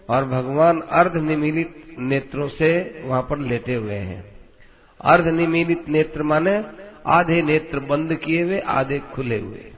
और 0.10 0.26
भगवान 0.26 0.82
अर्ध 0.82 1.16
निमिलित 1.18 1.84
नेत्रों 2.00 2.48
से 2.50 3.02
वहाँ 3.06 3.22
पर 3.22 3.38
लेटे 3.40 3.76
हुए 3.76 3.94
हैं। 3.94 4.35
अर्ध 5.02 5.28
निमिलित 5.28 5.90
नेत्र 5.90 6.24
माने, 6.24 6.64
आधे 7.06 7.42
नेत्र 7.42 7.80
बंद 7.80 8.14
किए 8.14 8.44
हुए, 8.44 8.60
आधे 8.60 9.00
खुले 9.00 9.40
हुए। 9.40 9.72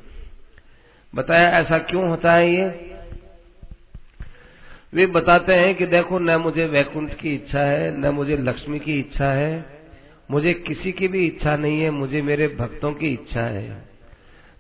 बताया 1.16 1.50
ऐसा 1.50 1.78
क्यों 1.78 2.10
होता 2.10 2.34
है 2.34 2.54
ये? 2.54 2.94
वे 4.94 5.06
बताते 5.06 5.54
हैं 5.54 5.76
कि 5.76 5.86
देखो, 5.86 6.20
न 6.20 6.36
मुझे 6.36 6.66
वैकुंठ 6.66 7.14
की 7.14 7.36
इच्छा 7.36 7.60
है, 7.60 7.98
न 8.00 8.10
मुझे 8.10 8.38
लक्ष्मी 8.38 8.80
की 8.80 9.00
इच्छा 9.00 9.26
है, 9.26 9.66
मुझे 10.32 10.54
किसी 10.54 10.92
की 10.92 11.08
भी 11.08 11.28
इच्छा 11.28 11.58
नहीं 11.58 11.82
है, 11.82 11.90
मुझे 11.90 12.22
मेरे 12.22 12.48
भक्तों 12.48 12.94
की 12.94 13.08
इच्छा 13.08 13.42
है। 13.42 13.86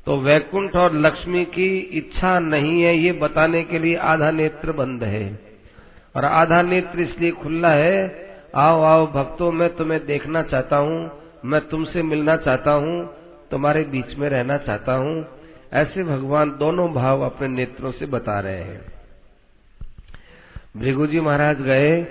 तो 0.06 0.18
वैकुंठ 0.18 0.76
और 0.76 0.94
लक्ष्मी 0.94 1.46
की 1.46 1.78
इच्छा 1.80 2.40
नहीं 2.40 2.82
है, 2.82 2.98
ये 2.98 3.12
बताने 3.12 3.64
के 3.64 3.80
लिए 3.80 3.96
आधा 3.96 4.32
नेत्र 4.32 4.72
बंद 4.72 5.04
है। 5.04 5.40
और 6.16 6.26
आधा 6.26 6.62
नेत्र 6.62 7.00
इसलिए 7.00 7.32
खुला 7.32 7.70
है 7.70 8.27
आओ 8.56 8.82
आओ, 8.82 9.08
भक्तों, 9.08 9.52
मैं 9.52 9.76
तुम्हें 9.76 10.06
देखना 10.06 10.42
चाहता 10.42 10.78
हूँ, 10.78 11.12
मैं 11.46 11.68
तुमसे 11.68 12.04
मिलना 12.04 12.38
चाहता 12.38 12.72
हूँ, 12.72 13.08
तुम्हारे 13.52 13.84
बीच 13.84 14.18
में 14.18 14.30
रहना 14.30 14.58
चाहता 14.58 14.94
हूँ। 14.94 15.26
ऐसे 15.74 16.04
भगवान 16.04 16.52
दोनों 16.52 16.94
भाव 16.94 17.22
अपने 17.22 17.48
नेत्रों 17.48 17.92
से 17.92 18.06
बता 18.06 18.40
रहे 18.40 18.64
हैं। 18.64 18.82
भृगु 20.78 21.08
जी 21.08 21.20
महाराज 21.20 21.62
गए, 21.62 22.08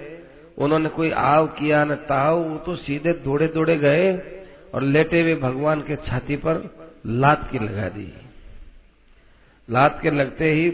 उन्होंने 0.59 0.89
कोई 0.89 1.11
आव 1.11 1.47
किया 1.47 1.85
न 1.85 1.95
ताव, 1.95 2.39
वो 2.39 2.59
तो 2.59 2.77
सीधे 2.77 3.13
दौड़े 3.13 3.47
दौड़े 3.47 3.77
गए 3.77 4.13
और 4.75 4.83
लेटे 4.83 5.23
हुए 5.23 5.35
भगवान 5.35 5.81
के 5.81 5.97
छाती 5.97 6.37
पर 6.37 6.75
लात 7.07 7.49
की 7.53 7.59
लगा 7.59 7.89
दी। 7.89 8.13
लात 9.71 9.99
के 10.03 10.11
लगते 10.11 10.51
ही 10.51 10.69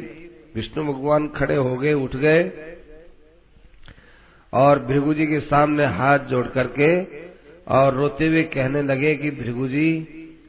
विष्णु 0.55 0.93
भगवान 0.93 1.29
खड़े 1.29 1.57
हो 1.57 1.77
गए, 1.77 1.93
उठ 1.93 2.17
गए। 2.17 2.43
और 4.53 4.79
भृगु 4.85 5.15
जी 5.15 5.27
के 5.27 5.41
सामने 5.43 5.85
हाथ 5.95 6.19
जोड़ 6.29 6.47
करके 6.49 6.91
और 7.71 7.95
रोते 7.95 8.27
हुए 8.27 8.43
कहने 8.53 8.83
लगे 8.83 9.15
कि 9.17 9.31
भृगु 9.33 9.69
जी 9.69 9.89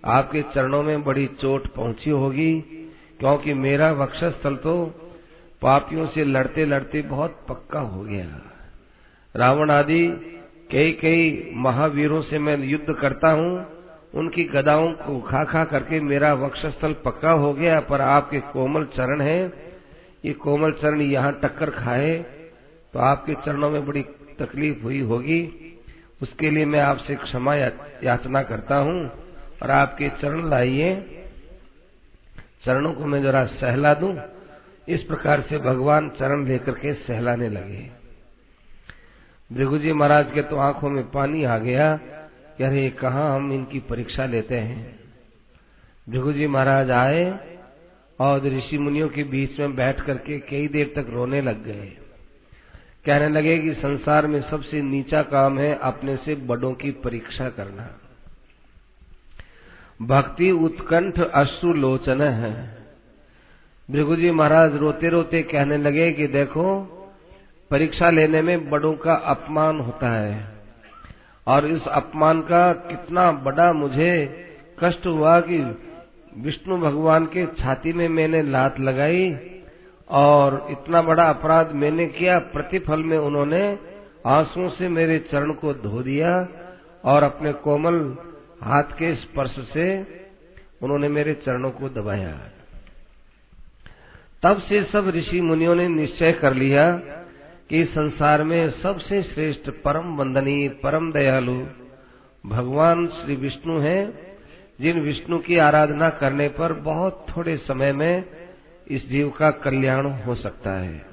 आपके 0.07 0.41
चरणों 0.53 0.81
में 0.83 1.03
बड़ी 1.03 1.25
चोट 1.41 1.67
पहुँची 1.67 2.09
होगी, 2.11 2.51
क्योंकि 3.19 3.53
मेरा 3.55 3.91
वक्षस्थल 3.93 4.55
तो 4.55 4.73
पापियों 5.61 6.07
से 6.07 6.23
लड़ते 6.25 6.65
लड़ते 6.65 7.01
बहुत 7.03 7.37
पक्का 7.49 7.79
हो 7.81 8.01
गया। 8.03 8.25
रावण 9.35 9.71
आदि 9.71 10.07
कई 10.71 10.91
कई 11.01 11.51
महावीरों 11.57 12.21
से 12.21 12.39
मैं 12.39 12.57
युद्ध 12.59 12.93
करता 12.93 13.31
हूँ, 13.31 13.65
उनकी 14.13 14.43
गदाओं 14.45 14.91
को 14.97 15.19
खा 15.21 15.43
खा 15.43 15.63
करके 15.65 15.99
मेरा 16.01 16.33
वक्षस्थल 16.35 16.93
पक्का 17.05 17.31
हो 17.33 17.53
गया, 17.53 17.79
पर 17.79 18.01
आपके 18.01 18.39
कोमल 18.51 18.85
चरण 18.95 19.21
है। 19.21 19.41
ये 20.25 20.33
कोमल 20.35 20.71
चरण 20.73 21.01
यहाँ 21.01 21.31
टक्कर 21.43 21.69
खाए 21.73 22.13
तो 22.93 22.99
आपके 22.99 23.33
चरणों 23.35 23.69
में 23.69 23.85
बड़ी 23.85 24.01
तकलीफ़ 24.39 24.81
हुई 24.83 24.99
होगी। 25.01 25.41
उसके 26.21 26.49
लिए 26.49 26.65
मैं 26.65 26.79
आपसे 26.79 27.15
क्षमा 27.15 27.55
याचना 27.55 28.41
करता 28.43 28.75
हूँ 28.77 28.99
और 29.63 29.71
आपके 29.71 30.09
चरण 30.21 30.49
लाइए। 30.49 30.93
चरणों 32.65 32.93
को 32.93 33.05
मैं 33.05 33.21
जरा 33.23 33.45
सहला 33.45 33.93
दूँ। 33.93 34.15
इस 34.87 35.03
प्रकार 35.03 35.41
से 35.41 35.57
भगवान 35.57 36.09
चरण 36.09 36.45
लेकर 36.47 36.71
के 36.71 36.93
सहलाने 36.93 37.49
लगे। 37.49 37.89
भृगु 39.49 39.77
जी 39.77 39.93
महाराज 39.93 40.31
के 40.33 40.41
तो 40.41 40.57
आँखों 40.57 40.89
में 40.89 41.03
पानी 41.11 41.43
आ 41.43 41.57
गया 41.57 41.91
अरे 42.61 42.89
कहा 42.89 43.23
हम 43.35 43.51
इनकी 43.53 43.79
परीक्षा 43.79 44.25
लेते 44.25 44.55
हैं। 44.55 44.99
भृगु 46.09 46.33
जी 46.33 46.47
महाराज 46.47 46.91
आए 46.91 47.23
और 48.19 48.45
ऋषि 48.47 48.77
मुनियों 48.77 49.07
के 49.09 49.23
बीच 49.23 49.59
में 49.59 49.75
बैठ 49.75 50.01
करके 50.01 50.37
कई 50.39 50.67
देर 50.67 50.93
तक 50.95 51.09
रोने 51.09 51.41
लग 51.41 51.63
गए। 51.65 51.91
कहने 53.05 53.29
लगे 53.29 53.57
कि 53.59 53.73
संसार 53.73 54.27
में 54.27 54.41
सबसे 54.41 54.81
नीचा 54.81 55.21
काम 55.21 55.59
है 55.59 55.79
अपने 55.81 56.17
से 56.17 56.35
बड़ों 56.35 56.73
की 56.73 56.91
परीक्षा 56.91 57.49
करना। 57.49 57.99
भक्ति 60.01 60.51
उत्कंठ 60.51 61.19
अश्रु 61.19 61.73
लोचन 61.73 62.21
है। 62.21 62.77
भृगु 63.91 64.15
जी 64.15 64.31
महाराज 64.31 64.75
रोते 64.75 65.09
रोते 65.09 65.43
कहने 65.43 65.77
लगे 65.77 66.11
कि 66.11 66.27
देखो, 66.27 66.83
परीक्षा 67.71 68.09
लेने 68.09 68.41
में 68.41 68.69
बड़ों 68.69 68.93
का 68.93 69.13
अपमान 69.13 69.79
होता 69.79 70.09
है। 70.09 70.53
और 71.47 71.67
इस 71.67 71.87
अपमान 71.87 72.41
का 72.41 72.73
कितना 72.73 73.31
बड़ा 73.31 73.73
मुझे 73.73 74.39
कष्ट 74.83 75.05
हुआ 75.05 75.39
कि 75.39 75.57
विष्णु 76.37 76.77
भगवान 76.77 77.25
के 77.25 77.45
छाती 77.45 77.93
में 77.93 78.09
मैंने 78.09 78.41
लात 78.41 78.79
लगाई 78.79 79.35
और 80.13 80.67
इतना 80.71 81.01
बड़ा 81.01 81.23
अपराध 81.23 81.71
मैंने 81.71 82.05
किया, 82.05 82.39
प्रतिफल 82.39 83.03
में 83.03 83.17
उन्होंने 83.17 83.79
आंसुओं 84.27 84.69
से 84.69 84.89
मेरे 84.89 85.19
चरण 85.19 85.53
को 85.53 85.73
धो 85.73 86.03
दिया 86.03 86.47
और 87.03 87.23
अपने 87.23 87.53
कोमल 87.53 88.17
हाथ 88.63 88.83
के 88.83 89.15
स्पर्श 89.15 89.55
से 89.73 89.87
उन्होंने 90.81 91.07
मेरे 91.07 91.33
चरणों 91.33 91.71
को 91.71 91.89
दबाया। 91.89 92.31
तब 94.43 94.61
से 94.61 94.83
सब 94.83 95.07
ऋषि 95.07 95.41
मुनियों 95.41 95.75
ने 95.75 95.87
निश्चय 95.87 96.31
कर 96.31 96.53
लिया 96.53 96.91
कि 97.69 97.85
संसार 97.85 98.43
में 98.43 98.69
सबसे 98.69 99.23
श्रेष्ठ 99.23 99.69
परम 99.69 100.15
वंदनीय, 100.15 100.69
परम 100.69 101.11
दयालु 101.11 101.65
भगवान 102.45 103.07
श्री 103.07 103.35
विष्णु 103.35 103.79
हैं, 103.79 104.01
जिन 104.81 104.99
विष्णु 105.01 105.39
की 105.39 105.57
आराधना 105.57 106.09
करने 106.09 106.47
पर 106.47 106.73
बहुत 106.73 107.25
थोड़े 107.29 107.57
समय 107.57 107.91
में 107.91 108.42
इस 108.87 109.09
जीव 109.09 109.29
का 109.29 109.51
कल्याण 109.51 110.05
हो 110.05 110.35
सकता 110.35 110.71
है। 110.71 111.05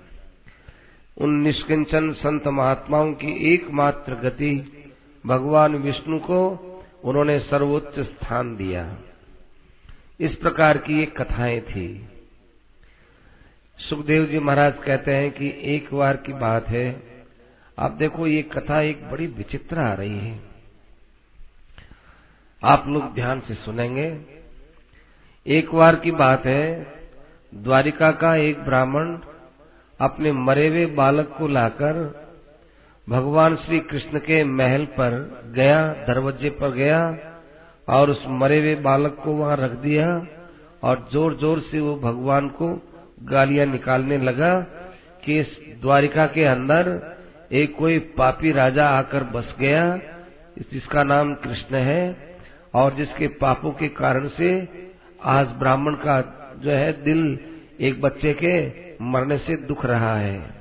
उन 1.18 1.34
निष्किंचन 1.34 2.12
संत 2.12 2.46
महात्माओं 2.46 3.12
की 3.12 3.54
एकमात्र 3.54 4.14
गति, 4.14 4.72
भगवान 5.26 5.74
विष्णु 5.74 6.18
को 6.18 6.66
उन्होंने 7.04 7.38
सर्वोच्च 7.38 8.00
स्थान 8.00 8.56
दिया। 8.56 8.98
इस 10.20 10.34
प्रकार 10.34 10.78
की 10.78 10.98
ये 10.98 11.06
कथाएँ 11.06 11.60
थी। 11.60 12.08
सुखदेव 13.78 14.26
जी 14.26 14.38
महाराज 14.38 14.74
कहते 14.86 15.14
हैं 15.14 15.30
कि 15.30 15.54
एक 15.62 15.94
बार 15.94 16.16
की 16.16 16.32
बात 16.32 16.68
है। 16.68 17.02
आप 17.78 17.90
देखो, 17.90 18.26
ये 18.26 18.42
कथा 18.42 18.80
एक 18.80 19.10
बड़ी 19.10 19.26
विचित्र 19.26 19.78
आ 19.78 19.94
रही 19.94 20.18
है। 20.18 20.40
आप 22.64 22.84
लोग 22.88 23.14
ध्यान 23.14 23.40
से 23.40 23.54
सुनेंगे। 23.54 24.20
एक 25.46 25.74
बार 25.74 25.96
की 25.96 26.10
बात 26.10 26.46
है 26.46 26.99
द्वारिका 27.52 28.10
का 28.12 28.34
एक 28.36 28.58
ब्राह्मण 28.64 29.16
अपने 30.00 30.32
मरे 30.32 30.66
हुए 30.68 30.84
बालक 30.86 31.34
को 31.38 31.48
लाकर 31.48 31.96
भगवान 33.08 33.56
श्री 33.56 33.80
कृष्ण 33.80 34.18
के 34.18 34.42
महल 34.44 34.84
पर 34.98 35.16
गया, 35.54 35.80
दरवाजे 36.06 36.50
पर 36.50 36.70
गया 36.70 37.00
और 37.88 38.10
उस 38.10 38.24
मरे 38.28 38.58
हुए 38.60 38.74
बालक 38.82 39.16
को 39.24 39.32
वहाँ 39.32 39.56
रख 39.56 39.70
दिया 39.70 40.06
और 40.82 41.08
ज़ोर 41.12 41.36
ज़ोर 41.36 41.60
से 41.60 41.80
वो 41.80 41.96
भगवान 41.96 42.48
को 42.48 42.68
गालियाँ 43.30 43.66
निकालने 43.66 44.18
लगा 44.18 44.54
कि 45.24 45.40
इस 45.40 45.56
द्वारिका 45.82 46.26
के 46.26 46.44
अंदर 46.44 46.96
एक 47.52 47.76
कोई 47.76 47.98
पापी 48.18 48.52
राजा 48.52 48.88
आकर 48.88 49.24
बस 49.24 49.54
गया, 49.60 49.84
जिसका 50.72 51.02
नाम 51.04 51.34
कृष्ण 51.34 51.76
है 51.84 52.02
और 52.74 52.94
जिसके 52.94 53.28
पापों 53.40 53.72
के 53.72 53.88
कारण 53.96 54.28
से 54.28 54.50
आज 55.30 55.46
ब्राह्मण 55.58 55.94
का 55.94 56.20
जो 56.60 56.70
है 56.70 57.02
दिल 57.02 57.38
एक 57.80 58.00
बच्चे 58.00 58.36
के 58.44 58.72
मरने 59.04 59.38
से 59.38 59.56
दुख 59.56 59.84
रहा 59.84 60.16
है। 60.16 60.60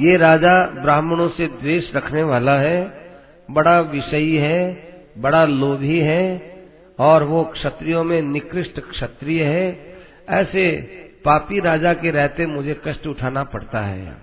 ये 0.00 0.16
राजा 0.16 0.66
ब्राह्मणों 0.66 1.28
से 1.28 1.46
द्वेष 1.46 1.96
रखने 1.96 2.22
वाला 2.22 2.58
है, 2.58 3.04
बड़ा 3.50 3.80
विषयी 3.80 4.36
है, 4.36 4.88
बड़ा 5.18 5.44
लोभी 5.44 6.00
है, 6.00 6.54
और 6.98 7.22
वो 7.22 7.44
क्षत्रियो 7.44 8.04
में 8.04 8.22
निकृष्ट 8.22 8.80
क्षत्रिय 8.80 9.44
है। 9.44 9.96
ऐसे 10.28 10.80
पापी 11.24 11.60
राजा 11.60 11.94
के 11.94 12.10
रहते 12.10 12.46
मुझे 12.46 12.80
कष्ट 12.84 13.06
उठाना 13.06 13.44
पड़ता 13.44 13.80
है। 13.80 14.16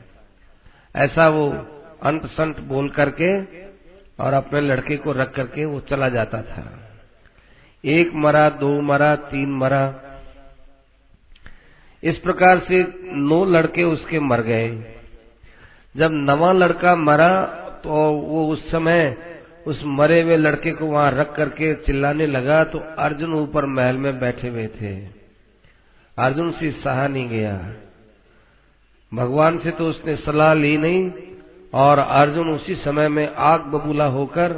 ऐसा 0.95 1.29
वो 1.29 1.49
अंत 2.03 2.25
संत 2.25 2.59
बोल 2.59 2.89
करके 2.89 3.41
और 4.23 4.33
अपने 4.33 4.61
लड़के 4.61 4.97
को 4.97 5.11
रख 5.11 5.33
करके 5.35 5.65
वो 5.65 5.79
चला 5.79 6.09
जाता 6.09 6.41
था। 6.41 6.90
एक 7.83 8.13
मरा, 8.15 8.49
दो 8.49 8.81
मरा, 8.81 9.15
तीन 9.15 9.51
मरा। 9.51 9.83
इस 12.03 12.17
प्रकार 12.17 12.59
से 12.59 12.83
नौ 13.13 13.43
लड़के 13.45 13.83
उसके 13.83 14.19
मर 14.19 14.41
गए। 14.41 14.69
जब 15.95 16.09
नवा 16.11 16.51
लड़का 16.51 16.95
मरा 16.95 17.29
तो 17.83 17.89
वो 18.11 18.47
उस 18.47 18.69
समय 18.71 19.15
उस 19.67 19.81
मरे 19.85 20.21
हुए 20.21 20.37
लड़के 20.37 20.71
को 20.71 20.85
वहाँ 20.85 21.11
रख 21.11 21.35
करके 21.35 21.73
चिल्लाने 21.75 22.27
लगा 22.27 22.63
तो 22.63 22.79
अर्जुन 22.99 23.33
ऊपर 23.33 23.65
महल 23.65 23.97
में 23.97 24.19
बैठे 24.19 24.47
हुए 24.47 24.67
थे। 24.75 24.95
अर्जुन 26.17 26.51
से 26.51 26.71
सहा 26.73 27.07
नहीं 27.07 27.27
गया। 27.29 27.53
भगवान 29.11 29.57
से 29.57 29.71
तो 29.71 29.89
उसने 29.89 30.15
सलाह 30.15 30.53
ली 30.53 30.77
नहीं, 30.77 31.11
और 31.73 31.99
अर्जुन 31.99 32.49
उसी 32.49 32.75
समय 32.75 33.07
में 33.07 33.27
आग 33.35 33.61
बबूला 33.65 34.05
होकर 34.05 34.53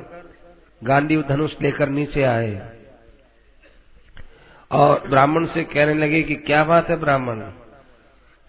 गांडी 0.81 1.17
धनुष 1.23 1.55
लेकर 1.61 1.89
नीचे 1.89 2.23
आए। 2.23 2.51
और 4.73 5.07
ब्राह्मण 5.09 5.45
से 5.45 5.63
कहने 5.63 5.93
लगे 5.93 6.23
कि 6.23 6.35
क्या 6.35 6.63
बात 6.63 6.89
है 6.89 6.95
ब्राह्मण? 6.95 7.39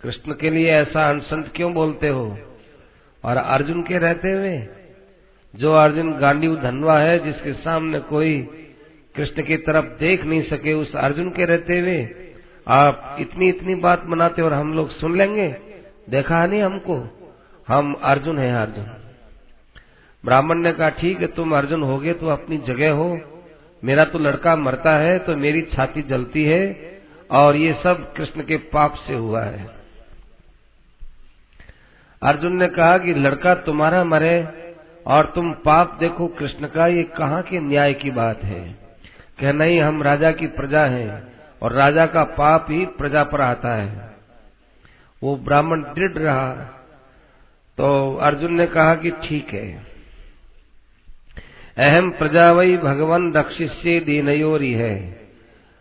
कृष्ण 0.03 0.35
के 0.35 0.51
लिए 0.51 0.71
ऐसा 0.71 1.09
अनसंत 1.09 1.53
क्यों 1.57 1.75
बोलते 1.75 2.09
हो? 2.09 2.39
और 3.25 3.37
अर्जुन 3.37 3.83
के 3.83 3.99
रहते 3.99 4.33
हुए? 4.33 4.67
जो 5.57 5.73
अर्जुन 5.73 6.13
गांडी 6.13 6.57
धनवा 6.57 6.99
है, 6.99 7.19
जिसके 7.19 7.53
सामने 7.53 8.01
कोई 8.01 8.41
कृष्ण 9.17 9.43
की 9.43 9.57
तरफ़ 9.57 9.85
देख 9.85 10.25
नहीं 10.25 10.43
सके, 10.43 10.73
उस 10.73 10.97
अर्जुन 10.97 11.31
के 11.31 11.45
रहते 11.45 11.81
हुए 11.81 12.09
आप 12.69 13.17
इतनी 13.21 13.49
इतनी 13.49 13.75
बात 13.75 14.03
मनाते 14.07 14.43
और 14.43 14.53
हम 14.53 14.75
लोग 14.75 14.91
सुन 14.91 15.19
लेंगे? 15.19 15.57
देखा 16.11 16.47
नहीं 16.47 16.63
हमको? 16.63 17.21
हम 17.69 17.95
अर्जुन 18.03 18.39
है, 18.39 18.63
अर्जुन। 18.63 18.87
ब्राह्मण 20.25 20.59
ने 20.59 20.73
कहा, 20.73 20.89
ठीक 20.89 21.21
है, 21.21 21.27
तुम 21.27 21.57
अर्जुन 21.57 21.83
हो 21.83 21.99
गए 21.99 22.13
तो 22.13 22.27
अपनी 22.27 22.59
जगह 22.59 22.93
हो 22.93 23.21
मेरा 23.85 24.05
तो 24.05 24.19
लड़का 24.19 24.57
मरता 24.57 24.97
है 24.97 25.19
तो 25.19 25.37
मेरी 25.37 25.63
छाती 25.63 26.03
जलती 26.03 26.45
है 26.45 26.63
और 27.31 27.57
ये 27.57 27.81
सब 27.83 28.13
कृष्ण 28.15 28.43
के 28.43 28.57
पाप 28.57 28.95
से 28.95 29.15
हुआ 29.15 29.43
है। 29.43 29.69
अर्जुन 32.23 32.57
ने 32.57 32.69
कहा 32.69 32.99
कि 32.99 33.15
लड़का 33.15 33.55
तुम्हारा 33.55 34.05
मरे 34.05 34.37
और 35.07 35.27
तुम 35.27 35.53
पाप 35.53 35.97
देखो 36.01 36.27
कृष्ण 36.29 36.67
का, 36.67 36.87
ये 36.87 37.03
कहाँ 37.03 37.43
के 37.43 37.61
न्याय 37.61 37.95
की 37.95 38.11
बात 38.11 38.45
है? 38.45 38.79
कह, 39.41 39.53
नहीं, 39.53 39.81
हम 39.81 40.03
राजा 40.03 40.31
की 40.31 40.47
प्रजा 40.47 40.85
हैं 40.85 41.33
और 41.63 41.73
राजा 41.73 42.07
का 42.07 42.25
पाप 42.25 42.67
ही 42.71 42.87
प्रजा 42.87 43.25
पर 43.25 43.41
आता 43.41 43.75
है। 43.75 44.15
वो 45.23 45.37
ब्राह्मण 45.37 45.83
दृढ़ 45.83 46.19
रहा। 46.19 46.53
तो 47.79 48.15
अर्जुन 48.17 48.55
ने 48.55 48.67
कहा 48.67 48.95
कि 48.95 49.11
ठीक 49.11 49.49
है। 49.49 49.94
अहम 51.77 52.11
प्रजा 52.11 52.51
वही 52.53 52.77
भगवान 52.77 53.33
रक्षिष्य 53.33 53.99
दीनयोरी 54.01 54.73
है। 54.73 54.95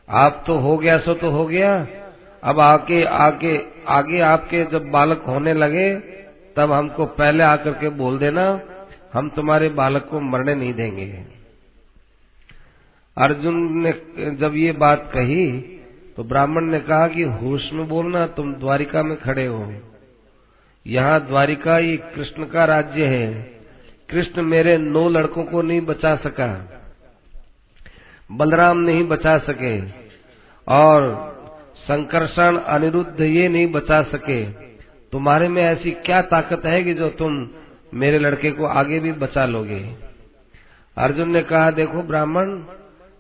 आप 0.10 0.44
तो 0.48 0.58
हो 0.58 0.78
गया, 0.78 0.98
सो 0.98 1.14
तो 1.14 1.30
हो 1.30 1.46
गया। 1.46 1.76
अब 2.44 2.60
आके 2.60 3.04
आगे 3.06 3.58
आगे 3.88 4.20
आपके 4.22 4.64
जब 4.64 4.90
बालक 4.92 5.24
होने 5.28 5.54
लगे, 5.54 5.96
तब 6.56 6.72
हमको 6.72 7.06
पहले 7.06 7.44
आकर 7.44 7.74
के 7.74 7.90
बोल 7.90 8.18
देना, 8.20 8.62
हम 9.14 9.30
तुम्हारे 9.30 9.70
बालक 9.70 10.08
को 10.12 10.20
मरने 10.22 10.56
नहीं 10.56 10.74
देंगे। 10.74 11.26
अर्जुन 13.18 13.56
ने 13.82 13.94
जब 14.36 14.56
ये 14.56 14.72
बात 14.72 15.10
कही 15.14 15.46
तो 16.18 16.24
ब्राह्मण 16.24 16.66
ने 16.66 16.80
कहा 16.80 17.08
कि 17.08 17.24
होश 17.24 17.72
में 17.74 17.88
बोलना, 17.88 18.28
तुम 18.28 18.54
द्वारिका 18.56 19.04
में 19.04 19.18
खड़े 19.18 19.46
हो। 19.46 19.74
यहाँ 20.86 21.20
द्वारिका 21.28 21.78
ये 21.80 21.98
कृष्ण 22.16 22.46
का 22.46 22.66
राज्य 22.66 23.06
है। 23.06 23.53
कृष्ण 24.10 24.42
मेरे 24.42 24.78
नौ 24.78 25.10
लड़कों 25.10 25.44
को 25.44 25.62
नहीं 25.62 25.82
बचा 25.82 26.16
सका। 26.16 26.70
बलराम 28.32 28.78
नहीं 28.78 29.08
बचा 29.08 29.38
सके। 29.38 30.04
और 30.68 31.34
संकर्षण 31.78 32.58
अनिरुद्ध 32.58 33.22
ये 33.22 33.50
नहीं 33.50 33.72
बचा 33.72 34.02
सके। 34.02 34.46
तुम्हारे 35.12 35.48
में 35.48 35.64
ऐसी 35.64 35.92
क्या 35.92 36.22
ताकत 36.22 36.66
है 36.66 36.84
कि 36.84 36.94
जो 36.94 37.10
तुम 37.10 37.50
मेरे 37.94 38.20
लड़के 38.20 38.52
को 38.52 38.66
आगे 38.66 39.00
भी 39.00 39.12
बचा 39.12 39.46
लोगे? 39.46 39.96
अर्जुन 40.98 41.30
ने 41.30 41.42
कहा, 41.42 41.72
देखो 41.72 42.02
ब्राह्मण, 42.02 42.64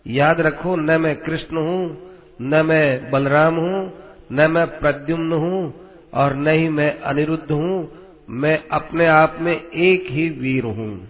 याद 0.07 0.41
रखो, 0.41 0.75
न 0.75 1.01
मैं 1.01 1.15
कृष्ण 1.15 1.57
हूँ, 1.57 2.11
न 2.41 2.65
मैं 2.65 3.11
बलराम 3.11 3.55
हूँ, 3.55 3.93
न 4.31 4.51
मैं 4.51 4.79
प्रद्युम्न 4.79 5.33
हूँ, 5.33 5.87
और 6.13 6.35
न 6.35 6.47
ही 6.47 6.69
मैं 6.69 7.01
अनिरुद्ध 7.01 7.51
हूँ 7.51 8.02
मैं 8.29 8.67
अपने 8.67 9.05
आप 9.05 9.37
में 9.39 9.53
एक 9.53 10.07
ही 10.09 10.29
वीर 10.29 10.63
हूँ। 10.63 11.09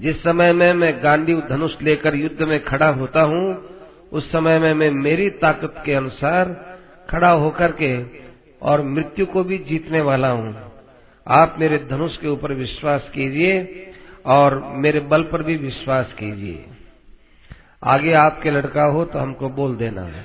जिस 0.00 0.22
समय 0.22 0.52
में 0.52 0.72
मैं 0.72 1.02
गांडी 1.02 1.34
धनुष 1.34 1.72
लेकर 1.82 2.14
युद्ध 2.14 2.42
में 2.42 2.64
खड़ा 2.64 2.88
होता 2.88 3.22
हूँ, 3.22 3.68
उस 4.12 4.32
समय 4.32 4.58
में 4.58 4.74
मैं 4.74 4.90
मेरी 4.90 5.30
ताकत 5.30 5.82
के 5.86 5.92
अनुसार 5.92 6.48
खड़ा 7.10 7.30
होकर 7.30 7.72
के 7.72 8.20
और 8.60 8.82
मृत्यु 8.82 9.26
को 9.26 9.44
भी 9.44 9.58
जीतने 9.58 10.00
वाला 10.00 10.28
हूँ। 10.28 10.72
आप 11.26 11.56
मेरे 11.58 11.78
धनुष 11.78 12.16
के 12.16 12.28
ऊपर 12.28 12.52
विश्वास 12.52 13.10
कीजिए 13.14 13.92
और 14.26 14.62
मेरे 14.76 15.00
बल 15.00 15.22
पर 15.22 15.42
भी 15.42 15.56
विश्वास 15.56 16.12
कीजिए। 16.12 16.66
आगे 17.84 18.12
आपके 18.12 18.50
लड़का 18.50 18.84
हो 18.84 19.04
तो 19.04 19.18
हमको 19.18 19.48
बोल 19.48 19.76
देना। 19.76 20.02
है 20.02 20.24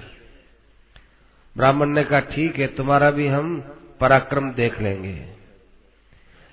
ब्राह्मण 1.56 1.90
ने 1.90 2.04
कहा, 2.04 2.20
ठीक 2.20 2.60
है, 2.60 2.68
तुम्हारा 2.68 3.12
भी 3.12 3.28
हम 3.28 3.75
पराक्रम 4.00 4.52
देख 4.52 4.82
लेंगे। 4.82 5.26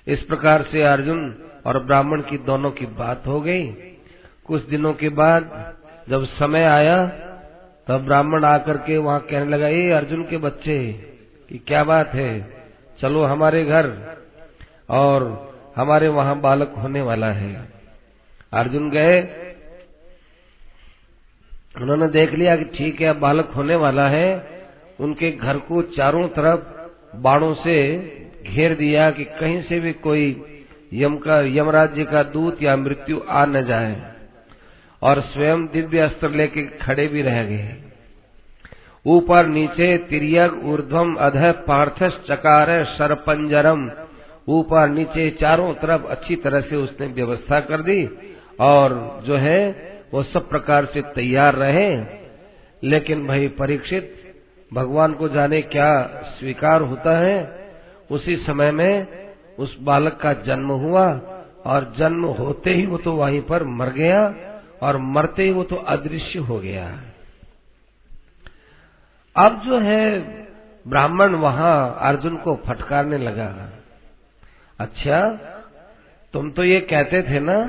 इस 0.07 0.21
प्रकार 0.21 0.63
से 0.63 0.83
अर्जुन 0.83 1.43
और 1.65 1.83
ब्राह्मण 1.83 2.21
की 2.21 2.37
दोनों 2.37 2.71
की 2.71 2.85
बात 2.85 3.27
हो 3.27 3.41
गई। 3.41 3.67
कुछ 4.45 4.63
दिनों 4.63 4.93
के 4.93 5.09
बाद 5.09 5.73
जब 6.09 6.25
समय 6.25 6.63
आया, 6.63 7.05
तब 7.87 7.97
ब्राह्मण 8.05 8.45
आकर 8.45 8.77
के 8.77 8.97
वहाँ 8.97 9.19
कहने 9.19 9.45
लगा 9.45 9.67
ये 9.67 9.91
अर्जुन 9.91 10.23
के 10.23 10.37
बच्चे, 10.37 10.93
कि 11.49 11.57
क्या 11.57 11.83
बात 11.83 12.13
है? 12.13 12.63
चलो 13.01 13.23
हमारे 13.23 13.65
घर 13.65 14.17
और 14.89 15.53
हमारे 15.75 16.07
वहाँ 16.07 16.39
बालक 16.39 16.69
होने 16.69 17.01
वाला 17.01 17.27
है। 17.27 17.69
अर्जुन 18.53 18.89
गए। 18.89 19.21
उन्होंने 21.81 22.07
देख 22.07 22.33
लिया 22.33 22.55
कि 22.55 22.63
ठीक 22.63 23.01
है 23.01 23.19
बालक 23.19 23.45
होने 23.45 23.75
वाला 23.75 24.09
है। 24.09 24.47
उनके 24.99 25.31
घर 25.31 25.57
को 25.57 25.81
चारों 25.81 26.27
तरफ़ 26.27 26.72
बाणों 27.15 27.53
से 27.53 27.75
घेर 28.45 28.75
दिया 28.75 29.11
कि 29.11 29.23
कहीं 29.23 29.61
से 29.61 29.79
भी 29.79 29.93
कोई 29.93 30.43
यम 30.93 31.17
का, 31.17 31.41
यमराज्य 31.41 32.03
का 32.03 32.23
दूत 32.23 32.61
या 32.63 32.75
मृत्यु 32.77 33.21
आ 33.29 33.45
न 33.45 33.65
जाए 33.65 34.13
और 35.01 35.21
स्वयं 35.21 35.65
दिव्य 35.67 35.99
अस्त्र 35.99 36.29
लेके 36.29 36.61
खड़े 36.61 37.07
भी 37.07 37.21
रह 37.21 37.43
गए। 37.43 37.75
ऊपर 39.05 39.45
नीचे 39.45 39.97
तिरियग 39.97 40.65
ऊर्ध्वम 40.65 41.15
अध 41.15 41.37
पार्थ 41.67 42.03
चकार 42.03 42.83
सरपंजरम। 42.85 43.91
ऊपर 44.47 44.89
नीचे 44.89 45.29
चारों 45.29 45.73
तरफ़ 45.73 46.05
अच्छी 46.05 46.35
तरह 46.35 46.61
से 46.61 46.75
उसने 46.75 47.07
व्यवस्था 47.07 47.59
कर 47.59 47.81
दी 47.81 48.09
और 48.59 49.21
जो 49.25 49.35
है 49.35 49.59
वो 50.13 50.23
सब 50.23 50.49
प्रकार 50.49 50.85
से 50.85 51.01
तैयार 51.01 51.55
रहे। 51.55 52.05
लेकिन 52.83 53.27
भाई 53.27 53.47
परीक्षित 53.47 54.22
भगवान 54.73 55.13
को 55.13 55.29
जाने 55.29 55.61
क्या 55.63 55.91
स्वीकार 56.37 56.81
होता 56.81 57.17
है, 57.17 57.37
उसी 58.11 58.35
समय 58.37 58.71
में 58.71 59.07
उस 59.59 59.75
बालक 59.81 60.17
का 60.21 60.33
जन्म 60.45 60.71
हुआ 60.81 61.05
और 61.65 61.93
जन्म 61.97 62.25
होते 62.35 62.73
ही 62.73 62.85
वो 62.85 62.97
तो 62.97 63.11
वहीं 63.13 63.41
पर 63.41 63.63
मर 63.71 63.89
गया 63.93 64.21
और 64.81 64.97
मरते 64.97 65.43
ही 65.43 65.51
वो 65.51 65.63
तो 65.63 65.75
अदृश्य 65.75 66.39
हो 66.39 66.59
गया। 66.59 66.85
अब 69.35 69.61
जो 69.65 69.79
है, 69.79 70.19
ब्राह्मण 70.85 71.35
वहाँ 71.35 71.97
अर्जुन 72.01 72.35
को 72.37 72.55
फटकारने 72.65 73.17
लगा। 73.17 73.47
अच्छा 74.79 75.19
तुम 76.33 76.49
तो 76.51 76.63
ये 76.63 76.79
कहते 76.81 77.21
थे 77.21 77.39
ना 77.39 77.59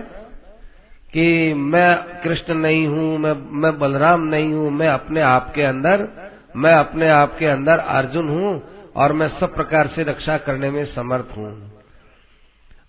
कि 1.12 1.54
मैं 1.54 2.20
कृष्ण 2.22 2.54
नहीं 2.54 2.86
हूँ, 2.86 3.18
मैं 3.18 3.34
मैं 3.52 3.78
बलराम 3.78 4.26
नहीं 4.26 4.52
हूँ, 4.52 4.70
मैं 4.70 4.88
अपने 4.88 5.20
आप 5.22 5.52
के 5.54 5.62
अंदर 5.62 6.08
मैं 6.54 6.72
अपने 6.72 7.08
आप 7.08 7.36
के 7.38 7.46
अंदर 7.46 7.78
अर्जुन 7.78 8.28
हूँ 8.28 8.50
और 8.96 9.12
मैं 9.12 9.28
सब 9.38 9.54
प्रकार 9.54 9.88
से 9.88 10.02
रक्षा 10.02 10.36
करने 10.38 10.70
में 10.70 10.84
समर्थ 10.86 11.36
हूँ। 11.36 11.52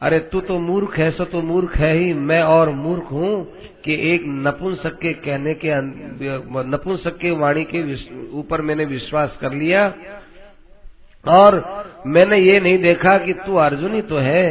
अरे 0.01 0.20
तू 0.22 0.39
तो 0.41 0.57
मूर्ख 0.59 0.97
है, 0.97 1.09
सो 1.11 1.26
तो 1.26 1.41
मूर्ख 1.41 1.76
है 1.76 1.93
ही। 1.93 2.13
मैं 2.13 2.41
और 2.43 2.70
मूर्ख 2.72 3.11
हूँ 3.11 3.43
कि 3.86 3.93
एक 4.13 4.24
नपुंसक 4.26 4.97
के 4.99 5.13
कहने 5.24 5.53
के 5.55 5.76
नपुंसक 6.70 7.18
के 7.18 7.32
वाणी 7.34 7.63
के 7.66 7.82
ऊपर 8.39 8.61
मैंने 8.61 8.86
विश्वास 8.86 9.38
कर 9.41 9.53
लिया। 9.53 9.88
और 11.26 11.61
मैंने 12.07 12.38
ये 12.38 12.59
नहीं 12.59 12.78
देखा 12.78 13.18
कि 13.18 13.34
तू 13.45 13.55
अर्जुन 13.59 13.93
ही 13.93 14.01
तो 14.01 14.18
है। 14.20 14.45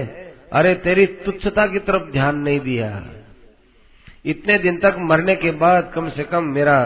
अरे 0.52 0.74
तेरी 0.74 1.06
तुच्छता 1.24 1.66
की 1.66 1.78
तरफ़ 1.80 2.10
ध्यान 2.12 2.38
नहीं 2.38 2.60
दिया। 2.60 2.88
इतने 4.26 4.58
दिन 4.58 4.76
तक 4.78 4.96
मरने 5.00 5.34
के 5.36 5.50
बाद 5.58 5.90
कम 5.94 6.08
से 6.08 6.24
कम 6.24 6.44
मेरा 6.50 6.78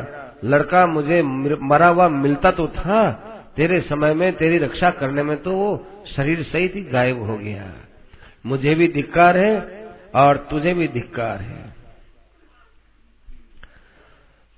लड़का 0.44 0.86
मुझे 0.86 1.22
मरा 1.22 1.86
हुआ 1.88 2.08
मिलता 2.08 2.50
तो 2.50 2.66
था। 2.68 3.10
तेरे 3.56 3.80
समय 3.80 4.14
में, 4.14 4.32
तेरी 4.32 4.58
रक्षा 4.58 4.90
करने 4.90 5.22
में 5.22 5.36
तो 5.42 5.52
वो 5.52 5.86
शरीर 6.16 6.42
सहित 6.42 6.76
ही 6.76 6.82
गायब 6.82 7.22
हो 7.22 7.36
गया। 7.38 7.72
मुझे 8.46 8.74
भी 8.74 8.88
धिक्कार 8.88 9.36
है 9.36 9.88
और 10.14 10.36
तुझे 10.50 10.74
भी 10.74 10.88
धिक्कार 10.88 11.40
है। 11.40 11.66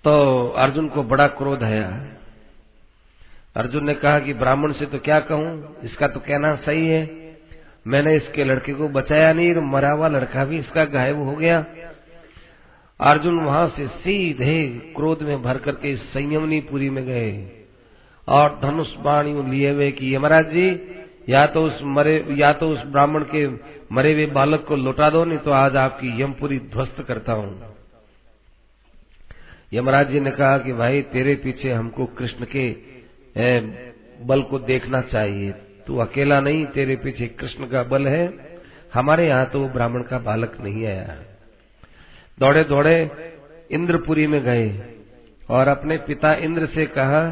तो 0.05 0.49
अर्जुन 0.49 0.89
को 0.89 1.03
बड़ा 1.03 1.27
क्रोध 1.29 1.63
आया। 1.63 1.89
अर्जुन 3.57 3.85
ने 3.85 3.95
कहा 3.95 4.19
कि 4.19 4.35
ब्राह्मण 4.35 4.73
से 4.73 4.87
तो 4.87 4.99
क्या 4.99 5.21
कहूँ? 5.21 5.77
इसका 5.83 6.09
तो 6.09 6.21
कहना 6.21 6.55
सही 6.57 6.89
है। 6.89 7.09
मैंने 7.87 8.15
इसके 8.17 8.45
लड़के 8.45 8.73
को 8.75 8.89
बचाया 8.89 9.33
नहीं 9.33 9.55
मरा 9.71 9.91
हुआ 9.91 10.09
लड़का 10.09 10.45
भी 10.45 10.59
इसका 10.59 10.85
गायब 10.85 11.17
हो 11.17 11.33
गया। 11.33 11.65
अर्जुन 13.01 13.41
वहाँ 13.41 13.69
से 13.69 13.87
सीधे 13.87 14.69
क्रोध 14.97 15.23
में 15.23 15.43
भर 15.43 15.59
करके 15.59 15.97
संयमनी 15.97 16.61
पुरी 16.61 16.91
में 16.91 17.05
गए 17.05 17.49
और 18.29 18.61
धनुष 18.65 18.97
बाणी 18.97 19.51
लिए 19.51 19.71
हुए 19.71 19.91
कि 19.91 20.15
यमराज 20.15 20.47
जी, 20.47 20.95
या 21.29 21.47
तो 21.47 21.63
उस 21.63 21.81
मरे, 21.83 22.27
या 22.31 22.53
तो 22.53 22.69
उस 22.69 22.79
ब्राह्मण 22.79 23.23
के 23.23 23.49
मरे 23.95 24.13
हुए 24.13 24.27
बालक 24.27 24.65
को 24.65 24.77
लौटा 24.77 25.11
दो, 25.11 25.25
नहीं 25.25 25.39
तो 25.39 25.51
आज 25.51 25.77
आपकी 25.77 26.23
यमपुरी 26.23 26.59
ध्वस्त 26.59 27.05
करता 27.09 27.33
हूँ। 27.33 27.77
यमराज 29.73 30.11
जी 30.11 30.21
ने 30.21 30.31
कहा 30.31 30.59
कि, 30.59 30.73
भाई, 30.73 31.03
तेरे 31.03 31.35
पीछे 31.35 31.73
हमको 31.73 32.07
कृष्ण 32.07 32.47
के 32.57 32.71
बल 34.25 34.43
को 34.43 34.59
देखना 34.59 35.01
चाहिए। 35.01 35.53
तू 35.87 35.97
अकेला 35.97 36.41
नहीं, 36.41 36.67
तेरे 36.67 36.97
पीछे 36.97 37.27
कृष्ण 37.27 37.67
का 37.67 37.83
बल 37.83 38.09
है। 38.09 38.33
हमारे 38.95 39.29
यहाँ 39.29 39.47
तो 39.47 39.69
ब्राह्मण 39.69 40.03
का 40.03 40.19
बालक 40.19 40.57
नहीं 40.61 40.87
आया 40.87 41.17
दौड़े 42.41 42.65
दौड़े 42.65 43.11
इंद्रपुरी 43.71 44.27
में 44.27 44.43
गए 44.43 44.83
और 45.51 45.69
अपने 45.69 45.97
पिता 45.97 46.35
इंद्र 46.35 46.67
से 46.67 46.87
कहा 46.87 47.31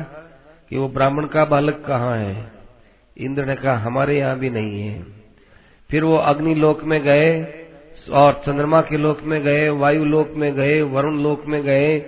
कि 0.70 0.76
वो 0.76 0.88
ब्राह्मण 0.88 1.26
का 1.26 1.44
बालक 1.44 1.84
कहाँ 1.86 2.16
है? 2.18 2.52
इंद्र 3.16 3.44
ने 3.44 3.54
कहा, 3.54 3.76
हमारे 3.76 4.18
यहाँ 4.18 4.38
भी 4.38 4.50
नहीं 4.50 4.82
है। 4.82 5.02
फिर 5.90 6.04
वो 6.04 6.16
अग्नि 6.16 6.54
लोक 6.54 6.84
में 6.84 7.02
गए 7.02 7.30
और 8.11 8.32
चंद्रमा 8.46 8.80
के 8.80 8.96
लोक 8.96 9.22
में 9.22 9.42
गए, 9.42 9.68
वायु 9.68 10.04
लोक 10.04 10.30
में 10.30 10.54
गए, 10.54 10.80
वरुण 10.82 11.22
लोक 11.22 11.46
में 11.46 11.62
गए, 11.62 11.98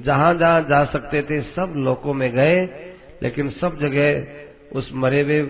जहाँ 0.00 0.34
जहाँ 0.34 0.62
जा 0.62 0.84
सकते 0.84 1.22
थे 1.22 1.40
सब 1.40 1.72
लोकों 1.76 2.14
में 2.14 2.30
गए, 2.32 2.64
लेकिन 3.22 3.50
सब 3.50 3.78
जगह 3.78 4.26
उस 4.78 4.90
मरे 4.94 5.22
हुए 5.22 5.42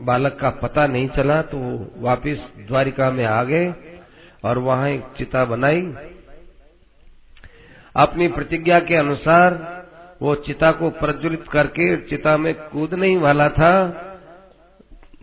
बालक 0.00 0.38
का 0.40 0.50
पता 0.50 0.86
नहीं 0.86 1.08
चला 1.08 1.42
तो 1.42 1.58
वापिस 1.98 2.38
द्वारिका 2.38 3.10
में 3.10 3.24
आ 3.24 3.44
गए 3.44 3.74
और 4.44 4.58
वहाँ 4.58 4.88
एक 4.88 5.02
चिता 5.18 5.44
बनाई 5.44 5.82
अपनी 7.96 8.28
प्रतिज्ञा 8.28 8.80
के 8.80 8.94
अनुसार 8.94 9.74
वो 10.22 10.34
चिता 10.34 10.72
को 10.72 10.90
प्रज्वलित 10.90 11.44
करके 11.52 11.96
चिता 11.96 12.36
में 12.36 12.54
कूदने 12.54 13.06
ही 13.06 13.16
वाला 13.16 13.48
था। 13.48 14.00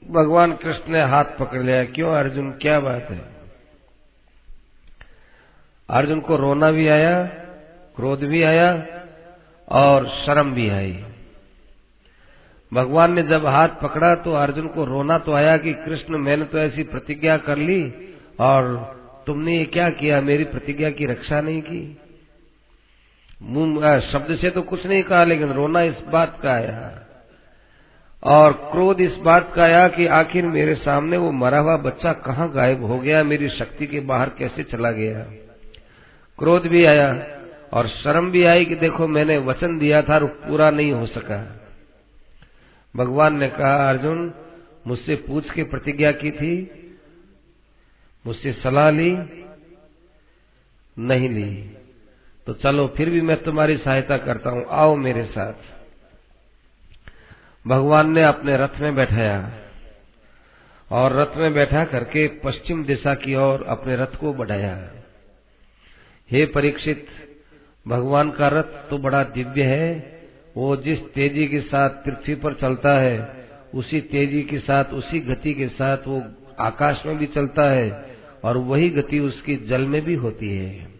भगवान 0.09 0.51
कृष्ण 0.51 0.93
ने 0.93 1.01
हाथ 1.01 1.25
पकड़ 1.39 1.61
लिया, 1.61 1.85
क्यों 1.85 2.13
अर्जुन, 2.13 2.51
क्या 2.51 2.79
बात 2.79 3.07
है? 3.11 3.21
अर्जुन 5.89 6.19
को 6.19 6.35
रोना 6.35 6.71
भी 6.71 6.87
आया, 6.87 7.23
क्रोध 7.95 8.19
भी 8.19 8.43
आया 8.43 8.85
और 9.69 10.07
शर्म 10.07 10.53
भी 10.53 10.69
आई। 10.69 11.05
भगवान 12.73 13.13
ने 13.13 13.23
जब 13.23 13.45
हाथ 13.45 13.69
पकड़ा 13.69 14.15
तो 14.15 14.33
अर्जुन 14.33 14.67
को 14.67 14.85
रोना 14.85 15.17
तो 15.17 15.33
आया 15.33 15.57
कि, 15.57 15.73
कृष्ण, 15.73 16.17
मैंने 16.17 16.45
तो 16.45 16.57
ऐसी 16.57 16.83
प्रतिज्ञा 16.83 17.37
कर 17.37 17.57
ली 17.57 17.93
और 18.39 18.77
तुमने 19.27 19.57
ये 19.57 19.65
क्या 19.65 19.89
किया? 19.89 20.21
मेरी 20.21 20.43
प्रतिज्ञा 20.43 20.89
की 20.89 21.05
रक्षा 21.05 21.41
नहीं 21.41 21.61
की। 21.61 21.97
मुँह 23.41 23.99
शब्द 23.99 24.35
से 24.35 24.49
तो 24.49 24.61
कुछ 24.61 24.85
नहीं 24.85 25.03
कहा, 25.03 25.23
लेकिन 25.23 25.51
रोना 25.51 25.81
इस 25.81 25.95
बात 26.09 26.39
का 26.43 26.51
आया। 26.51 27.07
और 28.23 28.53
क्रोध 28.53 29.01
इस 29.01 29.15
बात 29.15 29.53
का 29.55 29.63
आया 29.63 29.87
कि 29.87 30.07
आखिर 30.07 30.45
मेरे 30.45 30.75
सामने 30.75 31.17
वो 31.17 31.31
मरा 31.31 31.59
हुआ 31.59 31.77
बच्चा 31.77 32.13
कहाँ 32.13 32.51
गायब 32.51 32.83
हो 32.83 32.99
गया, 32.99 33.23
मेरी 33.23 33.49
शक्ति 33.49 33.87
के 33.87 33.99
बाहर 33.99 34.29
कैसे 34.29 34.63
चला 34.63 34.91
गया। 34.91 35.19
क्रोध 36.39 36.67
भी 36.67 36.85
आया 36.85 37.27
और 37.73 37.87
शर्म 37.87 38.31
भी 38.31 38.43
आई 38.43 38.65
कि 38.65 38.75
देखो 38.75 39.07
मैंने 39.07 39.37
वचन 39.37 39.77
दिया 39.77 40.01
था 40.01 40.13
और 40.13 40.25
पूरा 40.25 40.71
नहीं 40.71 40.91
हो 40.91 41.05
सका। 41.05 41.61
भगवान 42.95 43.37
ने 43.37 43.47
कहा, 43.47 43.89
अर्जुन, 43.89 44.33
मुझसे 44.87 45.15
पूछ 45.15 45.51
के 45.51 45.63
प्रतिज्ञा 45.63 46.11
की 46.11 46.31
थी, 46.31 46.71
मुझसे 48.25 48.53
सलाह 48.53 48.89
ली, 48.89 49.17
नहीं 50.99 51.29
ली। 51.29 51.77
तो 52.47 52.53
चलो, 52.53 52.87
फिर 52.87 53.09
भी 53.09 53.21
मैं 53.21 53.43
तुम्हारी 53.43 53.77
सहायता 53.77 54.17
करता 54.17 54.49
हूँ। 54.49 54.65
आओ 54.69 54.95
मेरे 54.95 55.25
साथ। 55.25 55.53
भगवान 57.67 58.11
ने 58.11 58.23
अपने 58.23 58.57
रथ 58.57 58.79
में 58.79 58.95
बैठाया 58.95 59.51
और 60.91 61.13
रथ 61.13 61.37
में 61.37 61.53
बैठा 61.53 61.85
करके 61.85 62.27
पश्चिम 62.27 62.85
दिशा 62.85 63.15
की 63.15 63.35
ओर 63.35 63.63
अपने 63.63 63.95
रथ 63.95 64.15
को 64.19 64.33
बढ़ाया। 64.33 64.91
हे 66.31 66.45
परीक्षित, 66.45 67.07
भगवान 67.87 68.31
का 68.31 68.47
रथ 68.47 68.63
तो 68.63 68.97
बड़ा 68.97 69.23
दिव्य 69.23 69.63
है। 69.63 70.21
वो 70.57 70.75
जिस 70.75 70.99
तेज़ी 70.99 71.47
के 71.47 71.59
साथ 71.61 71.89
पृथ्वी 71.89 72.35
पर 72.35 72.53
चलता 72.53 72.99
है, 72.99 73.47
उसी 73.75 74.01
तेज़ी 74.01 74.43
के 74.43 74.59
साथ, 74.59 74.85
उसी 74.85 75.19
गति 75.19 75.53
के 75.53 75.67
साथ 75.67 75.97
वो 76.07 76.23
आकाश 76.59 77.03
में 77.05 77.17
भी 77.17 77.25
चलता 77.25 77.71
है 77.71 78.15
और 78.43 78.57
वही 78.57 78.89
गति 78.89 79.19
उसकी 79.19 79.55
जल 79.55 79.81
में 79.81 80.01
भी 80.01 80.15
होती 80.15 80.57
है। 80.57 80.90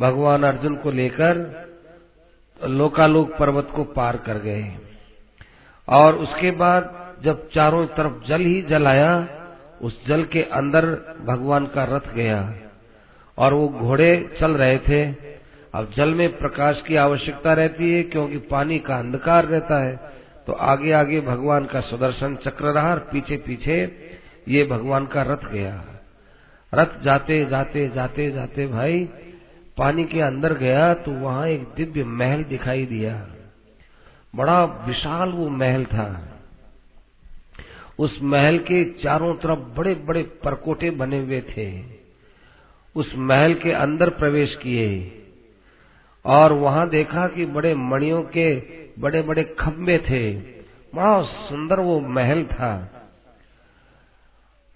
भगवान 0.00 0.42
अर्जुन 0.42 0.76
को 0.76 0.90
लेकर 0.90 1.64
लोकालोक 2.66 3.36
पर्वत 3.38 3.68
को 3.74 3.84
पार 3.84 4.16
कर 4.16 4.38
गए। 4.38 4.76
और 5.88 6.14
उसके 6.14 6.50
बाद 6.50 7.14
जब 7.24 7.48
चारों 7.48 7.86
तरफ़ 7.86 8.28
जल 8.28 8.40
ही 8.40 8.62
जल 8.62 8.86
आया, 8.86 9.28
उस 9.82 10.06
जल 10.06 10.24
के 10.24 10.42
अंदर 10.42 10.86
भगवान 11.24 11.66
का 11.66 11.84
रथ 11.84 12.14
गया 12.14 12.54
और 13.38 13.52
वो 13.52 13.68
घोड़े 13.68 14.36
चल 14.40 14.50
रहे 14.50 14.78
थे। 14.78 15.04
अब 15.74 15.92
जल 15.96 16.08
में 16.08 16.38
प्रकाश 16.38 16.82
की 16.86 16.96
आवश्यकता 16.96 17.52
रहती 17.52 17.92
है, 17.92 18.02
क्योंकि 18.02 18.38
पानी 18.38 18.78
का 18.78 18.96
अंधकार 18.96 19.44
रहता 19.44 19.82
है। 19.84 19.96
तो 20.46 20.52
आगे 20.52 20.92
आगे 20.92 21.20
भगवान 21.20 21.64
का 21.64 21.80
सुदर्शन 21.80 22.36
चक्र 22.36 22.64
रहा 22.64 22.90
और 22.90 22.98
पीछे 22.98 23.36
पीछे 23.36 23.92
ये 24.48 24.64
भगवान 24.64 25.06
का 25.06 25.22
रथ 25.22 25.50
गया। 25.52 25.84
रथ 26.74 27.02
जाते 27.02 27.44
जाते 27.44 27.88
जाते 27.88 28.30
जाते 28.30 28.66
भाई 28.66 29.08
पानी 29.78 30.04
के 30.04 30.20
अंदर 30.20 30.54
गया 30.54 30.94
तो 30.94 31.10
वहाँ 31.10 31.48
एक 31.48 31.68
दिव्य 31.76 32.04
महल 32.04 32.44
दिखाई 32.44 32.86
दिया। 32.86 33.26
बड़ा 34.36 34.64
विशाल 34.64 35.28
वो 35.28 35.48
महल 35.48 35.84
था। 35.84 36.38
उस 37.98 38.18
महल 38.22 38.58
के 38.58 38.84
चारों 38.84 39.34
तरफ़ 39.34 39.58
बड़े 39.58 39.94
बड़े 39.94 40.22
परकोटे 40.22 40.90
बने 40.90 41.18
हुए 41.18 41.40
थे। 41.40 41.82
उस 42.96 43.12
महल 43.16 43.54
के 43.54 43.72
अंदर 43.72 44.10
प्रवेश 44.10 44.54
किए 44.54 45.22
और 46.24 46.52
वहाँ 46.52 46.88
देखा 46.88 47.28
कि 47.28 47.46
बड़े 47.46 47.74
मणियों 47.74 48.22
के 48.22 48.56
बड़े 48.98 49.22
बड़े 49.22 49.44
खंबे 49.44 49.98
थे। 49.98 50.32
बड़ा 50.94 51.22
सुंदर 51.22 51.80
वो 51.80 52.00
महल 52.00 52.44
था। 52.44 52.90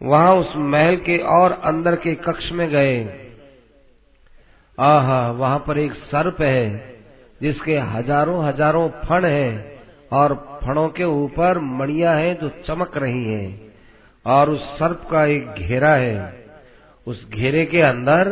वहाँ 0.02 0.34
उस 0.34 0.52
महल 0.56 0.96
के 0.96 1.18
और 1.18 1.52
अंदर 1.52 1.96
के 1.96 2.14
कक्ष 2.14 2.52
में 2.52 2.68
गए। 2.70 3.27
आहा, 4.78 5.30
वहाँ 5.30 5.58
पर 5.58 5.78
एक 5.78 5.92
सर्प 6.06 6.40
है, 6.40 6.68
जिसके 7.42 7.78
हज़ारों 7.88 8.44
हज़ारों 8.44 8.88
फण 9.00 9.24
हैं 9.24 9.78
और 10.12 10.34
फणों 10.64 10.88
के 10.88 11.04
ऊपर 11.04 11.58
मणिया 11.58 12.12
हैं 12.12 12.38
जो 12.40 12.48
चमक 12.66 12.96
रही 12.96 13.24
हैं 13.24 13.72
और 14.24 14.50
उस 14.50 14.60
सर्प 14.78 15.06
का 15.10 15.24
एक 15.26 15.54
घेरा 15.58 15.94
है। 15.94 16.36
उस 17.06 17.28
घेरे 17.30 17.64
के 17.66 17.80
अंदर 17.80 18.30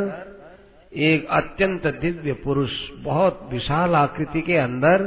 एक 0.92 1.26
अत्यंत 1.28 1.86
दिव्य 2.00 2.32
पुरुष, 2.44 2.70
बहुत 3.02 3.48
विशाल 3.52 3.94
आकृति 3.94 4.40
के 4.40 4.56
अंदर 4.56 5.04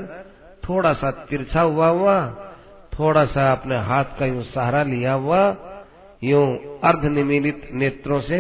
थोड़ा 0.63 0.93
सा 0.93 1.11
तिरछा 1.29 1.61
हुआ 1.61 1.87
हुआ, 1.87 2.15
थोड़ा 2.93 3.25
सा 3.25 3.51
अपने 3.51 3.77
हाथ 3.79 4.17
का 4.19 4.25
यूँ 4.25 4.43
सहारा 4.45 4.83
लिया 4.83 5.13
हुआ, 5.13 5.41
यूँ 6.21 6.45
अर्ध 6.83 7.05
निमिलित 7.07 7.69
नेत्रों 7.73 8.19
से 8.21 8.39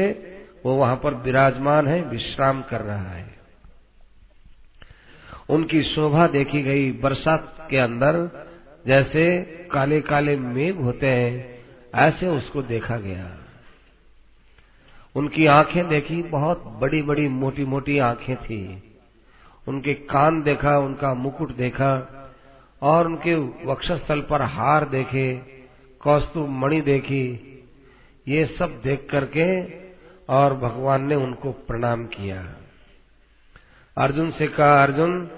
वो 0.65 0.75
वहाँ 0.75 0.95
पर 0.95 1.13
विराजमान 1.13 1.87
है, 1.87 2.01
विश्राम 2.01 2.61
कर 2.61 2.81
रहा 2.81 3.09
है। 3.09 3.39
उनकी 5.49 5.83
शोभा 5.83 6.27
देखी 6.27 6.63
गई 6.63 6.91
बरसात 6.91 7.67
के 7.69 7.77
अंदर, 7.77 8.45
जैसे 8.87 9.41
काले 9.73 10.01
काले 10.01 10.35
मेघ 10.37 10.75
होते 10.75 11.07
हैं, 11.07 11.59
ऐसे 11.95 12.27
उसको 12.27 12.61
देखा 12.61 12.97
गया। 12.97 13.37
उनकी 15.15 15.45
आँखें 15.45 15.89
देखी, 15.89 16.23
बहुत 16.23 16.63
बड़ी 16.63 17.01
बड़ी 17.01 17.27
मोटी 17.27 17.65
मोटी 17.65 17.97
आँखें 17.97 18.35
थी। 18.35 18.83
उनके 19.67 19.93
कान 19.93 20.43
देखा, 20.43 20.77
उनका 20.77 21.13
मुकुट 21.13 21.55
देखा, 21.55 22.15
और 22.81 23.05
उनके 23.05 23.35
वक्षस्थल 23.65 24.21
पर 24.21 24.41
हार 24.41 24.85
देखे 24.85 25.41
कौस्तु 26.01 26.47
मणि 26.47 26.81
देखी, 26.81 27.45
ये 28.27 28.45
सब 28.45 28.81
देख 28.83 29.07
करके 29.11 29.78
और 30.29 30.53
भगवान 30.53 31.03
ने 31.03 31.15
उनको 31.15 31.51
प्रणाम 31.51 32.05
किया। 32.05 32.55
अर्जुन 33.97 34.31
से 34.31 34.47
कहा, 34.47 34.83
अर्जुन, 34.83 35.29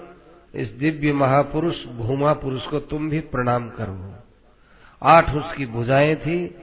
इस 0.54 0.68
दिव्य 0.68 1.12
महापुरुष, 1.12 1.86
भूमा 1.86 2.32
पुरुष 2.32 2.66
को 2.66 2.80
तुम 2.80 3.10
भी 3.10 3.20
प्रणाम 3.20 3.68
करो। 3.68 4.14
आठ 5.02 5.34
उसकी 5.34 5.66
भुजाएँ 5.66 6.16
थी, 6.16 6.54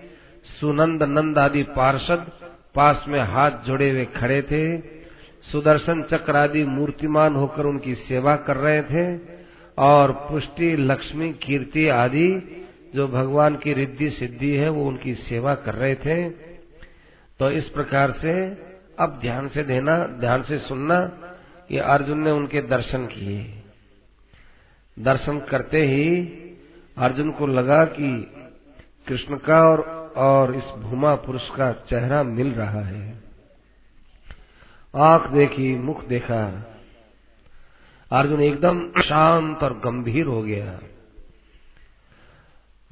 सुनंद 0.60 1.04
नंद 1.04 1.38
आदि 1.38 1.64
पार्षद 1.64 2.32
पास 2.76 3.06
में 3.08 3.20
हाथ 3.20 3.52
जोड़े 3.52 3.90
हुए 3.90 4.06
खड़े 4.06 4.42
थे, 4.42 4.78
सुदर्शन 5.52 6.04
चक्र 6.04 6.36
आदि 6.36 6.64
मूर्तिमान 6.64 7.36
होकर 7.36 7.66
उनकी 7.66 7.96
सेवा 7.96 8.36
कर 8.36 8.58
रहे 8.58 8.82
थे, 8.82 9.20
और 9.78 10.12
पुष्टि, 10.12 10.76
लक्ष्मी, 10.76 11.34
कीर्ति 11.34 11.88
आदि 11.88 12.56
जो 12.96 13.08
भगवान 13.08 13.56
की 13.56 13.74
रिद्धि 13.74 14.10
सिद्धि 14.10 14.56
है, 14.56 14.70
वो 14.70 14.86
उनकी 14.86 15.14
सेवा 15.14 15.56
कर 15.56 15.74
रहे 15.74 15.96
थे। 15.96 16.49
तो 17.40 17.52
इस 17.52 17.70
प्रकार 17.70 18.12
से 18.12 18.50
अब 19.00 19.20
ध्यान 19.22 19.48
से 19.48 19.64
देना, 19.64 20.04
ध्यान 20.04 20.44
से 20.44 20.60
सुनना 20.60 21.06
कि 21.70 21.78
अर्जुन 21.78 22.20
ने 22.20 22.32
उनके 22.32 22.62
दर्शन 22.62 23.06
किए। 23.06 23.64
दर्शन 25.00 25.40
करते 25.40 25.86
ही 25.86 26.22
अर्जुन 26.98 27.32
को 27.32 27.48
लगा 27.48 27.86
कि 27.86 28.32
कृष्ण 29.08 29.38
का 29.38 29.62
और 29.62 30.00
और 30.18 30.56
इस 30.56 30.64
भूमा 30.64 31.16
पुरुष 31.16 31.50
का 31.50 31.72
चेहरा 31.72 32.24
मिल 32.24 32.54
रहा 32.54 32.82
है। 32.82 33.24
आँख 34.96 35.28
देखी, 35.28 35.76
मुख 35.76 36.06
देखा। 36.06 36.66
अर्जुन 38.12 38.42
एकदम 38.42 39.02
शांत 39.02 39.64
और 39.64 39.80
गंभीर 39.80 40.26
हो 40.26 40.42
गया। 40.42 40.80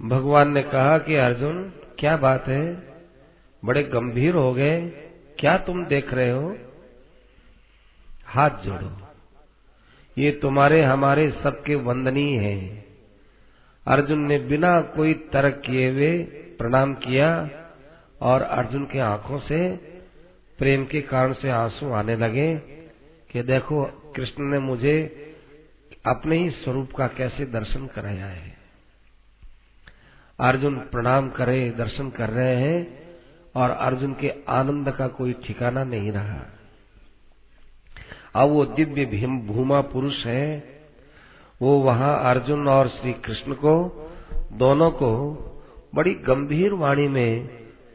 भगवान 0.01 0.51
ने 0.51 0.63
कहा 0.63 0.97
कि 0.97 1.15
अर्जुन, 1.15 1.73
क्या 1.99 2.17
बात 2.17 2.47
है? 2.47 2.96
बड़े 3.65 3.83
गंभीर 3.83 4.35
हो 4.35 4.53
गए। 4.53 4.87
क्या 5.39 5.57
तुम 5.57 5.85
देख 5.85 6.13
रहे 6.13 6.29
हो? 6.29 6.57
हाथ 8.25 8.49
जोड़ो। 8.49 8.97
ये 10.17 10.31
तुम्हारे, 10.31 10.83
हमारे 10.83 11.31
सबके 11.31 11.75
वंदनीय 11.75 12.39
हैं। 12.39 12.85
अर्जुन 13.87 14.19
ने 14.19 14.39
बिना 14.39 14.81
कोई 14.81 15.13
तर्क 15.13 15.61
किए 15.65 15.91
हुए 15.91 16.23
प्रणाम 16.59 16.93
किया 16.93 17.49
और 18.21 18.41
अर्जुन 18.41 18.85
के 18.85 18.99
आँखों 18.99 19.39
से, 19.39 19.77
प्रेम 20.57 20.85
के 20.85 21.01
कारण 21.01 21.33
से 21.33 21.49
आँसू 21.49 21.91
आने 21.91 22.15
लगे 22.15 22.57
कि 23.31 23.41
देखो, 23.41 23.85
कृष्ण 24.15 24.43
ने 24.43 24.59
मुझे 24.59 25.23
अपने 26.05 26.37
ही 26.37 26.49
स्वरूप 26.49 26.91
का 26.91 27.07
कैसे 27.07 27.45
दर्शन 27.45 27.87
कराया 27.87 28.25
है। 28.25 28.57
अर्जुन 30.39 30.79
प्रणाम 30.79 31.29
करे, 31.29 31.71
दर्शन 31.71 32.09
कर 32.09 32.29
रहे 32.29 32.55
हैं। 32.55 33.06
और 33.57 33.69
अर्जुन 33.69 34.13
के 34.13 34.31
आनंद 34.49 34.91
का 34.91 35.07
कोई 35.07 35.33
ठिकाना 35.43 35.83
नहीं 35.83 36.11
रहा। 36.11 36.39
अब 38.35 38.49
वो 38.49 38.65
दिव्य 38.65 39.05
भीम 39.05 39.39
भूमा 39.41 39.81
पुरुष 39.81 40.25
है। 40.25 40.77
वो 41.61 41.77
वहाँ 41.79 42.13
अर्जुन 42.29 42.67
और 42.67 42.87
श्री 42.89 43.13
कृष्ण 43.25 43.53
को, 43.53 43.75
दोनों 44.53 44.89
को 44.91 45.13
बड़ी 45.95 46.13
गंभीर 46.25 46.73
वाणी 46.73 47.07
में 47.07 47.47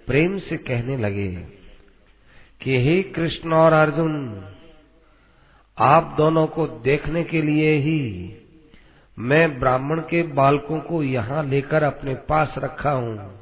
प्रेम 0.08 0.38
से 0.38 0.56
कहने 0.58 0.96
लगे 0.96 1.28
कि 2.60 2.78
हे 2.84 3.02
कृष्ण 3.02 3.52
और 3.52 3.72
अर्जुन, 3.72 4.14
आप 5.78 6.14
दोनों 6.16 6.46
को 6.46 6.66
देखने 6.82 7.22
के 7.24 7.42
लिए 7.42 7.72
ही 7.78 8.00
मैं 9.18 9.58
ब्राह्मण 9.60 10.00
के 10.00 10.22
बालकों 10.32 10.80
को 10.80 11.02
यहाँ 11.02 11.42
लेकर 11.44 11.82
अपने 11.82 12.14
पास 12.28 12.54
रखा 12.58 12.90
हूँ। 12.90 13.41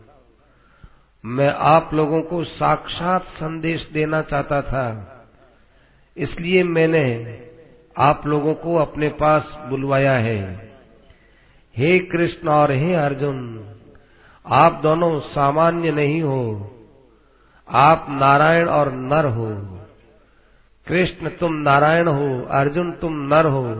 मैं 1.25 1.49
आप 1.49 1.91
लोगों 1.95 2.23
को 2.23 2.45
साक्षात 2.45 3.25
संदेश 3.25 3.91
देना 3.93 4.23
चाहता 4.23 4.63
था। 4.63 5.07
इसलिए 6.17 6.63
मैंने 6.63 7.39
आप 7.99 8.27
लोगों 8.27 8.55
को 8.55 8.77
अपने 8.77 9.09
पास 9.09 9.59
बुलवाया 9.69 10.13
है। 10.13 10.73
हे 11.77 11.99
कृष्ण 11.99 12.49
और 12.49 12.73
हे 12.73 12.95
अर्जुन, 12.95 13.67
आप 14.47 14.81
दोनों 14.83 15.21
सामान्य 15.21 15.91
नहीं 15.91 16.23
हो। 16.23 16.71
आप 17.69 18.07
नारायण 18.11 18.69
और 18.69 18.93
नर 18.93 19.25
हो। 19.25 19.79
कृष्ण, 20.87 21.29
तुम 21.29 21.55
नारायण 21.55 22.09
हो, 22.09 22.43
अर्जुन, 22.51 22.93
तुम 22.93 23.13
नर 23.13 23.47
हो। 23.47 23.75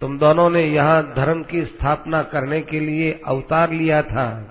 तुम 0.00 0.18
दोनों 0.18 0.50
ने 0.50 0.62
यहाँ 0.62 1.14
धर्म 1.14 1.42
की 1.42 1.64
स्थापना 1.64 2.22
करने 2.22 2.60
के 2.60 2.80
लिए 2.80 3.20
अवतार 3.26 3.70
लिया 3.70 4.02
था। 4.02 4.50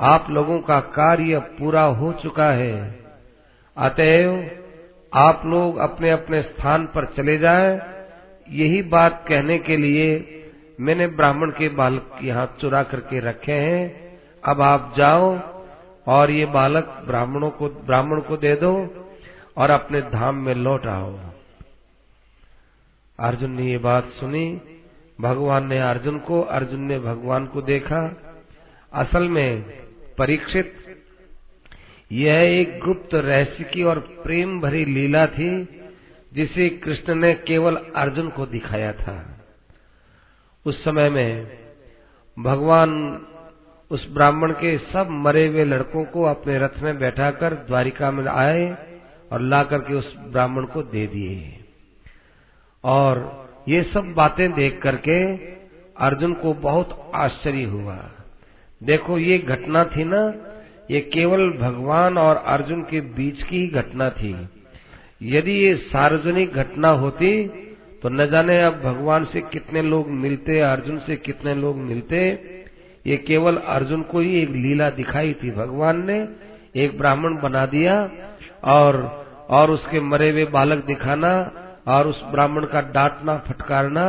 आप 0.00 0.30
लोगों 0.30 0.60
का 0.60 0.80
कार्य 0.80 1.38
पूरा 1.38 1.82
हो 1.82 2.12
चुका 2.12 2.50
है। 2.50 3.00
अतएव 3.76 4.50
आप 5.14 5.42
लोग 5.46 5.76
अपने 5.76 6.10
अपने 6.10 6.42
स्थान 6.42 6.86
पर 6.86 7.04
चले 7.04 7.38
जाएँ। 7.38 7.80
यही 8.50 8.82
बात 8.82 9.24
कहने 9.28 9.58
के 9.58 9.76
लिए 9.76 10.26
मैंने 10.80 11.06
ब्राह्मण 11.06 11.50
के 11.50 11.68
बालक 11.68 12.18
यहाँ 12.22 12.56
चुरा 12.60 12.82
करके 12.82 13.20
रखे 13.20 13.52
हैं। 13.52 14.18
अब 14.44 14.60
आप 14.60 14.94
जाओ 14.96 15.38
और 16.06 16.30
ये 16.30 16.46
बालक 16.46 17.04
ब्राह्मणों 17.06 17.50
को, 17.50 17.68
ब्राह्मण 17.68 18.20
को 18.20 18.36
दे 18.36 18.56
दो 18.56 18.88
और 19.56 19.70
अपने 19.70 20.00
धाम 20.00 20.34
में 20.34 20.54
लौट 20.54 20.86
आओ। 20.86 21.18
अर्जुन 23.18 23.50
ने 23.50 23.62
ये 23.62 23.78
बात 23.78 24.04
सुनी। 24.04 24.60
भगवान 25.20 25.66
ने 25.66 25.78
अर्जुन 25.78 26.18
को, 26.18 26.40
अर्जुन 26.40 26.80
ने 26.80 26.98
भगवान 26.98 27.46
को 27.46 27.62
देखा। 27.62 28.16
असल 28.92 29.28
में 29.28 29.80
परीक्षित। 30.20 30.74
यह 32.12 32.34
एक 32.34 32.80
गुप्त 32.80 33.14
रहस्य 33.14 33.64
की 33.64 33.82
और 33.82 33.98
प्रेम 33.98 34.60
भरी 34.60 34.84
लीला 34.84 35.26
थी, 35.26 35.50
जिसे 36.32 36.68
कृष्ण 36.68 37.14
ने 37.14 37.34
केवल 37.34 37.76
अर्जुन 37.96 38.28
को 38.28 38.46
दिखाया 38.46 38.92
था। 38.92 39.16
उस 40.66 40.84
समय 40.84 41.10
में 41.10 41.58
भगवान 42.38 42.90
उस 43.90 44.10
ब्राह्मण 44.10 44.52
के 44.52 44.78
सब 44.78 45.08
मरे 45.10 45.46
हुए 45.46 45.64
लड़कों 45.64 46.04
को 46.04 46.22
अपने 46.22 46.58
रथ 46.58 46.78
में 46.78 46.98
बैठाकर 46.98 47.54
द्वारिका 47.54 48.10
में 48.10 48.24
आए 48.26 48.64
और 49.32 49.40
ला 49.40 49.62
करके 49.62 49.94
उस 49.94 50.14
ब्राह्मण 50.18 50.64
को 50.64 50.82
दे 50.82 51.06
दिए। 51.06 51.64
और 52.84 53.14
ये 53.68 53.82
सब 53.82 54.12
बातें 54.12 54.52
देख 54.52 54.80
करके 54.82 55.36
अर्जुन 55.96 56.32
को 56.32 56.54
बहुत 56.54 57.12
आश्चर्य 57.14 57.64
हुआ। 57.64 58.10
देखो, 58.80 59.18
ये 59.18 59.38
घटना 59.38 59.84
थी 59.86 60.04
ना, 60.04 60.22
ये 60.90 61.00
केवल 61.12 61.50
भगवान 61.58 62.18
और 62.18 62.36
अर्जुन 62.36 62.82
के 62.82 63.00
बीच 63.00 63.42
की 63.42 63.58
ही 63.58 63.66
घटना 63.68 64.08
थी। 64.10 64.34
यदि 65.24 65.52
ये 65.52 65.74
सार्वजनिक 65.76 66.52
घटना 66.52 66.88
होती 66.88 67.30
तो 68.02 68.08
न 68.08 68.26
जाने 68.26 68.60
अब 68.62 68.80
भगवान 68.82 69.24
से 69.24 69.40
कितने 69.42 69.82
लोग 69.82 70.08
मिलते, 70.10 70.60
अर्जुन 70.60 70.98
से 70.98 71.16
कितने 71.16 71.54
लोग 71.54 71.76
मिलते। 71.78 72.20
ये 73.06 73.16
केवल 73.16 73.56
अर्जुन 73.56 74.02
को 74.02 74.20
ही 74.20 74.40
एक 74.42 74.50
लीला 74.50 74.88
दिखाई 74.90 75.32
थी। 75.34 75.50
भगवान 75.50 76.04
ने 76.06 76.16
एक 76.76 76.96
ब्राह्मण 76.98 77.36
बना 77.36 77.64
दिया 77.66 77.98
और 78.64 78.98
और 79.50 79.70
उसके 79.70 80.00
मरे 80.00 80.30
हुए 80.30 80.44
बालक 80.46 80.84
दिखाना 80.86 81.30
और 81.88 82.06
उस 82.06 82.22
ब्राह्मण 82.24 82.64
का 82.64 82.80
डांटना, 82.90 83.36
फटकारना, 83.38 84.04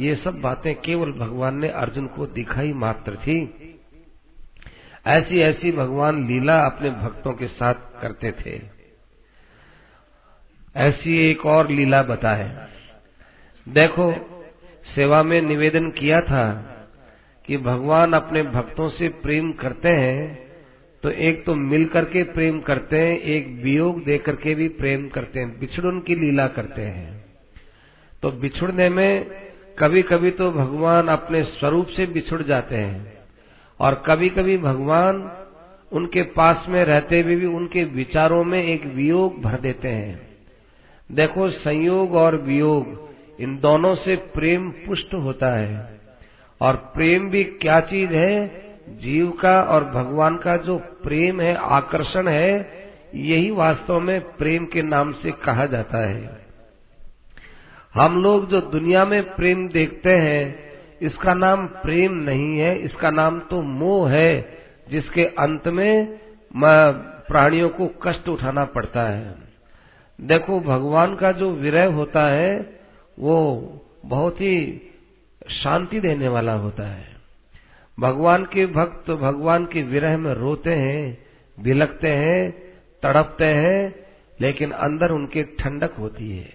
ये 0.00 0.14
सब 0.14 0.40
बातें 0.40 0.74
केवल 0.74 1.12
भगवान 1.12 1.58
ने 1.58 1.68
अर्जुन 1.68 2.06
को 2.06 2.26
दिखाई 2.26 2.72
मात्र 2.72 3.14
थी। 3.16 3.40
ऐसी 5.08 5.40
ऐसी 5.40 5.72
भगवान 5.72 6.26
लीला 6.28 6.58
अपने 6.66 6.90
भक्तों 6.90 7.32
के 7.32 7.46
साथ 7.46 7.74
करते 8.02 8.32
थे। 8.32 8.60
ऐसी 10.76 11.16
एक 11.30 11.46
और 11.46 11.70
लीला 11.70 12.02
बताए। 12.02 12.68
देखो, 13.66 14.12
सेवा 14.94 15.22
में 15.22 15.40
निवेदन 15.42 15.90
किया 15.90 16.20
था 16.20 16.44
कि 17.44 17.56
भगवान 17.56 18.12
अपने 18.12 18.42
भक्तों 18.42 18.88
से 18.88 19.08
प्रेम 19.08 19.52
करते 19.52 19.88
हैं 19.88 20.48
तो 21.02 21.10
एक 21.10 21.44
तो 21.44 21.54
मिल 21.54 21.84
करके 21.84 22.22
प्रेम 22.22 22.60
करते 22.60 22.98
हैं, 22.98 23.18
एक 23.18 23.48
वियोग 23.62 24.04
दे 24.04 24.18
करके 24.18 24.54
भी 24.54 24.68
प्रेम 24.68 25.08
करते 25.08 25.40
हैं, 25.40 25.58
बिछड़न 25.60 26.00
की 26.00 26.14
लीला 26.14 26.46
करते 26.46 26.82
हैं। 26.82 27.24
तो 28.22 28.30
बिछुड़ने 28.30 28.88
में 28.88 29.24
कभी 29.78 30.02
कभी 30.02 30.30
तो 30.30 30.50
भगवान 30.50 31.08
अपने 31.08 31.42
स्वरूप 31.42 31.86
से 31.86 32.06
बिछुड़ 32.06 32.42
जाते 32.42 32.76
हैं। 32.76 33.17
और 33.80 34.02
कभी 34.06 34.28
कभी 34.28 34.56
भगवान 34.56 35.32
उनके 35.92 36.22
पास 36.22 36.66
में 36.68 36.84
रहते 36.84 37.20
हुए 37.20 37.36
भी 37.36 37.46
उनके 37.46 37.84
विचारों 37.84 38.44
में 38.44 38.62
एक 38.62 38.86
वियोग 38.86 39.42
भर 39.42 39.60
देते 39.60 39.88
हैं। 39.88 40.28
देखो, 41.12 41.50
संयोग 41.50 42.14
और 42.14 42.36
वियोग, 42.36 43.08
इन 43.40 43.58
दोनों 43.58 43.94
से 43.94 44.16
प्रेम 44.16 44.70
पुष्ट 44.70 45.14
होता 45.14 45.52
है। 45.52 46.00
और 46.60 46.76
प्रेम 46.76 47.30
भी 47.30 47.44
क्या 47.44 47.80
चीज़ 47.80 48.10
है? 48.10 48.64
जीव 48.88 49.30
का 49.30 49.62
और 49.62 49.84
भगवान 49.84 50.36
का 50.36 50.56
जो 50.56 50.78
प्रेम 50.78 51.40
है, 51.40 51.54
आकर्षण 51.54 52.28
है, 52.28 52.72
यही 53.14 53.50
वास्तव 53.50 54.00
में 54.00 54.20
प्रेम 54.20 54.66
के 54.66 54.82
नाम 54.82 55.12
से 55.12 55.30
कहा 55.30 55.66
जाता 55.66 55.98
है। 55.98 56.46
हम 57.94 58.22
लोग 58.22 58.48
जो 58.48 58.60
दुनिया 58.60 59.04
में 59.04 59.34
प्रेम 59.34 59.68
देखते 59.68 60.10
हैं 60.10 60.67
इसका 61.02 61.34
नाम 61.34 61.66
प्रेम 61.66 62.14
नहीं 62.20 62.58
है, 62.58 62.78
इसका 62.78 63.10
नाम 63.10 63.38
तो 63.40 63.60
मोह 63.62 64.10
है, 64.10 64.58
जिसके 64.90 65.24
अंत 65.38 65.68
में 65.68 66.18
प्राणियों 67.28 67.68
को 67.68 67.86
कष्ट 68.02 68.28
उठाना 68.28 68.64
पड़ता 68.64 69.02
है। 69.02 69.34
देखो, 70.18 70.60
भगवान 70.60 71.14
का 71.16 71.32
जो 71.32 71.50
विरह 71.52 71.92
होता 71.92 72.26
है, 72.26 72.80
वो 73.18 73.36
बहुत 74.04 74.40
ही 74.40 74.82
शांति 75.52 76.00
देने 76.00 76.28
वाला 76.28 76.52
होता 76.52 76.86
है। 76.86 77.06
भगवान 77.98 78.44
के 78.44 78.66
भक्त 78.66 79.10
भगवान 79.10 79.64
के 79.64 79.82
विरह 79.82 80.16
में 80.16 80.32
रोते 80.34 80.74
हैं 80.74 81.18
बिलकते 81.58 82.08
हैं, 82.08 82.50
तड़पते 83.02 83.44
हैं, 83.44 83.94
लेकिन 84.40 84.70
अंदर 84.70 85.10
उनके 85.10 85.42
ठंडक 85.58 85.94
होती 85.98 86.30
है। 86.38 86.52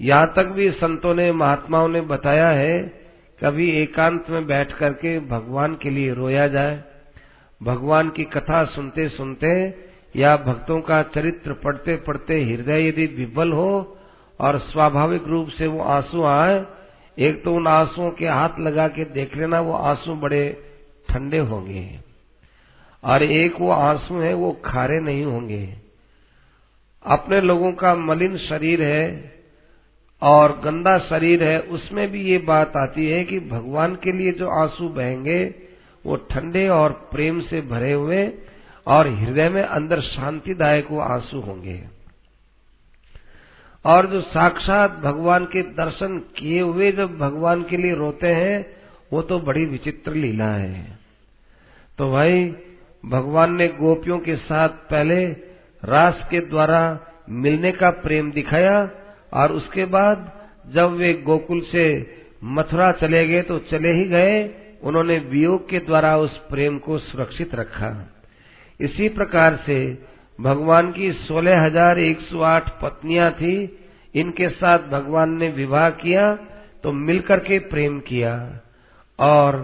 यहाँ 0.00 0.32
तक 0.36 0.46
भी 0.46 0.70
संतों 0.70 1.14
ने, 1.14 1.30
महात्माओं 1.32 1.88
ने 1.88 2.00
बताया 2.00 2.48
है 2.48 3.07
कभी 3.44 3.70
एकांत 3.82 4.30
में 4.30 4.46
बैठ 4.46 4.72
करके 4.72 5.18
भगवान 5.20 5.74
के 5.74 5.90
लिए 5.90 6.14
रोया 6.14 6.48
जाए, 6.48 6.84
भगवान 7.62 8.10
की 8.10 8.24
कथा 8.24 8.64
सुनते 8.64 9.08
सुनते 9.08 9.52
या 10.16 10.36
भक्तों 10.36 10.80
का 10.80 11.02
चरित्र 11.02 11.52
पढ़ते 11.52 11.96
पढ़ते 11.96 12.42
हृदय 12.44 12.88
यदि 12.88 13.06
विबल 13.06 13.52
हो 13.52 13.98
और 14.40 14.58
स्वाभाविक 14.58 15.24
रूप 15.24 15.48
से 15.48 15.66
वो 15.66 15.82
आँसू 15.82 16.24
आए, 16.24 16.64
एक 17.18 17.44
तो 17.44 17.54
उन 17.54 17.66
आंसुओं 17.66 18.10
के 18.10 18.26
हाथ 18.26 18.58
लगा 18.60 18.88
के 18.88 19.04
देख 19.04 19.36
लेना, 19.36 19.60
वो 19.60 19.72
आँसू 19.72 20.14
बड़े 20.14 20.64
ठंडे 21.08 21.38
होंगे। 21.38 22.00
और 23.04 23.22
एक 23.22 23.60
वो 23.60 23.70
आँसू 23.70 24.20
है, 24.20 24.34
वो 24.34 24.52
खारे 24.64 25.00
नहीं 25.00 25.24
होंगे। 25.24 25.76
अपने 27.06 27.40
लोगों 27.40 27.72
का 27.72 27.94
मलिन 27.94 28.36
शरीर 28.38 28.82
है 28.82 29.37
और 30.22 30.60
गंदा 30.60 30.98
शरीर 30.98 31.44
है, 31.44 31.60
उसमें 31.60 32.10
भी 32.10 32.22
ये 32.22 32.38
बात 32.38 32.76
आती 32.76 33.06
है 33.06 33.24
कि 33.24 33.40
भगवान 33.40 33.94
के 33.94 34.12
लिए 34.12 34.32
जो 34.32 34.48
आँसू 34.48 34.88
बहेंगे, 34.88 35.54
वो 36.06 36.16
ठंडे 36.16 36.68
और 36.68 36.92
प्रेम 36.92 37.40
से 37.40 37.60
भरे 37.60 37.92
हुए 37.92 38.32
और 38.86 39.08
हृदय 39.08 39.48
में 39.48 39.62
अंदर 39.62 40.00
शांतिदायक 40.00 40.90
वो 40.90 41.00
आँसू 41.00 41.40
होंगे। 41.40 41.84
और 43.84 44.06
जो 44.06 44.20
साक्षात 44.20 44.98
भगवान 44.98 45.44
के 45.44 45.62
दर्शन 45.62 46.18
किए 46.18 46.60
हुए 46.60 46.92
जब 46.92 47.18
भगवान 47.18 47.62
के 47.62 47.76
लिए 47.76 47.94
रोते 47.94 48.26
हैं, 48.26 48.66
वो 49.12 49.22
तो 49.22 49.38
बड़ी 49.38 49.64
विचित्र 49.64 50.12
लीला 50.12 50.48
है। 50.48 50.98
तो 51.98 52.12
भाई, 52.12 52.56
भगवान 53.06 53.54
ने 53.54 53.68
गोपियों 53.68 54.18
के 54.18 54.36
साथ 54.36 54.68
पहले 54.68 55.26
रास 55.84 56.26
के 56.30 56.40
द्वारा 56.40 57.00
मिलने 57.30 57.72
का 57.72 57.90
प्रेम 57.90 58.32
दिखाया 58.32 58.90
और 59.32 59.52
उसके 59.52 59.84
बाद 59.86 60.30
जब 60.74 60.96
वे 60.96 61.12
गोकुल 61.24 61.60
से 61.62 61.84
मथुरा 62.46 62.90
चले 62.94 63.26
गए 63.26 63.42
तो 63.42 63.58
चले 63.70 63.92
ही 63.92 64.04
गए। 64.08 64.42
उन्होंने 64.82 65.18
वियोग 65.30 65.68
के 65.70 65.78
द्वारा 65.80 66.16
उस 66.18 66.36
प्रेम 66.50 66.78
को 66.78 66.98
सुरक्षित 67.00 67.54
रखा। 67.54 67.90
इसी 68.80 69.08
प्रकार 69.10 69.56
से 69.66 69.78
भगवान 70.38 70.90
की 70.92 71.10
सोलह 71.20 71.60
हज़ार 71.62 71.98
एक 72.00 72.20
सौ 72.22 72.42
आठ 72.44 72.68
पत्नियाँ 72.82 73.30
थी। 73.32 73.56
इनके 74.14 74.48
साथ 74.50 74.88
भगवान 74.90 75.32
ने 75.38 75.48
विवाह 75.52 75.88
किया 75.96 76.34
तो 76.84 76.92
मिलकर 76.92 77.38
के 77.40 77.58
प्रेम 77.66 77.98
किया। 78.02 78.34
और 79.18 79.56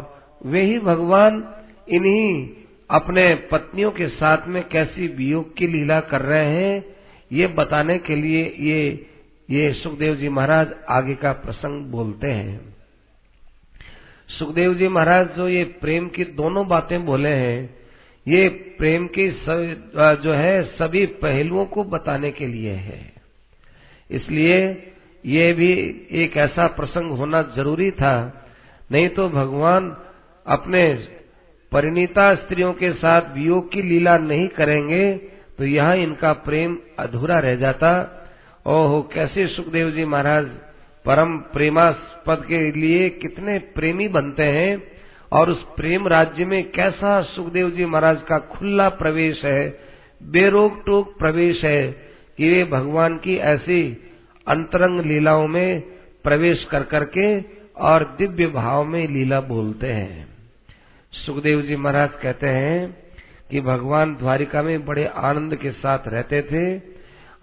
वे 0.45 0.63
ही 0.63 0.79
भगवान 0.81 1.43
इन्हीं 1.91 2.49
अपने 2.91 3.35
पत्नियों 3.53 3.91
के 3.93 4.09
साथ 4.11 4.47
में 4.49 4.63
कैसी 4.69 5.07
वियोग 5.17 5.57
की 5.57 5.67
लीला 5.69 6.01
कर 6.03 6.23
रहे 6.23 6.47
हैं, 6.47 6.85
ये 7.31 7.47
बताने 7.55 7.99
के 8.01 8.17
लिए 8.17 8.45
ये 8.61 8.81
ये 9.49 9.73
सुखदेव 9.75 10.15
जी 10.17 10.29
महाराज 10.31 10.69
आगे 10.91 11.15
का 11.15 11.33
प्रसंग 11.39 11.85
बोलते 11.91 12.27
हैं। 12.29 12.61
सुखदेव 14.29 14.75
जी 14.75 14.89
महाराज 14.89 15.29
जो 15.37 15.49
ये 15.49 15.65
प्रेम 15.81 16.09
की 16.09 16.25
दोनों 16.35 16.67
बातें 16.69 17.05
बोले 17.07 17.29
हैं, 17.31 17.75
ये 18.27 18.49
प्रेम 18.79 19.07
के 19.09 19.29
जो 20.19 20.33
है, 20.33 20.63
सभी 20.73 21.05
पहलुओं 21.19 21.65
को 21.67 21.85
बताने 21.87 22.31
के 22.33 22.47
लिए 22.47 22.73
है। 22.73 23.01
इसलिए 24.11 24.57
ये 25.25 25.53
भी 25.53 25.71
एक 26.15 26.37
ऐसा 26.39 26.67
प्रसंग 26.77 27.13
होना 27.13 27.43
ज़रूरी 27.57 27.91
था, 27.93 28.17
नहीं 28.91 29.09
तो 29.11 29.29
भगवान 29.31 29.95
अपने 30.47 30.83
परिणीता 31.73 32.35
स्त्रियों 32.37 32.73
के 32.75 32.93
साथ 32.95 33.33
वियोग 33.35 33.71
की 33.73 33.83
लीला 33.83 34.17
नहीं 34.21 34.49
करेंगे 34.57 35.15
तो 35.59 35.65
यहाँ 35.67 35.97
इनका 35.99 36.33
प्रेम 36.43 36.79
अधूरा 36.99 37.39
रह 37.41 37.55
जाता। 37.57 37.91
ओहो, 38.67 39.03
कैसे 39.03 39.47
सुखदेव 39.47 39.91
जी 39.91 40.05
महाराज, 40.05 40.45
परम 41.05 41.39
प्रेमास्पद 41.39 42.45
के 42.49 42.73
लिए 42.73 43.09
कितने 43.09 43.59
प्रेमी 43.59 44.09
बनते 44.09 44.43
हैं, 44.43 44.83
और 45.33 45.51
उस 45.51 45.65
प्रेम 45.77 46.09
राज्य 46.09 46.45
में 46.45 46.71
कैसा 46.71 47.23
सुखदेव 47.23 47.71
जी 47.71 47.85
महाराज 47.85 48.23
का 48.23 48.39
खुला 48.39 48.89
प्रवेश 48.89 49.45
है 49.45 49.79
बेरोक 50.23 50.83
टोक 50.87 51.19
प्रवेश 51.19 51.65
है, 51.65 51.93
कि 52.39 52.51
वे 52.51 52.65
भगवान 52.65 53.19
की 53.19 53.37
ऐसी 53.37 53.83
अंतरंग 54.49 55.01
लीलाओं 55.01 55.49
में 55.49 55.81
प्रवेश 56.23 56.65
कर 56.65 56.83
करके 56.83 57.41
और 57.81 58.05
दिव्य 58.19 58.47
भाव 58.47 58.85
में 58.85 59.09
लीला 59.09 59.41
बोलते 59.41 59.87
हैं। 59.87 60.29
सुखदेव 61.13 61.63
जी 61.63 61.77
महाराज 61.77 62.11
कहते 62.23 62.47
हैं 62.47 62.97
कि 63.51 63.61
भगवान 63.61 64.15
द्वारिका 64.15 64.63
में 64.63 64.87
बड़े 64.87 65.07
आनंद 65.07 65.57
के 65.57 65.71
साथ 65.71 65.99
रहते 66.09 66.43
थे 66.43 66.94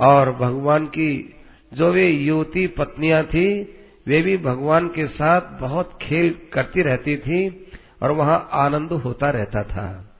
और 0.01 0.31
भगवान 0.31 0.85
की 0.85 1.33
जो 1.73 1.91
वे 1.91 2.09
युवती 2.09 2.67
पत्नियाँ 2.67 3.23
थी, 3.23 3.61
वे 4.07 4.21
भी 4.21 4.37
भगवान 4.37 4.87
के 4.87 5.07
साथ 5.07 5.41
बहुत 5.61 5.99
खेल 6.01 6.35
करती 6.53 6.81
रहती 6.81 7.17
थी 7.17 7.67
और 8.03 8.11
वहाँ 8.11 8.49
आनंद 8.51 8.91
होता 8.91 9.29
रहता 9.29 9.63
था। 9.63 10.15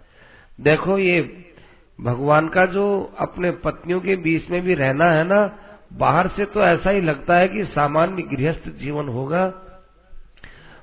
देखो 0.61 0.97
ये 0.97 1.45
भगवान 2.01 2.47
का 2.47 2.65
जो 2.65 3.13
अपने 3.19 3.51
पत्नियों 3.51 3.99
के 3.99 4.15
बीच 4.15 4.49
में 4.49 4.61
भी 4.61 4.73
रहना 4.73 5.05
है 5.05 5.23
ना, 5.23 5.59
बाहर 5.93 6.27
से 6.27 6.45
तो 6.45 6.61
ऐसा 6.61 6.89
ही 6.89 7.01
लगता 7.01 7.35
है 7.35 7.47
कि 7.47 7.65
सामान्य 7.65 8.21
गृहस्थ 8.21 8.69
जीवन 8.69 9.07
होगा। 9.07 9.53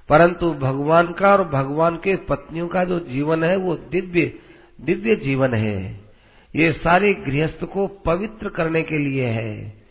परंतु 0.09 0.55
भगवान 0.55 1.13
का 1.13 1.33
और 1.33 1.49
भगवान 1.49 1.97
के 1.97 2.17
पत्नियों 2.17 2.69
का 2.69 2.85
जो 2.85 3.01
जीवन 3.01 3.45
है, 3.45 3.57
वो 3.57 3.75
दिव्य 3.75 4.33
दिव्य 4.81 5.17
जीवन 5.17 5.55
है। 5.55 6.08
ये 6.57 6.73
सारे 6.73 7.15
गृहस्थ 7.15 7.65
को 7.65 7.87
पवित्र 7.87 8.49
करने 8.49 8.83
के 8.83 8.99
लिए 8.99 9.27
है। 9.27 9.83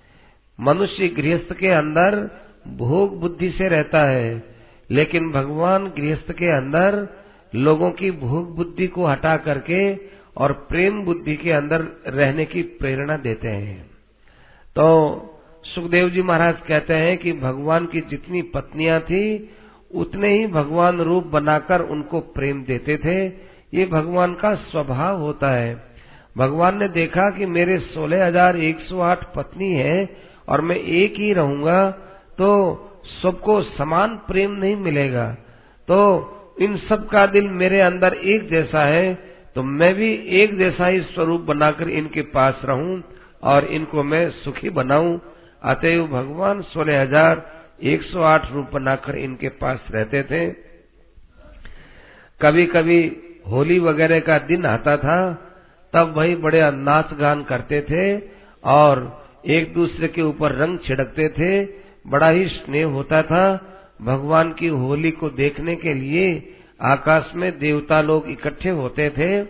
मनुष्य 0.59 1.07
गृहस्थ 1.07 1.53
के 1.53 1.67
अंदर 1.67 2.15
भोग 2.67 3.19
बुद्धि 3.19 3.49
से 3.49 3.67
रहता 3.67 4.03
है, 4.03 4.43
लेकिन 4.91 5.31
भगवान 5.31 5.87
गृहस्थ 5.87 6.31
के 6.31 6.49
अंदर 6.49 7.07
लोगों 7.55 7.91
की 7.91 8.11
भोग 8.11 8.55
बुद्धि 8.55 8.87
को 8.87 9.07
हटा 9.07 9.37
करके 9.37 9.95
और 10.37 10.51
प्रेम 10.51 11.03
बुद्धि 11.03 11.35
के 11.35 11.51
अंदर 11.51 11.81
रहने 12.07 12.45
की 12.45 12.61
प्रेरणा 12.61 13.17
देते 13.17 13.47
हैं। 13.47 13.85
तो 14.75 14.87
सुखदेव 15.63 16.09
जी 16.09 16.21
महाराज 16.21 16.55
कहते 16.67 16.93
हैं 16.93 17.17
कि 17.17 17.31
भगवान 17.31 17.85
की 17.85 18.01
जितनी 18.01 18.41
पत्नियाँ 18.41 18.99
थी, 18.99 19.49
उतने 19.95 20.33
ही 20.33 20.47
भगवान 20.47 21.01
रूप 21.01 21.23
बनाकर 21.23 21.81
उनको 21.81 22.19
प्रेम 22.19 22.63
देते 22.63 22.97
थे। 22.97 23.25
ये 23.73 23.85
भगवान 23.85 24.33
का 24.33 24.55
स्वभाव 24.55 25.21
होता 25.21 25.51
है। 25.51 25.96
भगवान 26.37 26.77
ने 26.77 26.87
देखा 26.89 27.29
कि 27.29 27.45
मेरे 27.47 27.77
सोलह 27.87 28.25
हज़ार 28.25 28.57
एक 28.61 28.79
सौ 28.79 28.99
आठ 29.01 29.23
पत्नी 29.35 29.71
है 29.73 29.97
और 30.47 30.61
मैं 30.61 30.75
एक 30.75 31.19
ही 31.19 31.31
रहूँगा 31.33 31.79
तो 32.37 32.49
सबको 33.13 33.61
समान 33.63 34.15
प्रेम 34.27 34.51
नहीं 34.53 34.75
मिलेगा। 34.77 35.25
तो 35.87 35.97
इन 36.61 36.75
सब 36.79 37.07
का 37.09 37.25
दिल 37.27 37.47
मेरे 37.55 37.79
अंदर 37.81 38.13
एक 38.13 38.49
जैसा 38.49 38.85
है 38.85 39.13
तो 39.55 39.63
मैं 39.63 39.93
भी 39.95 40.11
एक 40.39 40.57
जैसा 40.57 40.87
ही 40.87 41.01
स्वरूप 41.03 41.41
बनाकर 41.43 41.89
इनके 41.91 42.21
पास 42.33 42.61
रहूँ 42.65 43.01
और 43.43 43.65
इनको 43.71 44.03
मैं 44.03 44.29
सुखी 44.33 44.69
बनाऊँ। 44.71 45.19
अतएव 45.65 46.05
भगवान 46.07 46.61
सोलह 46.63 47.01
हज़ार 47.01 47.45
एक 47.85 48.01
सौ 48.03 48.21
आठ 48.25 48.51
रूप 48.51 48.69
बनाकर 48.73 49.17
इनके 49.17 49.49
पास 49.57 49.87
रहते 49.91 50.23
थे। 50.23 50.45
कभी 52.41 52.65
कभी 52.67 52.99
होली 53.47 53.79
वगैरह 53.81 54.19
का 54.21 54.37
दिन 54.45 54.65
आता 54.67 54.95
था 54.97 55.19
तब 55.93 56.13
वही 56.17 56.35
बड़े 56.35 56.71
नाच 56.71 57.13
गान 57.13 57.43
करते 57.43 57.81
थे 57.81 58.19
और 58.63 59.25
एक 59.45 59.73
दूसरे 59.73 60.07
के 60.07 60.21
ऊपर 60.21 60.55
रंग 60.55 60.79
छिड़कते 60.79 61.29
थे। 61.29 61.65
बड़ा 62.07 62.29
ही 62.29 62.47
स्नेह 62.47 62.85
होता 62.85 63.21
था 63.21 63.43
भगवान 64.01 64.51
की 64.53 64.67
होली 64.67 65.11
को 65.11 65.29
देखने 65.29 65.75
के 65.75 65.93
लिए। 65.93 66.53
आकाश 66.81 67.31
में 67.35 67.59
देवता 67.59 68.01
लोग 68.01 68.29
इकट्ठे 68.29 68.69
होते 68.69 69.09
थे 69.09 69.41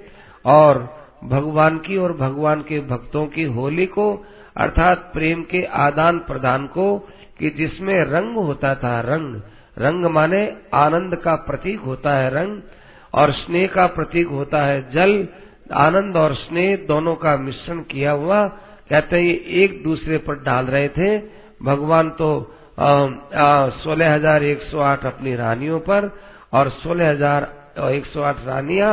और 0.46 0.98
भगवान 1.24 1.78
की 1.78 1.98
और 1.98 2.14
भगवान 2.18 2.62
के 2.62 2.80
भक्तों 2.80 3.26
की 3.26 3.44
होली 3.44 3.86
को, 3.86 4.26
अर्थात 4.58 5.10
प्रेम 5.14 5.44
के 5.44 5.64
आदान 5.64 6.20
प्रदान 6.20 6.68
को, 6.68 6.98
कि 7.40 7.50
जिसमें 7.50 8.04
रंग 8.04 8.36
होता 8.36 8.76
था 8.76 9.00
रंग। 9.02 9.42
रंग 9.78 10.06
माने 10.06 10.58
आनंद 10.74 11.16
का 11.16 11.36
प्रतीक 11.36 11.80
होता 11.80 12.14
है 12.14 12.30
रंग 12.30 12.62
और 13.14 13.32
स्नेह 13.32 13.68
का 13.68 13.88
प्रतीक 13.88 14.28
होता 14.28 14.66
है 14.66 14.92
जल। 14.92 15.28
आनंद 15.76 16.18
और 16.18 16.34
स्नेह 16.36 16.76
दोनों 16.88 17.16
का 17.18 17.36
मिश्रण 17.38 17.80
किया 17.86 18.12
हुआ, 18.14 18.46
कहते 18.90 19.18
हैं 19.18 19.34
एक 19.62 19.82
दूसरे 19.84 20.18
पर 20.20 20.44
डाल 20.44 20.66
रहे 20.68 20.88
थे। 20.90 21.18
भगवान 21.64 22.10
तो 22.12 22.30
सोलह 22.80 24.14
हज़ार 24.14 24.44
एक 24.46 24.62
सौ 24.64 24.80
आठ 24.82 25.06
अपनी 25.06 25.36
रानियों 25.36 25.80
पर 25.82 26.12
और 26.54 26.70
सोलह 26.72 27.10
हज़ार 27.10 27.48
एक 27.86 28.06
सौ 28.06 28.22
आठ 28.22 28.46
रानिया 28.46 28.92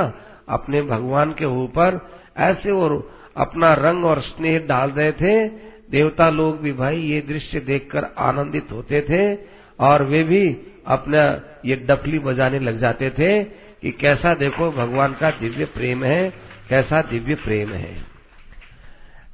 अपने 0.48 0.82
भगवान 0.84 1.32
के 1.32 1.44
ऊपर, 1.44 2.00
ऐसे 2.38 2.70
और 2.72 2.92
अपना 3.36 3.72
रंग 3.76 4.04
और 4.04 4.20
स्नेह 4.22 4.58
डाल 4.66 4.90
रहे 4.90 5.12
थे। 5.14 5.48
देवता 5.90 6.28
लोग 6.30 6.60
भी 6.60 6.72
भाई 6.74 6.96
ये 6.98 7.20
दृश्य 7.28 7.60
देखकर 7.62 8.04
आनंदित 8.20 8.72
होते 8.72 9.00
थे 9.02 9.22
और 9.78 10.02
वे 10.04 10.22
भी 10.24 10.44
अपना 10.88 11.22
ये 11.64 11.76
डफली 11.88 12.18
बजाने 12.20 12.58
लग 12.60 12.80
जाते 12.80 13.10
थे 13.10 13.32
कि 13.44 13.90
कैसा 14.00 14.34
देखो 14.36 14.70
भगवान 14.72 15.12
का 15.20 15.30
दिव्य 15.32 15.64
प्रेम 15.74 16.04
है। 16.04 16.32
कैसा 16.68 17.02
दिव्य 17.02 17.34
प्रेम 17.34 17.72
है। 17.72 17.96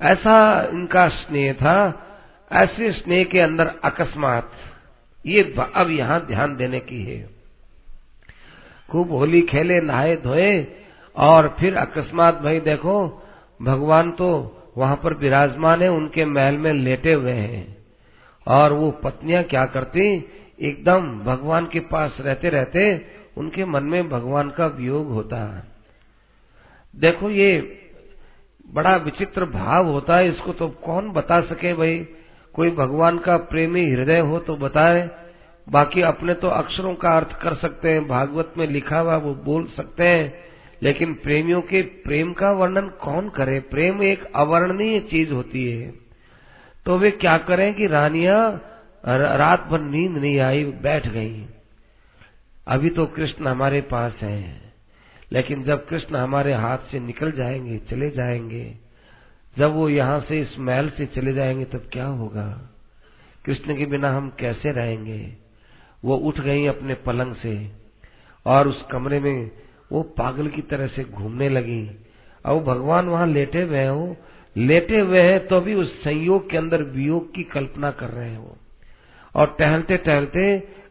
ऐसा 0.02 0.68
इनका 0.72 1.08
स्नेह 1.08 1.52
था, 1.52 2.06
ऐसे 2.52 2.92
स्नेह 2.92 3.24
के 3.24 3.40
अंदर 3.40 3.66
अकस्मात। 3.84 4.52
ये 5.26 5.54
अब 5.74 5.90
यहाँ 5.90 6.26
ध्यान 6.26 6.56
देने 6.56 6.80
की 6.80 7.04
है। 7.04 7.30
खूब 8.90 9.10
होली 9.10 9.42
खेले, 9.42 9.80
नहाए, 9.80 10.16
धोए 10.16 10.66
और 11.16 11.56
फिर 11.60 11.76
अकस्मात 11.76 12.40
भाई 12.40 12.60
देखो, 12.60 13.22
भगवान 13.62 14.10
तो 14.12 14.56
वहाँ 14.78 15.00
पर 15.04 15.14
विराजमान 15.14 15.82
है, 15.82 15.88
उनके 15.88 16.24
महल 16.24 16.54
में 16.54 16.72
लेटे 16.72 17.12
हुए 17.12 17.32
हैं। 17.32 17.76
और 18.46 18.72
वो 18.72 18.90
पत्नियाँ 18.90 19.42
क्या 19.42 19.66
करती, 19.66 20.28
एकदम 20.60 21.20
भगवान 21.20 21.66
के 21.66 21.80
पास 21.80 22.16
रहते 22.20 22.48
रहते 22.48 23.06
उनके 23.36 23.64
मन 23.64 23.82
में 23.82 24.08
भगवान 24.08 24.50
का 24.50 24.66
वियोग 24.66 25.08
होता। 25.08 25.56
है 25.56 25.79
देखो 26.94 27.30
ये 27.30 27.76
बड़ा 28.66 28.96
विचित्र 28.96 29.44
भाव 29.44 29.86
होता 29.86 30.16
है, 30.16 30.28
इसको 30.28 30.52
तो 30.52 30.68
कौन 30.68 31.10
बता 31.12 31.40
सके 31.40 31.72
भाई? 31.74 31.98
कोई 32.54 32.70
भगवान 32.70 33.18
का 33.18 33.36
प्रेमी 33.36 33.90
हृदय 33.90 34.18
हो 34.18 34.38
तो 34.38 34.56
बताए। 34.56 35.08
बाकी 35.66 36.02
अपने 36.02 36.34
तो 36.34 36.48
अक्षरों 36.48 36.94
का 36.94 37.16
अर्थ 37.16 37.32
कर 37.32 37.54
सकते 37.54 37.90
हैं, 37.90 38.06
भागवत 38.08 38.54
में 38.58 38.66
लिखा 38.66 38.98
हुआ 38.98 39.16
वो 39.16 39.34
बोल 39.34 39.64
सकते 39.66 40.04
हैं, 40.04 40.32
लेकिन 40.82 41.14
प्रेमियों 41.14 41.60
के 41.62 41.82
प्रेम 41.82 42.32
का 42.32 42.52
वर्णन 42.52 42.88
कौन 43.00 43.28
करे? 43.28 43.60
प्रेम 43.60 44.02
एक 44.02 44.24
अवर्णनीय 44.34 45.00
चीज़ 45.00 45.32
होती 45.32 45.70
है। 45.72 45.92
तो 46.86 46.98
वे 46.98 47.10
क्या 47.10 47.36
करें 47.38 47.74
कि 47.74 47.86
रानिया 47.86 48.60
रात 49.36 49.66
भर 49.66 49.80
नींद 49.80 50.16
नहीं 50.16 50.38
आई, 50.40 50.64
बैठ 50.64 51.06
गई। 51.08 51.46
अभी 52.66 52.90
तो 52.90 53.06
कृष्ण 53.06 53.46
हमारे 53.46 53.80
पास 53.80 54.18
हैं। 54.22 54.69
लेकिन 55.32 55.62
जब 55.64 55.86
कृष्ण 55.88 56.16
हमारे 56.16 56.52
हाथ 56.54 56.78
से 56.90 56.98
निकल 57.00 57.32
जाएँगे, 57.32 57.78
चले 57.78 58.10
जाएँगे, 58.10 58.78
जब 59.56 59.74
वो 59.74 59.88
यहाँ 59.88 60.20
से 60.20 60.40
इस 60.40 60.58
महल 60.58 60.88
से 60.88 61.06
चले 61.06 61.32
जाएँगे, 61.32 61.64
तब 61.64 61.88
क्या 61.92 62.06
होगा? 62.06 62.46
कृष्ण 63.44 63.76
के 63.76 63.86
बिना 63.86 64.10
हम 64.16 64.28
कैसे 64.40 64.72
रहेंगे? 64.72 65.36
वो 66.04 66.16
उठ 66.16 66.40
गई 66.40 66.66
अपने 66.66 66.94
पलंग 66.94 67.34
से 67.34 67.54
और 68.46 68.68
उस 68.68 68.84
कमरे 68.92 69.20
में 69.20 69.50
वो 69.92 70.02
पागल 70.18 70.48
की 70.48 70.62
तरह 70.62 70.86
से 70.86 71.04
घूमने 71.04 71.48
लगी। 71.48 71.82
अब 72.46 72.62
भगवान 72.64 73.08
वहाँ 73.08 73.26
लेटे 73.26 73.62
हुए 73.62 73.86
हो 73.86 74.16
लेटे 74.56 75.00
हुए 75.00 75.20
हैं 75.20 75.46
तो 75.46 75.60
भी 75.60 75.74
उस 75.74 75.92
संयोग 76.02 76.50
के 76.50 76.56
अंदर 76.56 76.82
वियोग 76.82 77.34
की 77.34 77.42
कल्पना 77.44 77.90
कर 77.90 78.08
रहे 78.08 78.34
हो 78.34 78.56
और 79.34 79.56
टहलते 79.58 79.96
टहलते 79.96 80.44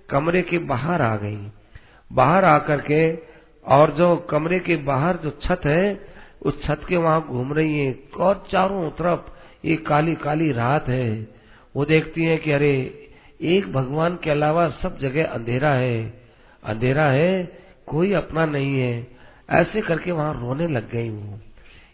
कमरे 0.09 0.41
के 0.41 0.57
बाहर 0.57 1.01
आ 1.01 1.15
गई। 1.15 1.51
बाहर 2.11 2.45
आकर 2.45 2.81
के 2.81 3.28
और 3.69 3.91
जो 3.91 4.15
कमरे 4.15 4.59
के 4.59 4.75
बाहर 4.75 5.17
जो 5.17 5.39
छत 5.43 5.61
है, 5.65 6.07
उस 6.41 6.63
छत 6.63 6.81
के 6.89 6.97
वहाँ 6.97 7.27
घूम 7.27 7.53
रही 7.53 7.79
है। 7.79 7.99
और 8.19 8.47
चारों 8.51 8.89
तरफ़ 8.89 9.31
ये 9.67 9.75
काली 9.75 10.15
काली 10.15 10.51
रात 10.51 10.87
है। 10.87 11.27
वो 11.75 11.85
देखती 11.85 12.23
है 12.23 12.37
कि 12.37 12.51
अरे, 12.51 13.07
एक 13.41 13.73
भगवान 13.73 14.19
के 14.23 14.29
अलावा 14.29 14.69
सब 14.69 14.99
जगह 14.99 15.25
अंधेरा 15.25 15.73
है। 15.73 16.21
अंधेरा 16.63 17.05
है, 17.05 17.57
कोई 17.87 18.13
अपना 18.13 18.45
नहीं 18.45 18.79
है। 18.79 19.07
ऐसे 19.49 19.81
करके 19.81 20.11
वहाँ 20.11 20.41
रोने 20.41 20.67
लग 20.67 20.91
गई 20.91 21.09
वो। 21.09 21.39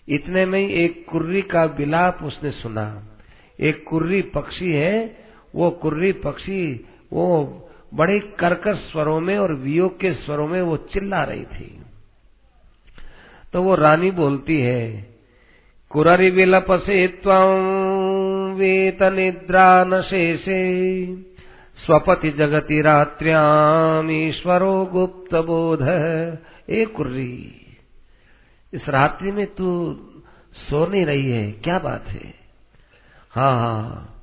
इतने 0.09 0.45
में 0.45 0.59
ही 0.59 0.73
एक 0.73 1.05
कुर्री 1.09 1.41
का 1.41 1.67
बिलाप 1.67 2.23
उसने 2.23 2.51
सुना। 2.51 3.17
एक 3.59 3.85
कुर्री 3.87 4.21
पक्षी 4.21 4.73
है, 4.73 5.17
वो 5.55 5.69
कुर्री 5.69 6.11
पक्षी, 6.11 6.85
वो 7.13 7.61
बड़े 7.93 8.19
कर्कश 8.19 8.77
स्वरों 8.91 9.19
में 9.19 9.37
और 9.37 9.53
वियोग 9.53 9.99
के 9.99 10.13
स्वरों 10.13 10.47
में 10.47 10.61
वो 10.61 10.77
चिल्ला 10.77 11.23
रही 11.23 11.43
थी। 11.45 11.81
तो 13.53 13.61
वो 13.61 13.75
रानी 13.75 14.11
बोलती 14.11 14.61
है, 14.61 15.15
कुररी 15.89 16.29
विलप 16.29 16.65
से 16.85 17.05
वेत 18.55 19.03
निद्रा 19.03 19.83
न 19.83 20.01
शेषे। 20.01 20.63
स्वपति 21.85 22.29
जगति 22.29 22.81
रात्र्याम 22.81 24.07
गुप्त 24.85 25.35
बोध 25.35 25.81
ए 26.69 26.85
कुर्री। 26.85 27.61
इस 28.73 28.89
रात्रि 28.89 29.31
में 29.31 29.45
तू 29.47 29.67
सो 30.53 30.85
नहीं 30.85 31.05
रही 31.05 31.31
है, 31.31 31.51
क्या 31.51 31.79
बात 31.79 32.07
है 32.07 32.33
हाँ 33.31 33.53
हाँ। 33.53 34.14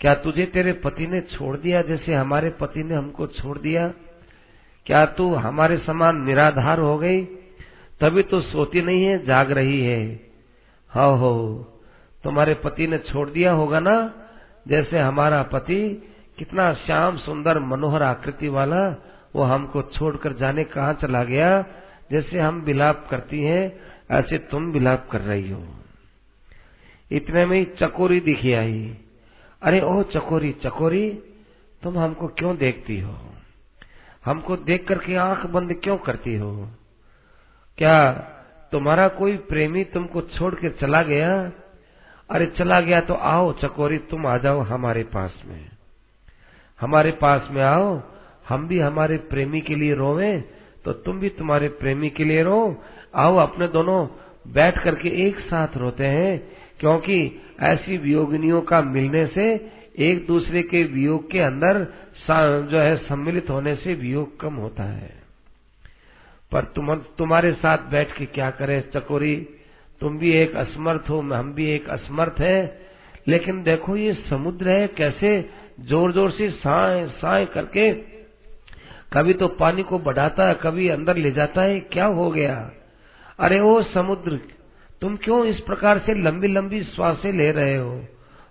क्या 0.00 0.14
तुझे 0.14 0.46
तेरे 0.46 0.72
पति 0.72 1.06
ने 1.06 1.20
छोड़ 1.20 1.56
दिया 1.56 1.82
जैसे 1.82 2.14
हमारे 2.14 2.50
पति 2.50 2.82
ने 2.82 2.94
हमको 2.94 3.26
छोड़ 3.26 3.58
दिया? 3.58 3.88
क्या 4.86 5.06
तू 5.06 5.34
हमारे 5.34 5.78
समान 5.78 6.22
निराधार 6.22 6.78
हो 6.78 6.98
गई? 6.98 7.24
तभी 8.00 8.22
तो 8.22 8.40
सोती 8.40 8.82
नहीं 8.82 9.04
है, 9.04 9.24
जाग 9.24 9.52
रही 9.52 9.84
है। 9.84 10.20
हाँ 10.88 11.16
हो, 11.16 11.60
तुम्हारे 12.24 12.54
पति 12.54 12.86
ने 12.86 12.98
छोड़ 12.98 13.30
दिया 13.30 13.52
होगा 13.52 13.80
ना? 13.80 14.14
जैसे 14.68 14.98
हमारा 14.98 15.42
पति 15.42 16.08
कितना 16.38 16.74
श्याम 16.74 17.16
सुंदर 17.16 17.58
मनोहर 17.58 18.02
आकृति 18.02 18.48
वाला, 18.48 18.88
वो 19.34 19.42
हमको 19.42 19.82
छोड़कर 19.82 20.32
जाने 20.32 20.64
कहा 20.64 20.92
चला 20.92 21.24
गया? 21.24 21.64
जैसे 22.10 22.38
हम 22.38 22.60
विलाप 22.60 23.06
करती 23.10 23.42
हैं, 23.42 23.80
ऐसे 24.10 24.38
तुम 24.38 24.64
विलाप 24.64 25.08
कर 25.10 25.20
रही 25.20 25.50
हो। 25.50 25.64
इतने 27.12 27.46
में 27.46 27.74
चकोरी 27.74 28.20
दिखी 28.20 28.52
आई। 28.52 28.98
अरे 29.64 29.80
ओ 29.80 30.02
चकोरी 30.02 30.52
चकोरी, 30.52 31.10
तुम 31.82 31.98
हमको 31.98 32.28
क्यों 32.28 32.56
देखती 32.56 33.00
हो? 33.00 33.14
हमको 34.24 34.56
देख 34.56 34.86
करके 34.88 35.14
आँख 35.16 35.46
बंद 35.46 35.72
क्यों 35.74 35.96
करती 35.98 36.34
हो? 36.36 36.68
क्या 37.78 38.12
तुम्हारा 38.72 39.08
कोई 39.08 39.36
प्रेमी 39.36 39.84
तुमको 39.84 40.20
छोड़ 40.20 40.54
के 40.54 40.70
चला 40.70 41.02
गया? 41.02 41.52
अरे 42.30 42.46
चला 42.46 42.80
गया 42.80 43.00
तो 43.00 43.14
आओ, 43.14 43.52
चकोरी, 43.52 43.98
तुम 43.98 44.26
आ 44.26 44.36
जाओ 44.38 44.60
हमारे 44.60 45.02
पास 45.04 45.42
में। 45.46 45.70
हमारे 46.80 47.10
पास 47.12 47.48
में 47.50 47.62
आओ, 47.62 48.02
हम 48.48 48.66
भी 48.68 48.78
हमारे 48.78 49.16
प्रेमी 49.16 49.60
के 49.60 49.74
लिए 49.74 49.94
रोवे 49.94 50.38
तो 50.84 50.92
तुम 50.92 51.18
भी 51.20 51.28
तुम्हारे 51.28 51.68
प्रेमी 51.68 52.10
के 52.10 52.24
लिए 52.24 52.42
रो। 52.42 52.82
आओ, 53.14 53.36
अपने 53.36 53.68
दोनों 53.68 54.06
बैठ 54.48 54.82
करके 54.84 55.08
एक 55.26 55.38
साथ 55.40 55.76
रोते 55.76 56.06
हैं। 56.06 56.32
क्योंकि 56.84 57.40
ऐसी 57.62 57.96
वियोगिनियों 57.96 58.60
का 58.62 58.80
मिलने 58.82 59.26
से 59.26 59.44
एक 59.98 60.26
दूसरे 60.26 60.62
के 60.62 60.82
वियोग 60.84 61.30
के 61.30 61.38
अंदर 61.40 61.78
जो 62.70 62.78
है, 62.78 62.96
सम्मिलित 62.96 63.50
होने 63.50 63.74
से 63.74 63.94
वियोग 63.94 64.38
कम 64.40 64.54
होता 64.54 64.84
है। 64.84 65.12
पर 66.52 66.64
तुम 66.74 66.94
तुम्हारे 67.18 67.52
साथ 67.52 67.78
बैठ 67.90 68.16
के 68.16 68.26
क्या 68.26 68.50
करें, 68.50 68.80
चकोरी? 68.90 69.36
तुम 70.00 70.18
भी 70.18 70.32
एक 70.32 70.56
असमर्थ 70.56 71.10
हो, 71.10 71.20
हम 71.20 71.52
भी 71.54 71.70
एक 71.70 71.88
असमर्थ 71.88 72.40
है। 72.40 72.86
लेकिन 73.28 73.62
देखो, 73.62 73.96
ये 73.96 74.12
समुद्र 74.30 74.68
है, 74.70 74.86
कैसे 74.88 75.50
ज़ोर 75.80 76.12
ज़ोर 76.12 76.30
से 76.30 76.50
साए 76.50 77.06
साए 77.08 77.46
करके 77.46 77.92
कभी 79.12 79.34
तो 79.34 79.48
पानी 79.48 79.82
को 79.82 79.98
बढ़ाता 79.98 80.48
है, 80.48 80.58
कभी 80.62 80.88
अंदर 80.88 81.16
ले 81.16 81.30
जाता 81.30 81.62
है, 81.62 81.80
क्या 81.80 82.06
हो 82.06 82.30
गया? 82.30 82.70
अरे 83.40 83.60
ओ 83.60 83.80
समुद्र 83.84 84.40
तुम 85.00 85.16
क्यों 85.16 85.44
इस 85.44 85.60
प्रकार 85.60 85.98
से 85.98 86.14
लंबी 86.14 86.48
लंबी 86.48 86.82
श्वासें 86.82 87.32
ले 87.32 87.50
रहे 87.52 87.76
हो? 87.76 88.04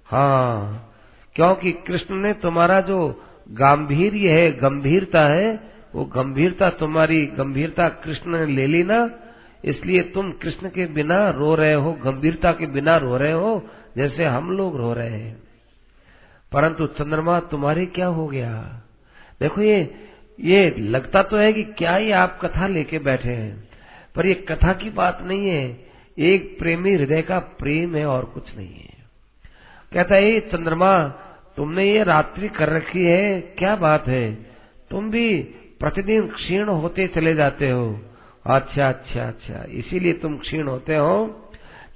हाँ 0.06 0.90
क्योंकि 1.36 1.72
कृष्ण 1.72 2.16
ने 2.16 2.34
तुम्हारा 2.34 2.82
जो 2.82 3.22
गंभीर 3.52 4.16
है, 4.16 4.52
गंभीरता 4.52 5.26
है, 5.28 5.72
वो 5.96 6.06
गंभीरता 6.06 6.70
तुम्हारी 6.70 7.26
गंभीरता 7.26 7.90
कृष्ण 7.90 8.32
ने 8.32 8.46
ले 8.46 8.68
ली 8.68 8.84
ना, 8.84 9.10
इसलिए 9.66 10.02
तुम 10.02 10.32
कृष्ण 10.32 10.70
के 10.70 10.86
बिना 10.86 11.30
रो 11.30 11.56
रहे 11.56 11.74
हो, 11.74 11.94
गंभीरता 11.94 12.52
के 12.52 12.66
बिना 12.66 12.98
रो 12.98 13.18
रहे 13.18 13.32
हो, 13.32 13.70
जैसे 13.98 14.26
हम 14.26 14.52
लोग 14.52 14.78
रो 14.78 14.94
रहे 14.94 15.10
हैं। 15.10 15.44
परंतु 16.52 16.88
चंद्रमा, 16.88 17.40
तुम्हारे 17.40 17.86
क्या 17.86 18.08
हो 18.08 18.28
गया? 18.28 18.82
देखो 19.40 19.62
ये 19.62 20.00
ये 20.40 20.76
लगता 20.80 21.24
तो 21.24 21.38
है 21.38 21.54
कि 21.54 21.64
क्या 21.64 21.96
ही 21.96 22.12
आप 22.12 22.40
कथा 22.42 22.68
लेके 22.68 23.00
बैठे 23.00 23.30
हैं, 23.30 23.70
पर 24.16 24.26
ये 24.26 24.34
कथा 24.34 24.74
की 24.74 24.90
बात 24.90 25.20
नहीं 25.22 25.50
है। 25.50 25.93
एक 26.20 26.60
प्रेमी 26.60 26.94
हृदय 26.94 27.22
का 27.22 27.40
प्रेम 27.40 27.96
है 27.96 28.06
और 28.06 28.26
कुछ 28.26 28.58
नहीं 28.58 28.74
है। 28.74 28.94
कहता 29.94 30.16
है 30.16 30.40
चंद्रमा, 30.40 31.08
तुमने 31.58 31.92
ये 31.92 32.04
रात्रि 32.04 32.48
कर 32.48 32.70
रखी 32.70 33.06
है, 33.06 33.42
क्या 33.42 33.76
बात 33.76 34.08
है? 34.08 34.34
तुम 34.90 35.12
भी 35.12 35.44
प्रतिदिन 35.80 36.28
क्षीण 36.28 36.68
होते 36.68 37.08
चले 37.08 37.34
जाते 37.34 37.70
हो। 37.70 38.02
अच्छा 38.46 38.90
अच्छा 38.90 39.28
अच्छा 39.28 39.66
इसीलिए 39.70 40.14
तुम 40.14 40.38
क्षीण 40.38 40.68
होते 40.68 40.96
हो 40.96 41.26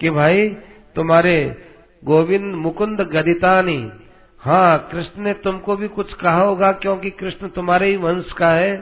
कि 0.02 0.10
भाई, 0.10 0.50
तुम्हारे 0.96 1.64
गोविंद 2.06 2.56
मुकुंद 2.56 3.02
गदितानी 3.02 3.92
हाँ 4.42 4.90
कृष्ण 4.92 5.22
ने 5.22 5.34
तुमको 5.34 5.76
भी 5.76 5.88
कुछ 5.88 6.14
कहा 6.14 6.42
होगा 6.42 6.72
क्योंकि 6.72 7.10
कृष्ण 7.10 7.48
तुम्हारे 7.48 7.88
ही 7.88 7.98
वंश 7.98 8.32
का 8.32 8.50
है 8.50 8.78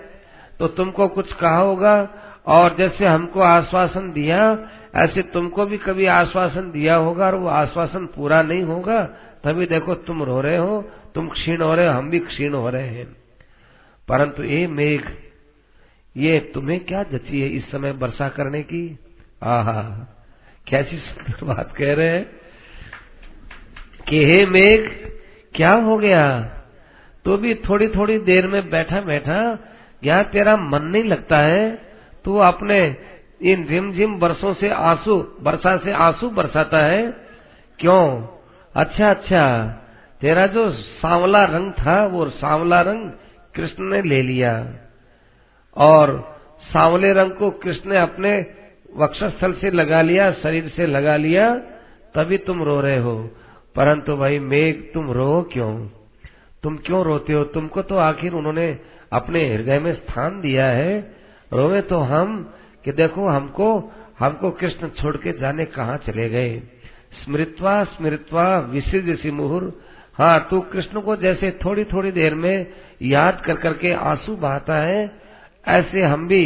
तो 0.60 0.68
तुमको 0.68 1.08
कुछ 1.08 1.34
कहा 1.34 1.58
होगा 1.58 2.10
और 2.46 2.76
जैसे 2.76 3.06
हमको 3.06 3.40
आश्वासन 3.40 4.12
दिया 4.12 4.56
ऐसे 4.96 5.22
तुमको 5.22 5.66
भी 5.66 5.78
कभी 5.78 6.06
आश्वासन 6.06 6.72
दिया 6.72 6.96
होगा 6.96 7.26
और 7.26 7.36
वो 7.36 7.48
आश्वासन 7.48 8.06
पूरा 8.06 8.42
नहीं 8.42 8.64
होगा, 8.64 9.04
तभी 9.44 9.66
देखो 9.66 9.96
तुम 9.96 10.24
रो 10.24 10.42
रहे 10.42 10.58
हो, 10.58 10.82
तुम 11.16 11.28
क्षीण 11.28 11.62
हो 11.62 11.76
रहे 11.76 11.88
हो, 11.88 11.94
हम 11.94 12.10
भी 12.10 12.20
क्षीण 12.20 12.54
हो 12.54 12.70
रहे 12.70 12.88
हैं। 12.88 13.06
परंतु 14.08 14.44
ये 14.44 14.68
मेघ, 14.68 15.02
ये 16.16 16.40
तुम्हें 16.54 16.80
क्या 16.80 17.04
जची 17.04 17.42
है 17.42 17.48
इस 17.48 17.72
समय 17.72 17.92
वर्षा 17.92 18.30
करने 18.30 18.62
की? 18.64 19.00
आहा, 19.44 19.82
कैसी 20.68 20.98
सुंदर 20.98 21.46
बात 21.46 21.76
कह 21.76 21.94
रहे 21.94 22.08
हैं 22.08 22.26
कि 24.10 24.26
हे 24.26 24.46
मेघ, 24.46 24.90
क्या 25.56 25.72
हो 25.72 25.98
गया? 25.98 26.40
तो 27.26 27.38
भी 27.38 27.56
थोड़ी 27.56 27.88
थोड़ी 27.88 28.18
देर 28.20 28.48
में 28.48 28.70
बैठा 28.70 29.02
बैठा 29.02 29.56
क्या 30.04 30.24
तेरा 30.24 30.56
मन 30.58 30.84
नहीं 30.84 31.04
लगता 31.04 31.38
है, 31.38 31.70
तू 32.26 32.38
अपने 32.38 32.98
इन 33.46 33.68
रिमझिम 33.68 34.20
बरसों 34.20 34.54
से 34.54 34.70
आँसू 34.70 35.28
वर्षा 35.42 35.78
से 35.78 35.92
आँसू 35.92 36.30
बरसाता 36.30 36.78
है। 36.78 37.12
क्यों? 37.80 38.28
अच्छा 38.76 39.10
अच्छा। 39.10 39.66
तेरा 40.22 40.48
जो 40.48 40.72
सांवला 40.72 41.44
रंग 41.44 41.72
था, 41.72 42.06
वो 42.06 42.30
सांवला 42.30 42.82
रंग 42.82 43.12
कृष्ण 43.56 43.84
ने 43.84 44.02
ले 44.02 44.22
लिया। 44.22 44.74
और 45.78 46.38
सांवले 46.74 47.14
रंग 47.14 47.32
को 47.32 47.52
कृष्ण 47.52 47.90
ने 47.90 47.98
अपने 47.98 48.46
वक्षस्थल 48.98 49.54
से 49.54 49.72
लगा 49.72 50.02
लिया, 50.02 50.32
शरीर 50.32 50.70
से 50.70 50.86
लगा 50.86 51.16
लिया, 51.16 51.56
तभी 52.16 52.38
तुम 52.38 52.64
रो 52.64 52.82
रहे 52.82 52.98
हो। 52.98 53.32
परंतु 53.76 54.18
भाई, 54.18 54.40
मेघ, 54.40 54.94
तुम 54.94 55.12
रो 55.12 55.50
क्यों? 55.54 55.88
तुम 56.64 56.78
क्यों 56.78 57.04
रोते 57.06 57.34
हो? 57.34 57.44
तुमको 57.44 57.82
तो 57.82 57.98
आखिर 57.98 58.34
उन्होंने 58.34 58.80
अपने 59.14 59.54
हृदय 59.54 59.80
में 59.80 59.94
स्थान 59.94 60.42
दिया 60.42 60.66
है। 60.66 61.16
रोवे 61.54 61.82
तो 61.82 61.98
हम 61.98 62.54
कि 62.86 62.92
देखो 62.92 63.28
हमको 63.28 63.68
हमको 64.20 64.50
कृष्ण 64.52 64.90
छोड़ 64.92 65.16
के 65.18 65.32
जाने 65.40 65.66
कहा 65.68 65.96
चले 65.98 66.30
गए? 66.30 66.60
स्मृतवा 67.16 67.84
स्मृतवा 67.84 68.46
जैसी 68.72 69.32
मुहुर। 69.32 69.64
हाँ 70.18 70.48
तू 70.50 70.60
कृष्ण 70.72 71.02
को 71.02 71.16
जैसे 71.16 71.52
थोड़ी 71.66 71.84
थोड़ी 71.86 72.12
देर 72.12 72.36
में 72.36 72.68
याद 73.02 73.42
कर 73.46 73.56
करके 73.56 73.94
आँसू 73.94 74.36
बहाता 74.36 74.78
है, 74.78 75.12
ऐसे 75.68 76.02
हम 76.02 76.28
भी 76.28 76.46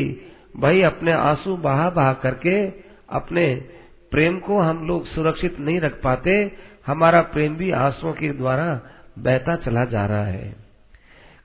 भाई 0.58 0.82
अपने 0.82 1.12
आँसू 1.12 1.56
बहा 1.58 1.90
बहा 1.90 2.14
करके 2.14 2.56
अपने 3.10 3.46
प्रेम 4.12 4.40
को 4.40 4.60
हम 4.60 4.88
लोग 4.88 5.06
सुरक्षित 5.06 5.60
नहीं 5.60 5.80
रख 5.80 6.02
पाते। 6.02 6.32
हमारा 6.88 7.22
प्रेम 7.22 7.56
भी 7.56 7.72
आंसुओं 7.72 8.14
के 8.14 8.32
द्वारा 8.34 8.80
बहता 9.20 9.56
चला 9.56 9.84
जा 9.86 10.06
रहा 10.06 10.24
है। 10.24 10.56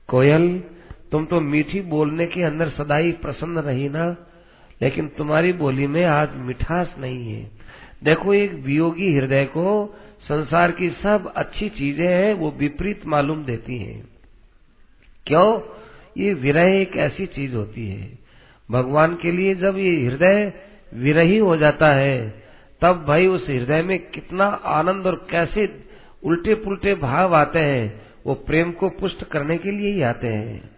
कोयल, 0.09 0.63
तुम 1.11 1.25
तो 1.25 1.39
मीठी 1.41 1.81
बोलने 1.81 2.25
के 2.25 2.43
अंदर 2.43 2.69
सदाई 2.69 3.11
प्रसन्न 3.11 3.59
रही 3.59 3.89
ना? 3.89 4.05
लेकिन 4.81 5.07
तुम्हारी 5.07 5.53
बोली 5.53 5.87
में 5.87 6.05
आज 6.05 6.29
मिठास 6.35 6.95
नहीं 6.99 7.33
है। 7.33 7.51
देखो, 8.03 8.33
एक 8.33 8.53
वियोगी 8.53 9.13
हृदय 9.13 9.45
को 9.45 9.95
संसार 10.21 10.71
की 10.71 10.89
सब 10.89 11.33
अच्छी 11.35 11.69
चीज़ें 11.69 12.07
हैं, 12.07 12.33
वो 12.33 12.51
विपरीत 12.51 13.05
मालूम 13.05 13.45
देती 13.45 13.77
हैं। 13.77 14.07
क्यों? 15.27 15.61
ये 16.17 16.33
विरह 16.33 16.63
एक 16.63 16.97
ऐसी 16.97 17.25
चीज़ 17.25 17.55
होती 17.55 17.87
है। 17.87 18.19
भगवान 18.71 19.15
के 19.15 19.31
लिए 19.31 19.55
जब 19.55 19.77
ये 19.77 20.05
हृदय 20.05 20.53
विरही 20.93 21.37
हो 21.37 21.57
जाता 21.57 21.93
है, 21.93 22.43
तब 22.81 23.05
भाई 23.05 23.27
उस 23.27 23.49
हृदय 23.49 23.81
में 23.81 23.99
कितना 23.99 24.45
आनंद 24.45 25.07
और 25.07 25.27
कैसे 25.31 25.83
उल्टे 26.23 26.55
पुल्टे 26.55 26.95
भाव 26.95 27.35
आते 27.35 27.59
हैं, 27.59 28.01
वो 28.25 28.33
प्रेम 28.33 28.71
को 28.71 28.89
पुष्ट 28.89 29.23
करने 29.23 29.57
के 29.57 29.71
लिए 29.71 29.91
ही 29.91 30.01
आते 30.01 30.27
हैं। 30.27 30.69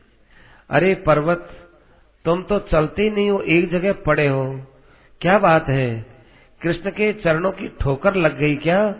अरे 0.70 0.95
पर्वत 0.95 1.66
तुम 2.28 2.41
तो 2.43 2.59
चलते 2.59 3.09
नहीं 3.09 3.30
हो, 3.30 3.39
एक 3.39 3.69
जगह 3.69 3.93
पड़े 3.93 4.28
हो। 4.28 4.61
क्या 5.21 5.39
बात 5.39 5.67
है? 5.69 6.05
कृष्ण 6.61 6.89
के 6.89 7.13
चरणों 7.13 7.51
की 7.51 7.67
ठोकर 7.82 8.15
लग 8.15 8.38
गई 8.39 8.55
क्या? 8.55 8.95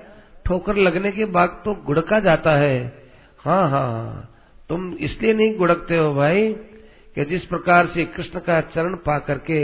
ठोकर 0.46 0.76
लगने 0.76 1.12
के 1.12 1.26
बाद 1.26 1.62
तो 1.66 1.74
गुड़का 1.74 2.20
जाता 2.20 2.52
है। 2.52 3.04
हाँ 3.40 3.70
हाँ 3.70 4.34
तुम 4.70 4.94
इसलिए 4.94 5.34
नहीं 5.34 5.58
गुड़कते 5.58 5.98
हो 5.98 6.14
भाई 6.14 6.54
कि 7.16 7.26
जिस 7.26 7.46
प्रकार 7.46 7.88
से 7.88 8.06
कृष्ण 8.06 8.40
का 8.40 8.62
चरण 8.62 8.96
पा 8.96 9.20
करके 9.20 9.60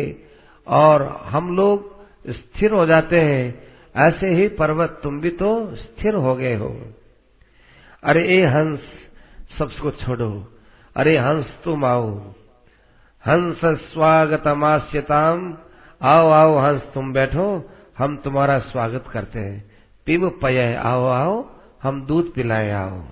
और 0.67 1.03
हम 1.25 1.55
लोग 1.57 1.91
स्थिर 2.29 2.71
हो 2.71 2.85
जाते 2.85 3.21
हैं, 3.21 3.63
ऐसे 3.95 4.29
ही 4.29 4.47
पर्वत 4.47 4.99
तुम 5.03 5.21
भी 5.21 5.29
तो 5.29 5.75
स्थिर 5.75 6.15
हो 6.15 6.35
गए 6.35 6.55
हो। 6.55 6.75
अरे 8.03 8.27
ए 8.27 8.45
हंस, 8.45 8.79
सबको 9.59 9.91
छोड़ो। 9.91 10.31
अरे 10.95 11.17
हंस, 11.17 11.45
तुम 11.63 11.85
आओ। 11.85 12.33
हंस 13.27 13.61
स्वागतमास्यताम 13.65 15.57
आओ 16.01 16.29
आओ, 16.29 16.57
हंस, 16.57 16.81
तुम 16.81 17.13
बैठो, 17.13 17.69
हम 17.97 18.17
तुम्हारा 18.17 18.59
स्वागत 18.59 19.03
करते 19.11 19.39
हैं। 19.39 19.71
पिब 20.05 20.39
पय, 20.41 20.73
आओ 20.73 21.05
आओ, 21.05 21.49
हम 21.83 22.05
दूध 22.05 22.33
पिलाए, 22.33 22.71
आओ। 22.71 23.03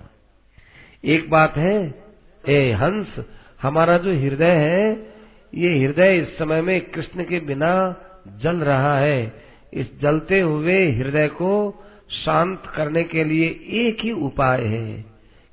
एक 1.04 1.30
बात 1.30 1.56
है, 1.56 2.04
ए 2.48 2.72
हंस, 2.72 3.24
हमारा 3.62 3.98
जो 3.98 4.10
हृदय 4.10 4.50
है, 4.50 5.14
ये 5.54 5.84
हृदय 5.84 6.16
इस 6.16 6.38
समय 6.38 6.62
में 6.62 6.80
कृष्ण 6.80 7.24
के 7.24 7.40
बिना 7.40 7.96
जल 8.36 8.56
रहा 8.56 8.98
है। 8.98 9.42
इस 9.74 10.00
जलते 10.00 10.40
हुए 10.40 10.92
हृदय 10.92 11.28
को 11.28 11.84
शांत 12.24 12.62
करने 12.76 13.04
के 13.04 13.24
लिए 13.24 13.46
एक 13.68 14.00
ही 14.00 14.12
उपाय 14.12 14.64
है 14.64 15.04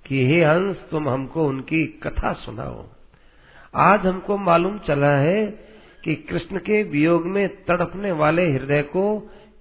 कि, 0.08 0.26
हे 0.26 0.44
हंस, 0.44 0.76
तुम 0.92 1.10
हमको 1.10 1.48
उनकी 1.48 1.86
कथा 1.86 2.34
सुनाओ। 2.34 2.86
आज 3.76 4.06
हमको 4.06 4.38
मालूम 4.38 4.78
चला 4.80 5.12
है 5.18 5.46
कि 6.04 6.16
कृष्ण 6.16 6.58
के 6.58 6.84
वियोग 6.84 7.26
में 7.26 7.48
तड़पने 7.66 8.12
वाले 8.12 8.52
हृदय 8.52 8.82
को 8.82 9.20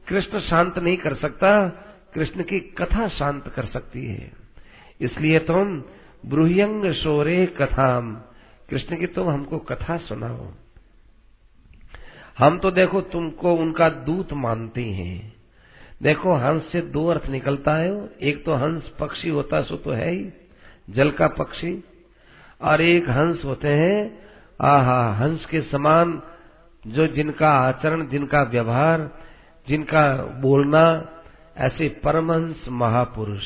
कृष्ण 0.08 0.40
शांत 0.40 0.78
नहीं 0.78 0.96
कर 0.96 1.14
सकता, 1.14 1.68
कृष्ण 2.14 2.42
की 2.42 2.60
कथा 2.60 3.08
शांत 3.08 3.52
कर 3.56 3.64
सकती 3.64 4.06
है। 4.06 4.32
इसलिए 5.00 5.38
तुम 5.38 5.82
ब्रूहयंग 6.26 6.92
शोरे 6.92 7.46
कथाम, 7.46 8.14
कृष्ण 8.70 8.96
की 8.96 9.06
तुम 9.06 9.30
हमको 9.30 9.58
कथा 9.58 9.96
सुनाओ। 9.96 10.48
हम 12.38 12.58
तो 12.58 12.70
देखो 12.70 13.00
तुमको 13.00 13.54
उनका 13.54 13.88
दूत 13.88 14.32
मानते 14.32 14.84
हैं। 14.84 15.34
देखो 16.02 16.34
हंस 16.34 16.62
से 16.72 16.80
दो 16.80 17.06
अर्थ 17.06 17.26
निकलता 17.26 17.74
है, 17.76 18.10
एक 18.22 18.44
तो 18.44 18.54
हंस 18.54 18.92
पक्षी 19.00 19.28
होता 19.28 19.62
सो 19.62 19.76
तो 19.76 19.90
है 19.90 20.10
ही, 20.10 20.30
जल 20.90 21.10
का 21.10 21.28
पक्षी 21.28 21.84
और 22.62 22.80
एक 22.80 23.08
हंस 23.08 23.42
होते 23.44 23.68
हैं। 23.68 24.18
आहा, 24.60 25.14
हंस 25.14 25.46
के 25.46 25.60
समान 25.60 26.22
जो 26.86 27.06
जिनका 27.06 27.50
आचरण, 27.50 28.08
जिनका 28.08 28.42
व्यवहार, 28.42 29.10
जिनका 29.68 30.16
बोलना, 30.16 31.08
ऐसे 31.56 31.88
परमहंस 31.88 32.64
महापुरुष। 32.68 33.44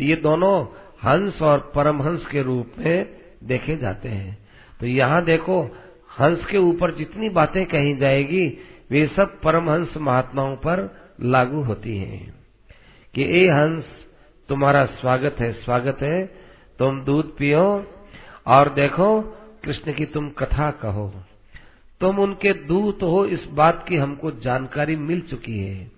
ये 0.00 0.16
दोनों 0.16 0.64
हंस 1.04 1.42
और 1.42 1.72
परमहंस 1.74 2.26
के 2.26 2.42
रूप 2.42 2.72
में 2.78 3.18
देखे 3.44 3.76
जाते 3.76 4.08
हैं। 4.08 4.38
तो 4.80 4.86
यहाँ 4.86 5.24
देखो, 5.24 5.76
हंस 6.20 6.46
के 6.46 6.58
ऊपर 6.58 6.94
जितनी 6.94 7.28
बातें 7.28 7.66
कही 7.66 7.96
जाएगी, 7.96 8.58
वे 8.90 9.06
सब 9.06 9.40
परमहंस 9.40 9.94
महात्माओं 9.96 10.56
पर 10.56 10.96
लागू 11.20 11.62
होती 11.62 11.96
हैं। 11.96 12.34
कि 13.14 13.44
ए 13.44 13.48
हंस, 13.48 13.84
तुम्हारा 14.48 14.86
स्वागत 14.86 15.36
है 15.38 15.52
स्वागत 15.52 15.98
है। 16.02 16.41
तुम 16.82 17.00
दूध 17.00 17.36
पियो 17.36 17.86
और 18.46 18.70
देखो 18.70 19.20
कृष्ण 19.64 19.92
की 19.92 20.06
तुम 20.06 20.30
कथा 20.30 20.70
कहो। 20.70 21.14
तुम 22.00 22.18
उनके 22.18 22.52
दूत 22.52 22.98
हो, 23.02 23.24
इस 23.24 23.44
बात 23.50 23.86
की 23.88 23.96
हमको 23.96 24.30
जानकारी 24.30 24.96
मिल 24.96 25.20
चुकी 25.20 25.58
है। 25.58 25.90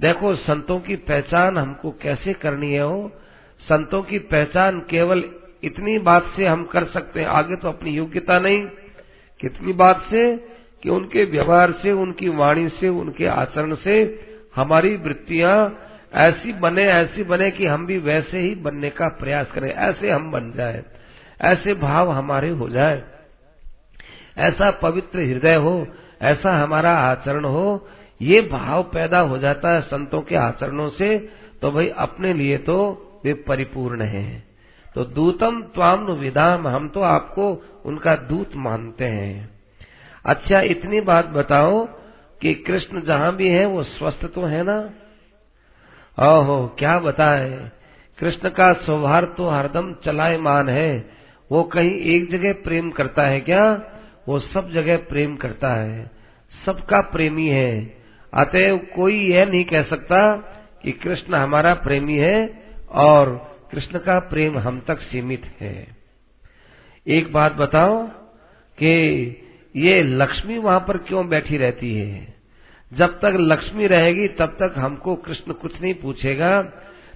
देखो, 0.00 0.34
संतों 0.34 0.80
की 0.80 0.96
पहचान 0.96 1.58
हमको 1.58 1.90
कैसे 1.90 2.32
करनी 2.32 2.72
है 2.72 2.82
हो 2.82 3.12
संतों 3.60 4.02
की 4.02 4.18
पहचान 4.18 4.80
केवल 4.80 5.24
इतनी 5.64 5.98
बात 5.98 6.32
से 6.36 6.46
हम 6.46 6.64
कर 6.64 6.84
सकते 6.84 7.20
हैं। 7.20 7.26
आगे 7.26 7.56
तो 7.56 7.68
अपनी 7.68 7.90
योग्यता 7.90 8.38
नहीं। 8.38 8.66
कितनी 9.40 9.72
बात 9.72 10.06
से? 10.10 10.36
कि 10.82 10.90
उनके 10.90 11.24
व्यवहार 11.24 11.72
से, 11.72 11.92
उनकी 11.92 12.28
वाणी 12.28 12.68
से, 12.68 12.88
उनके 12.88 13.26
आचरण 13.26 13.74
से 13.74 14.20
हमारी 14.56 14.96
वृत्तियाँ 14.96 15.78
ऐसी 16.14 16.52
बने 16.52 16.84
ऐसी 16.84 17.22
बने 17.24 17.50
कि 17.50 17.66
हम 17.66 17.86
भी 17.86 17.98
वैसे 17.98 18.38
ही 18.38 18.54
बनने 18.54 18.90
का 18.90 19.08
प्रयास 19.08 19.50
करें। 19.52 19.74
ऐसे 19.74 20.10
हम 20.10 20.30
बन 20.30 20.52
जाए। 20.52 20.84
ऐसे 21.40 21.74
भाव 21.74 22.10
हमारे 22.10 22.48
हो 22.48 22.68
जाए। 22.68 23.02
ऐसा 24.38 24.70
पवित्र 24.70 25.18
हृदय 25.18 25.54
हो, 25.54 25.86
ऐसा 26.22 26.62
हमारा 26.62 26.96
आचरण 26.96 27.44
हो, 27.44 27.88
ये 28.22 28.40
भाव 28.40 28.82
पैदा 28.82 29.18
हो 29.18 29.38
जाता 29.38 29.74
है 29.74 29.80
संतों 29.80 30.20
के 30.22 30.36
आचरणों 30.36 30.88
से 30.88 31.28
तो 31.62 31.72
भाई 31.72 31.88
अपने 31.88 32.32
लिए 32.32 32.58
तो 32.58 33.08
वे 33.24 33.34
परिपूर्ण 33.34 34.02
हैं। 34.02 34.44
तो 34.94 35.04
दूतम 35.04 35.62
त्वाम 35.62 36.10
विदाम, 36.10 36.68
हम 36.68 36.88
तो 36.88 37.00
आपको 37.00 37.62
उनका 37.84 38.16
दूत 38.16 38.50
मानते 38.56 39.04
हैं। 39.04 39.50
अच्छा 40.26 40.60
इतनी 40.60 41.00
बात 41.00 41.26
बताओ 41.26 41.88
कि 42.40 42.54
कृष्ण 42.54 43.00
जहाँ 43.00 43.36
भी 43.36 43.48
है, 43.48 43.66
वो 43.66 43.82
स्वस्थ 43.82 44.24
तो 44.24 44.42
है 44.42 44.62
ना? 44.62 44.90
ओहो, 46.20 46.76
क्या 46.78 46.98
बताए? 46.98 47.70
कृष्ण 48.18 48.48
का 48.48 48.72
सौहार्द 48.72 49.34
तो 49.36 49.48
हरदम 49.48 49.94
चलायमान 49.94 50.68
है। 50.68 51.10
वो 51.52 51.62
कहीं 51.62 51.90
एक 51.90 52.30
जगह 52.30 52.52
प्रेम 52.52 52.90
करता 52.90 53.22
है 53.22 53.40
क्या? 53.40 53.82
वो 54.28 54.38
सब 54.38 54.70
जगह 54.70 54.96
प्रेम 54.96 55.36
करता 55.36 55.74
है। 55.74 56.10
सबका 56.66 57.00
प्रेमी 57.00 57.48
है। 57.48 57.96
अतएव 58.34 58.78
कोई 58.78 59.20
यह 59.30 59.46
नहीं 59.46 59.64
कह 59.64 59.82
सकता 59.82 60.36
कि 60.82 60.92
कृष्ण 60.92 61.34
हमारा 61.34 61.74
प्रेमी 61.74 62.16
है 62.16 62.62
और 62.90 63.52
कृष्ण 63.72 63.98
का 63.98 64.18
प्रेम 64.18 64.58
हम 64.58 64.80
तक 64.80 64.98
सीमित 65.00 65.42
है। 65.60 65.96
एक 67.08 67.32
बात 67.32 67.52
बताओ 67.52 68.06
कि 68.78 69.26
ये 69.76 70.02
लक्ष्मी 70.02 70.58
वहाँ 70.58 70.80
पर 70.80 70.98
क्यों 70.98 71.28
बैठी 71.28 71.56
रहती 71.56 71.94
है? 71.94 72.31
जब 72.92 73.20
तक 73.20 73.32
लक्ष्मी 73.40 73.86
रहेगी, 73.86 74.28
तब 74.28 74.46
तक 74.46 74.74
हमको 74.76 75.16
कृष्ण 75.16 75.52
कुछ 75.52 75.82
नहीं 75.82 75.94
पूछेगा। 75.94 76.62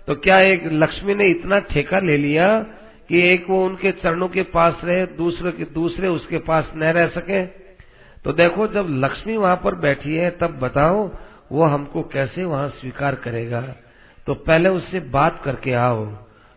तो 0.07 0.15
क्या 0.15 0.41
एक 0.41 0.63
लक्ष्मी 0.67 1.15
ने 1.15 1.27
इतना 1.27 1.59
ठेका 1.59 1.99
ले 1.99 2.17
लिया 2.17 2.61
कि 3.09 3.29
एक 3.29 3.47
वो 3.51 3.67
उनके 3.67 3.93
चरणों 3.93 4.29
के 4.29 4.43
पास 4.43 4.81
रहे, 4.85 5.07
दूसरे 5.07 5.53
के, 5.53 5.65
दूसरे 5.65 6.09
उसके 6.09 6.39
पास 6.39 6.73
न 6.77 6.83
रह 6.83 7.07
सके? 7.07 7.47
तो 8.25 8.33
देखो, 8.33 8.67
जब 8.67 8.87
लक्ष्मी 8.91 9.37
वहाँ 9.37 9.61
पर 9.65 9.75
बैठी 9.75 10.17
है, 10.17 10.31
तब 10.31 10.59
बताओ, 10.59 11.11
वो 11.53 11.65
हमको 11.65 12.03
कैसे 12.03 12.45
वहाँ 12.45 12.69
स्वीकार 12.69 13.15
करेगा? 13.15 13.61
तो 14.27 14.35
पहले 14.35 14.69
उससे 14.69 15.01
बात 15.01 15.43
करके 15.45 15.73
आओ 15.73 16.07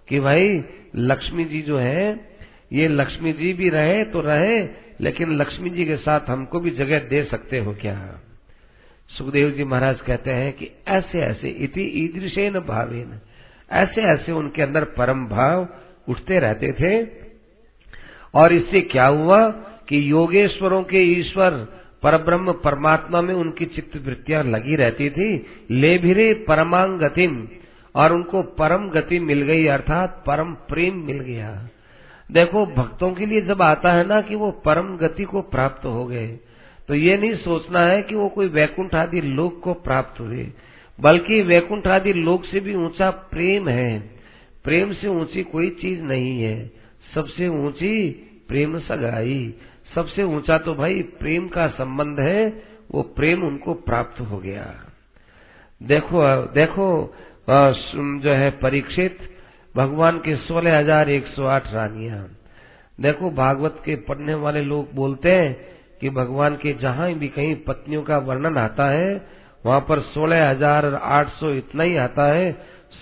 कि 0.09 0.19
भाई, 0.19 0.63
लक्ष्मी 0.95 1.45
जी 1.45 1.61
जो 1.61 1.77
है, 1.77 2.29
ये 2.73 2.87
लक्ष्मी 2.87 3.33
जी 3.33 3.53
भी 3.53 3.69
रहे 3.69 4.03
तो 4.03 4.21
रहे, 4.21 4.67
लेकिन 5.01 5.37
लक्ष्मी 5.37 5.69
जी 5.69 5.85
के 5.85 5.97
साथ 5.97 6.19
हमको 6.29 6.59
भी 6.59 6.69
जगह 6.69 6.99
दे 6.99 7.23
सकते 7.23 7.59
हो 7.59 7.73
क्या? 7.73 8.21
सुखदेव 9.09 9.49
जी 9.49 9.63
महाराज 9.63 10.01
कहते 10.01 10.31
हैं 10.31 10.53
कि 10.53 10.71
ऐसे 10.87 11.19
ऐसे 11.19 11.49
इति 11.49 11.81
ईदृशेन 11.81 12.53
भावेन। 12.53 13.19
ऐसे 13.71 14.01
ऐसे 14.01 14.31
उनके 14.31 14.61
अंदर 14.61 14.83
परम 14.83 15.25
भाव 15.25 15.67
उठते 16.09 16.39
रहते 16.39 16.71
थे। 16.71 17.07
और 18.33 18.53
इससे 18.53 18.81
क्या 18.81 19.07
हुआ 19.07 19.49
कि 19.89 20.11
योगेश्वरों 20.11 20.83
के 20.83 20.97
ईश्वर 20.97 21.67
परब्रह्म 22.03 22.51
परमात्मा 22.51 23.21
में 23.21 23.33
उनकी 23.35 23.65
चित्त 23.65 23.97
वृत्तियाँ 23.97 24.43
लगी 24.43 24.75
रहती 24.75 25.09
थी। 25.09 25.45
लेभिरे 25.71 26.33
परमांग 26.33 26.99
गतिम 26.99 27.47
और 27.95 28.13
उनको 28.13 28.43
परम 28.43 28.89
गति 28.89 29.19
मिल 29.19 29.41
गई 29.41 29.65
अर्थात 29.67 30.23
परम 30.27 30.53
प्रेम 30.53 31.05
मिल 31.05 31.19
गया। 31.19 31.69
देखो, 32.31 32.65
भक्तों 32.65 33.11
के 33.11 33.25
लिए 33.25 33.41
जब 33.41 33.61
आता 33.61 33.91
है 33.91 34.07
ना 34.07 34.21
कि 34.21 34.35
वो 34.35 34.51
परम 34.51 34.97
गति 34.97 35.23
को 35.23 35.41
प्राप्त 35.41 35.85
हो 35.85 36.05
गए 36.05 36.27
तो 36.89 36.95
ये 36.95 37.17
नहीं 37.17 37.35
सोचना 37.37 37.79
है 37.81 38.01
कि 38.01 38.15
वो 38.15 38.27
कोई 38.29 38.47
वैकुंठ 38.49 38.93
आदि 38.95 39.21
लोक 39.21 39.59
को 39.63 39.73
प्राप्त 39.79 40.19
हुए, 40.19 40.47
बल्कि 40.99 41.41
वैकुंठ 41.41 41.87
आदि 41.87 42.13
लोक 42.13 42.45
से 42.45 42.59
भी 42.59 42.75
ऊँचा 42.75 43.09
प्रेम 43.29 43.69
है। 43.69 43.99
प्रेम 44.65 44.93
से 44.93 45.07
ऊँची 45.09 45.43
कोई 45.45 45.69
चीज़ 45.81 46.01
नहीं 46.03 46.41
है। 46.41 46.71
सबसे 47.13 47.47
ऊँची 47.47 48.09
प्रेम 48.49 48.77
सगाई। 48.81 49.53
सबसे 49.95 50.23
ऊँचा 50.25 50.57
तो 50.57 50.73
भाई 50.75 51.01
प्रेम 51.19 51.47
का 51.47 51.67
संबंध 51.69 52.19
है, 52.19 52.47
वो 52.91 53.01
प्रेम 53.15 53.43
उनको 53.43 53.73
प्राप्त 53.85 54.19
हो 54.21 54.37
गया। 54.39 54.65
देखो 55.81 56.25
देखो 56.53 56.89
जो 57.49 58.31
है 58.31 58.49
परीक्षित, 58.59 59.17
भगवान 59.75 60.17
के 60.17 60.35
सोलह 60.37 60.77
हज़ार 60.77 61.09
एक 61.09 61.27
सौ 61.27 61.45
आठ 61.47 61.73
रानिया। 61.73 62.27
देखो 62.99 63.29
भागवत 63.31 63.81
के 63.85 63.95
पढ़ने 64.07 64.33
वाले 64.35 64.61
लोग 64.63 64.93
बोलते 64.95 65.31
हैं 65.31 65.77
कि 66.01 66.09
भगवान 66.09 66.55
के 66.55 66.73
जहाँ 66.73 67.13
भी 67.13 67.27
कहीं 67.27 67.55
पत्नियों 67.55 68.03
का 68.03 68.17
वर्णन 68.17 68.57
आता 68.57 68.89
है, 68.89 69.27
वहाँ 69.65 69.79
पर 69.79 69.99
सोलह 69.99 70.49
हज़ार 70.49 70.85
आठ 70.95 71.29
सौ 71.29 71.49
इतना 71.49 71.83
ही 71.83 71.95
आता 71.97 72.25
है। 72.25 72.51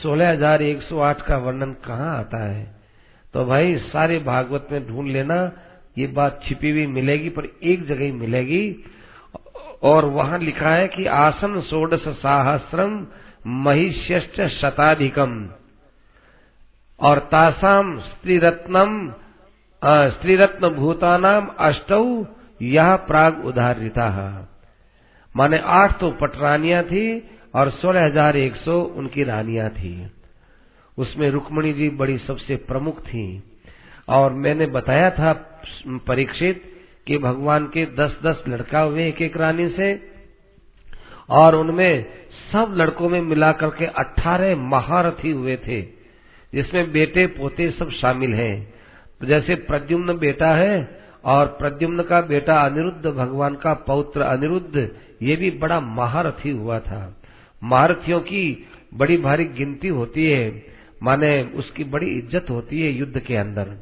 सोलह 0.02 0.32
हज़ार 0.32 0.62
एक 0.62 0.82
सौ 0.82 1.00
आठ 1.00 1.22
का 1.22 1.38
वर्णन 1.38 1.74
कहाँ 1.86 2.18
आता 2.18 2.44
है? 2.44 2.76
तो 3.34 3.46
भाई, 3.46 3.78
सारे 3.78 4.20
भागवत 4.20 4.68
में 4.72 4.88
ढूंढ 4.88 5.08
लेना, 5.08 5.52
ये 5.98 6.08
बात 6.08 6.40
छिपी 6.44 6.72
हुई 6.72 6.86
मिलेगी, 6.88 7.30
पर 7.30 7.48
एक 7.64 7.86
जगह 7.86 8.04
ही 8.06 8.12
मिलेगी। 8.12 8.86
और 9.84 10.06
वहाँ 10.06 10.40
लिखा 10.40 10.70
है 10.70 10.88
कि 10.88 11.06
आसन 11.06 11.62
षोडश 11.62 12.08
साहस्रम 12.08 13.06
महिष्यश्च 13.48 14.42
शताधिकम। 14.52 15.50
और 17.00 17.20
तासाम 17.32 18.00
स्त्री 18.00 18.38
रत्नम 18.38 19.14
स्त्री 19.82 20.36
रत्न 20.36 20.70
भूतानाम 20.70 21.48
अष्टौ 21.60 22.04
यह 22.60 22.96
प्राग 23.08 23.46
उदाहरिता 23.46 24.10
माने 25.36 25.58
आठ 25.72 26.00
तो 26.00 26.10
पटरानियाँ 26.12 26.84
थी 26.84 27.08
और 27.56 27.70
सोलह 27.72 28.06
हज़ार 28.06 28.38
एक 28.38 28.56
सौ 28.58 28.80
उनकी 28.98 29.24
रानियाँ 29.24 29.70
थी। 29.72 29.92
उसमें 30.98 31.30
रुक्मणी 31.32 31.74
जी 31.74 31.90
बड़ी 31.92 32.18
सबसे 32.20 32.56
प्रमुख 32.66 33.00
थी। 33.02 33.26
और 34.10 34.34
मैंने 34.36 34.66
बताया 34.68 35.10
था 35.12 35.34
परीक्षित 36.08 36.64
कि 37.08 37.18
भगवान 37.18 37.66
के 37.68 37.86
दस 37.96 38.18
दस 38.26 38.44
लड़का 38.48 38.80
हुए 38.80 39.08
एक 39.08 39.22
एक 39.22 39.38
रानी 39.38 39.68
से, 39.70 39.90
और 41.30 41.56
उनमें 41.56 42.06
सब 42.52 42.74
लड़कों 42.78 43.10
में 43.10 43.22
मिलाकर 43.22 43.70
के 43.70 43.86
अठारह 43.96 44.56
महारथी 44.66 45.32
हुए 45.32 45.56
थे, 45.58 45.82
जिसमें 46.54 46.92
बेटे 46.92 47.26
पोते 47.30 47.70
सब 47.72 47.90
शामिल 47.92 48.34
हैं। 48.34 48.74
जैसे 49.24 49.56
प्रद्युम्न 49.64 50.18
बेटा 50.18 50.54
है 50.56 50.76
और 51.28 51.46
प्रद्युम्न 51.60 52.04
का 52.04 52.22
बेटा 52.22 52.60
अनिरुद्ध, 52.62 53.06
भगवान 53.08 53.56
का 53.56 53.74
पौत्र 53.88 54.22
अनिरुद्ध, 54.22 54.90
ये 55.22 55.36
भी 55.36 55.52
बड़ा 55.52 55.80
महारथी 55.80 56.50
हुआ 56.50 56.80
था। 56.80 57.02
महारथियों 57.64 58.20
की 58.20 58.68
बड़ी 58.94 59.18
भारी 59.18 59.46
गिनती 59.46 59.88
होती 59.88 60.26
है, 60.26 60.66
माने 61.04 61.42
उसकी 61.56 61.84
बड़ी 61.84 62.08
इज़्ज़त 62.18 62.50
होती 62.50 62.82
है 62.82 62.92
युद्ध 62.92 63.20
के 63.20 63.36
अंदर। 63.36 63.76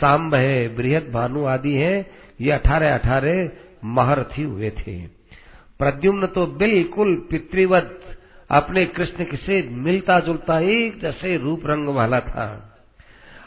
सांब 0.00 0.34
है, 0.34 0.76
बृहद 0.76 1.10
भानु 1.12 1.44
आदि 1.44 1.72
है, 1.72 1.94
ये 2.40 2.50
अठारह 2.50 2.94
अठारह 2.94 3.50
महारथी 3.86 4.42
हुए 4.42 4.70
थे। 4.70 4.96
प्रद्युम्न 5.78 6.26
तो 6.26 6.46
बिल्कुल 6.46 7.14
पितृवत, 7.30 8.00
अपने 8.50 8.84
कृष्ण 8.86 9.24
से 9.36 9.62
मिलता 9.70 10.18
जुलता 10.20 10.58
एक 10.60 11.00
जैसे 11.00 11.36
रूप 11.36 11.62
रंग 11.66 11.88
वाला 11.88 12.20
था। 12.20 12.46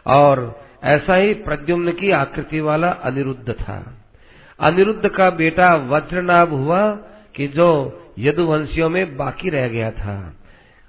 और 0.05 0.39
ऐसा 0.83 1.15
ही 1.15 1.33
प्रद्युम्न 1.33 1.91
की 1.91 2.11
आकृति 2.11 2.59
वाला 2.59 2.89
अनिरुद्ध 2.89 3.53
था। 3.53 3.83
अनिरुद्ध 4.59 5.09
का 5.09 5.29
बेटा 5.29 5.75
वज्रनाभ 5.75 6.49
हुआ 6.49 6.91
कि 7.35 7.47
जो 7.47 7.67
यदुवंशियों 8.19 8.89
में 8.89 9.17
बाकी 9.17 9.49
रह 9.49 9.67
गया 9.67 9.91
था। 9.91 10.33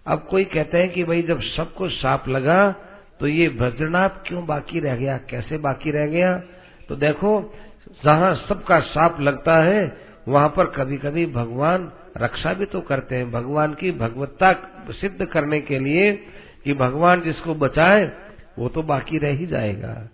अब 0.06 0.26
कोई 0.30 0.44
कहते 0.44 0.78
हैं 0.78 0.90
कि 0.90 1.04
भाई 1.04 1.22
जब 1.22 1.40
सबको 1.40 1.88
साप 1.88 2.28
लगा 2.28 2.74
तो 3.20 3.26
ये 3.26 3.48
वज्रनाभ 3.48 4.22
क्यों 4.26 4.46
बाकी 4.46 4.80
रह 4.80 4.96
गया? 4.96 5.18
कैसे 5.30 5.58
बाकी 5.58 5.90
रह 5.90 6.06
गया? 6.06 6.42
तो 6.88 6.96
देखो, 6.96 7.54
जहाँ 8.04 8.34
सबका 8.48 8.80
साप 8.80 9.20
लगता 9.20 9.56
है, 9.56 9.96
वहाँ 10.28 10.48
पर 10.48 10.66
कभी 10.66 10.96
कभी 10.96 11.26
भगवान 11.26 11.90
रक्षा 12.16 12.52
भी 12.52 12.64
तो 12.64 12.80
करते 12.80 13.16
हैं। 13.16 13.30
भगवान 13.30 13.74
की 13.74 13.90
भगवत्ता 13.92 14.52
सिद्ध 14.90 15.24
करने 15.24 15.60
के 15.60 15.78
लिए 15.78 16.12
कि 16.64 16.74
भगवान 16.74 17.20
जिसको 17.20 17.54
बचाए 17.54 18.10
वो 18.58 18.68
तो 18.68 18.82
बाकी 18.82 19.18
रह 19.18 19.28
ही 19.28 19.46
जाएगा। 19.46 20.08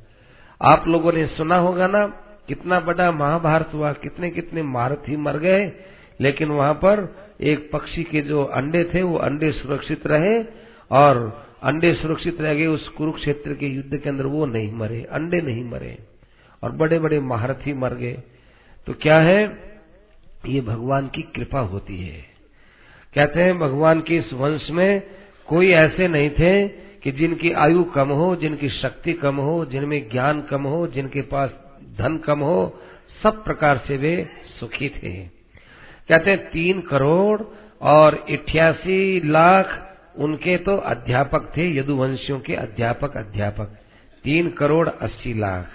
आप 0.62 0.88
लोगों 0.88 1.12
ने 1.12 1.26
सुना 1.26 1.56
होगा 1.56 1.86
ना, 1.86 2.06
कितना 2.48 2.80
बड़ा 2.80 3.12
महाभारत 3.12 3.70
हुआ, 3.74 3.92
कितने 3.92 4.30
कितने 4.30 4.62
महारथी 4.62 5.16
मर 5.16 5.38
गए, 5.38 5.72
लेकिन 6.20 6.48
वहाँ 6.48 6.74
पर 6.74 7.16
एक 7.40 7.70
पक्षी 7.72 8.04
के 8.04 8.20
जो 8.20 8.44
अंडे 8.44 8.90
थे, 8.94 9.02
वो 9.02 9.16
अंडे 9.16 9.52
सुरक्षित 9.52 10.06
रहे, 10.06 10.44
और 10.90 11.44
अंडे 11.62 11.94
सुरक्षित 11.94 12.40
रह 12.40 12.54
गए 12.54 12.66
उस 12.66 12.88
कुरुक्षेत्र 12.88 13.54
के 13.54 13.66
युद्ध 13.66 13.96
के 13.96 14.08
अंदर 14.08 14.26
वो 14.26 14.46
नहीं 14.46 14.72
मरे, 14.72 15.06
अंडे 15.12 15.40
नहीं 15.40 15.64
मरे, 15.64 15.98
और 16.62 16.72
बड़े 16.72 16.98
बड़े 16.98 17.20
महारथी 17.20 17.72
मर 17.72 17.94
गए। 17.94 18.18
तो 18.86 18.94
क्या 18.94 19.18
है? 19.18 19.42
ये 20.46 20.60
भगवान 20.60 21.08
की 21.08 21.22
कृपा 21.22 21.60
होती 21.60 22.04
है। 22.04 22.24
कहते 23.14 23.42
हैं, 23.42 23.58
भगवान 23.58 24.00
के 24.00 24.16
इस 24.16 24.32
वंश 24.32 24.70
में 24.70 25.02
कोई 25.46 25.70
ऐसे 25.70 26.08
नहीं 26.08 26.30
थे 26.30 26.83
कि 27.04 27.12
जिनकी 27.12 27.52
आयु 27.52 27.84
कम 27.84 28.08
हो, 28.08 28.36
जिनकी 28.36 28.68
शक्ति 28.68 29.12
कम 29.12 29.36
हो, 29.36 29.64
जिनमें 29.64 30.08
ज्ञान 30.10 30.42
कम 30.42 30.62
हो, 30.62 30.86
जिनके 30.86 31.22
पास 31.22 31.50
धन 31.98 32.16
कम 32.16 32.40
हो, 32.40 32.80
सब 33.22 33.44
प्रकार 33.44 33.78
से 33.78 33.96
वे 33.96 34.30
सुखी 34.60 34.88
थे। 34.88 35.12
कहते 36.08 36.30
हैं, 36.30 36.50
तीन 36.50 36.80
करोड़ 36.80 37.42
और 37.80 38.26
इक्यासी 38.30 39.20
लाख 39.24 39.80
उनके 40.18 40.56
तो 40.56 40.76
अध्यापक 40.76 41.52
थे, 41.56 41.78
यदुवंशियों 41.78 42.40
के 42.40 42.54
अध्यापक 42.54 43.16
अध्यापक। 43.16 43.76
तीन 44.24 44.50
करोड़ 44.50 44.88
अस्सी 44.88 45.34
लाख। 45.34 45.66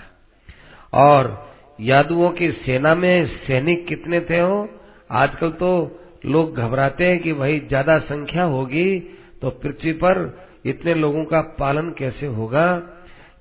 और 0.93 1.49
यादुओं 1.81 2.29
की 2.29 2.51
सेना 2.51 2.95
में 2.95 3.25
सैनिक 3.27 3.87
कितने 3.87 4.21
थे 4.21 4.39
हो 4.39 4.69
आजकल 5.11 5.49
तो 5.51 5.99
लोग 6.25 6.55
घबराते 6.55 7.05
हैं 7.05 7.19
कि 7.19 7.33
भाई, 7.33 7.59
ज़्यादा 7.59 7.99
संख्या 7.99 8.43
होगी 8.43 8.99
तो 9.41 9.49
पृथ्वी 9.49 9.93
पर 9.93 10.48
इतने 10.65 10.93
लोगों 10.93 11.23
का 11.25 11.41
पालन 11.59 11.89
कैसे 11.89 12.25
होगा? 12.25 12.67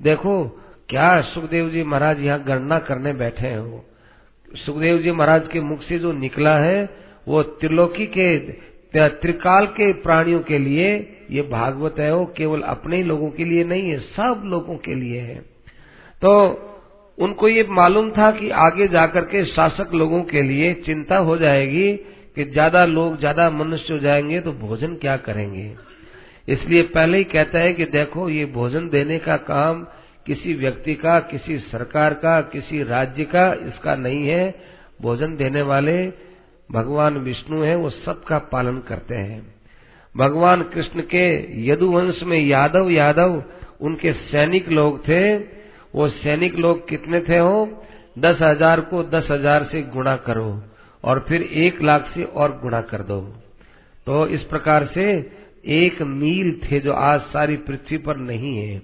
देखो, 0.03 0.43
क्या 0.89 1.20
सुखदेव 1.24 1.69
जी 1.70 1.82
महाराज 1.82 2.20
यहाँ 2.20 2.43
गणना 2.45 2.78
करने 2.78 3.12
बैठे 3.12 3.55
हो 3.55 3.85
सुखदेव 4.49 4.99
जी 4.99 5.12
महाराज 5.12 5.49
के 5.49 5.61
मुख 5.61 5.82
से 5.82 5.99
जो 5.99 6.12
निकला 6.12 6.57
है, 6.59 6.89
वो 7.28 7.43
त्रिलोकी 7.43 8.07
के 8.07 8.39
त्रिकाल 8.95 9.66
के 9.66 9.93
प्राणियों 9.93 10.40
के 10.40 10.59
लिए, 10.59 10.95
ये 11.31 11.43
भागवत 11.43 11.99
है 11.99 12.15
वो, 12.15 12.24
केवल 12.27 12.61
अपने 12.62 12.97
ही 12.97 13.03
लोगों 13.03 13.31
के 13.31 13.45
लिए 13.45 13.65
नहीं 13.65 13.90
है, 13.90 13.99
सब 13.99 14.43
लोगों 14.45 14.77
के 14.77 14.95
लिए 14.95 15.20
है। 15.20 15.39
तो 16.23 16.31
उनको 17.19 17.49
ये 17.49 17.66
मालूम 17.70 18.11
था 18.11 18.31
कि 18.31 18.51
आगे 18.51 18.89
जाकर 18.89 19.24
के 19.24 19.45
शासक 19.45 19.95
लोगों 19.95 20.23
के 20.23 20.43
लिए 20.43 20.73
चिंता 20.86 21.16
हो 21.19 21.36
जाएगी 21.36 21.93
कि 22.36 22.45
ज़्यादा 22.45 22.85
लोग, 22.85 23.19
ज़्यादा 23.19 23.51
मनुष्य 23.51 23.93
हो 23.93 23.99
जाएँगे 23.99 24.40
तो 24.40 24.53
भोजन 24.53 24.95
क्या 24.95 25.16
करेंगे? 25.19 25.69
इसलिए 26.48 26.82
पहले 26.82 27.18
ही 27.18 27.24
कहता 27.24 27.58
है 27.58 27.72
कि 27.72 27.84
देखो, 27.84 28.28
ये 28.28 28.44
भोजन 28.44 28.88
देने 28.88 29.18
का 29.18 29.36
काम 29.36 29.86
किसी 30.26 30.54
व्यक्ति 30.54 30.94
का, 30.94 31.18
किसी 31.20 31.58
सरकार 31.58 32.14
का, 32.14 32.40
किसी 32.40 32.82
राज्य 32.82 33.24
का 33.24 33.52
इसका 33.68 33.94
नहीं 33.94 34.26
है। 34.28 34.54
भोजन 35.02 35.36
देने 35.36 35.62
वाले 35.62 36.12
भगवान 36.70 37.16
विष्णु 37.16 37.62
है, 37.62 37.76
वो 37.76 37.90
सबका 37.90 38.38
पालन 38.38 38.78
करते 38.78 39.14
हैं। 39.14 39.40
भगवान 40.14 40.62
कृष्ण 40.62 41.00
के 41.00 41.26
यदुवंश 41.68 42.22
में 42.22 42.38
यादव 42.38 42.90
यादव, 42.90 43.42
उनके 43.80 44.12
सैनिक 44.12 44.68
लोग 44.68 45.00
थे। 45.00 45.36
वो 45.94 46.08
सैनिक 46.08 46.54
लोग 46.54 46.88
कितने 46.88 47.20
थे 47.20 47.38
हो? 47.38 47.82
दस 48.18 48.38
हज़ार 48.40 48.80
को 48.80 49.02
दस 49.02 49.28
हज़ार 49.30 49.64
से 49.64 49.82
गुणा 49.82 50.16
करो 50.16 50.62
और 51.04 51.24
फिर 51.28 51.42
एक 51.42 51.82
लाख 51.82 52.10
से 52.14 52.24
और 52.24 52.58
गुणा 52.62 52.80
कर 52.80 53.02
दो। 53.02 53.20
तो 54.06 54.26
इस 54.26 54.42
प्रकार 54.42 54.86
से 54.86 55.06
एक 55.69 56.03
मील 56.03 56.61
थे 56.65 56.81
जो 56.81 56.93
आज 56.93 57.20
सारी 57.20 57.57
पृथ्वी 57.57 57.99
पर 57.99 58.16
नहीं 58.16 58.57
है। 58.59 58.82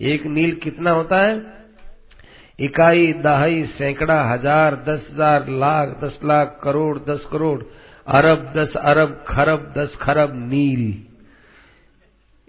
एक 0.00 0.26
मील 0.26 0.52
कितना 0.52 0.90
होता 0.90 1.20
है? 1.20 1.56
इकाई, 2.60 3.12
दहाई, 3.12 3.64
सैकड़ा, 3.64 4.22
हज़ार, 4.24 4.74
दस 4.74 5.08
हज़ार, 5.12 5.48
लाख, 5.48 5.88
दस 6.04 6.18
लाख, 6.24 6.60
करोड़, 6.64 6.98
दस 6.98 7.26
करोड़, 7.32 7.62
अरब, 8.06 8.52
दस 8.56 8.76
अरब, 8.76 9.24
खरब, 9.28 9.74
दस 9.78 9.96
खरब 9.96 10.32
नील। 10.34 11.02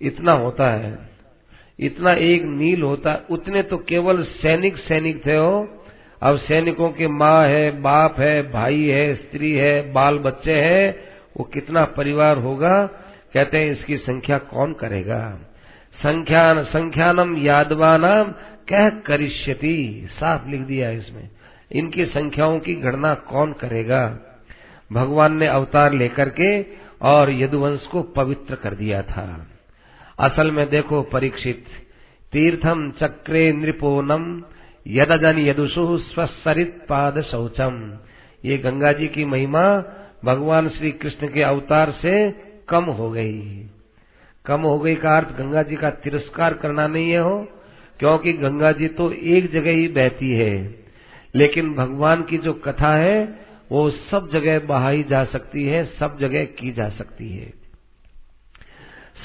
इतना 0.02 0.32
होता 0.32 0.70
है। 0.72 1.10
इतना 1.80 2.14
एक 2.14 2.44
नील 2.44 2.82
होता 2.82 3.12
है। 3.12 3.24
उतने 3.30 3.64
तो 3.64 3.78
केवल 3.78 4.24
सैनिक 4.24 4.78
सैनिक 4.78 5.26
थे 5.26 5.36
हो 5.36 5.68
अब 6.22 6.38
सैनिकों 6.38 6.90
के 6.90 7.08
माँ 7.08 7.48
है, 7.48 7.82
बाप 7.82 8.20
है, 8.20 8.52
भाई 8.52 8.84
है, 8.84 9.16
स्त्री 9.16 9.52
है, 9.52 9.94
बाल 9.94 10.20
बच्चे 10.20 10.54
हैं, 10.54 10.96
वो 11.38 11.44
कितना 11.44 11.86
परिवार 11.86 12.38
होगा? 12.38 12.90
कहते 13.38 13.58
हैं, 13.58 13.72
इसकी 13.72 13.98
संख्या 13.98 14.38
कौन 14.38 14.74
करेगा? 14.74 15.40
संख्यान, 15.94 16.64
संख्यानम 16.64 17.38
यादवानाम, 17.38 18.24
कह 18.70 18.90
करिष्यति। 18.90 20.08
साफ़ 20.12 20.50
लिख 20.50 20.62
दिया 20.62 20.90
इसमें। 20.90 21.30
इनकी 21.72 22.06
संख्याओं 22.06 22.60
की 22.60 22.76
गणना 22.76 23.14
कौन 23.14 23.54
करेगा? 23.54 24.20
भगवान 24.94 25.38
ने 25.38 25.48
अवतार 25.48 25.94
लेकर 25.94 26.30
के 26.30 26.66
और 27.02 27.32
यदुवंश 27.32 27.82
को 27.82 28.02
पवित्र 28.02 28.56
कर 28.56 28.74
दिया 28.74 29.02
था। 29.02 29.48
असल 30.20 30.52
में 30.52 30.70
देखो, 30.70 31.02
परीक्षित 31.02 31.66
तीर्थम 32.32 32.92
चक्रे 32.92 33.52
नृपोनम, 33.52 34.44
यदजन 34.88 35.40
यदुषु 35.40 35.98
स्वसरित 35.98 36.86
पाद 36.90 37.22
शौचम 37.22 37.98
ये 38.46 38.58
गंगा 38.58 38.92
जी 38.92 39.08
की 39.08 39.26
महिमा 39.26 39.84
भगवान 40.26 40.70
श्री 40.70 40.92
कृष्ण 40.92 41.28
के 41.28 41.42
अवतार 41.42 41.92
से 41.92 42.47
कम 42.69 42.84
हो 42.84 43.10
गई 43.10 43.65
कम 44.45 44.61
हो 44.61 44.80
गई 44.80 44.95
का 44.95 45.18
अर्थ 45.18 45.27
गंगा 45.27 45.64
जी 45.64 45.76
का 45.76 45.89
तिरस्कार 45.89 46.53
करना 46.53 46.88
नहीं 46.88 47.11
है 47.11 47.19
हो, 47.19 47.48
क्योंकि 47.99 48.34
गंगा 48.34 48.72
जी 48.72 48.88
तो 48.88 49.11
एक 49.11 49.52
जगह 49.52 49.72
ही 49.72 49.88
बहती 49.88 50.31
है। 50.31 50.85
लेकिन 51.35 51.73
भगवान 51.73 52.23
की 52.23 52.38
जो 52.38 52.53
कथा 52.53 52.95
है, 52.95 53.39
वो 53.72 53.89
सब 53.89 54.30
जगह 54.34 54.60
बहाई 54.60 55.03
जा 55.03 55.23
सकती 55.23 55.65
है, 55.65 55.85
सब 55.85 56.19
जगह 56.19 56.45
की 56.45 56.72
जा 56.72 56.89
सकती 56.89 57.30
है। 57.30 57.53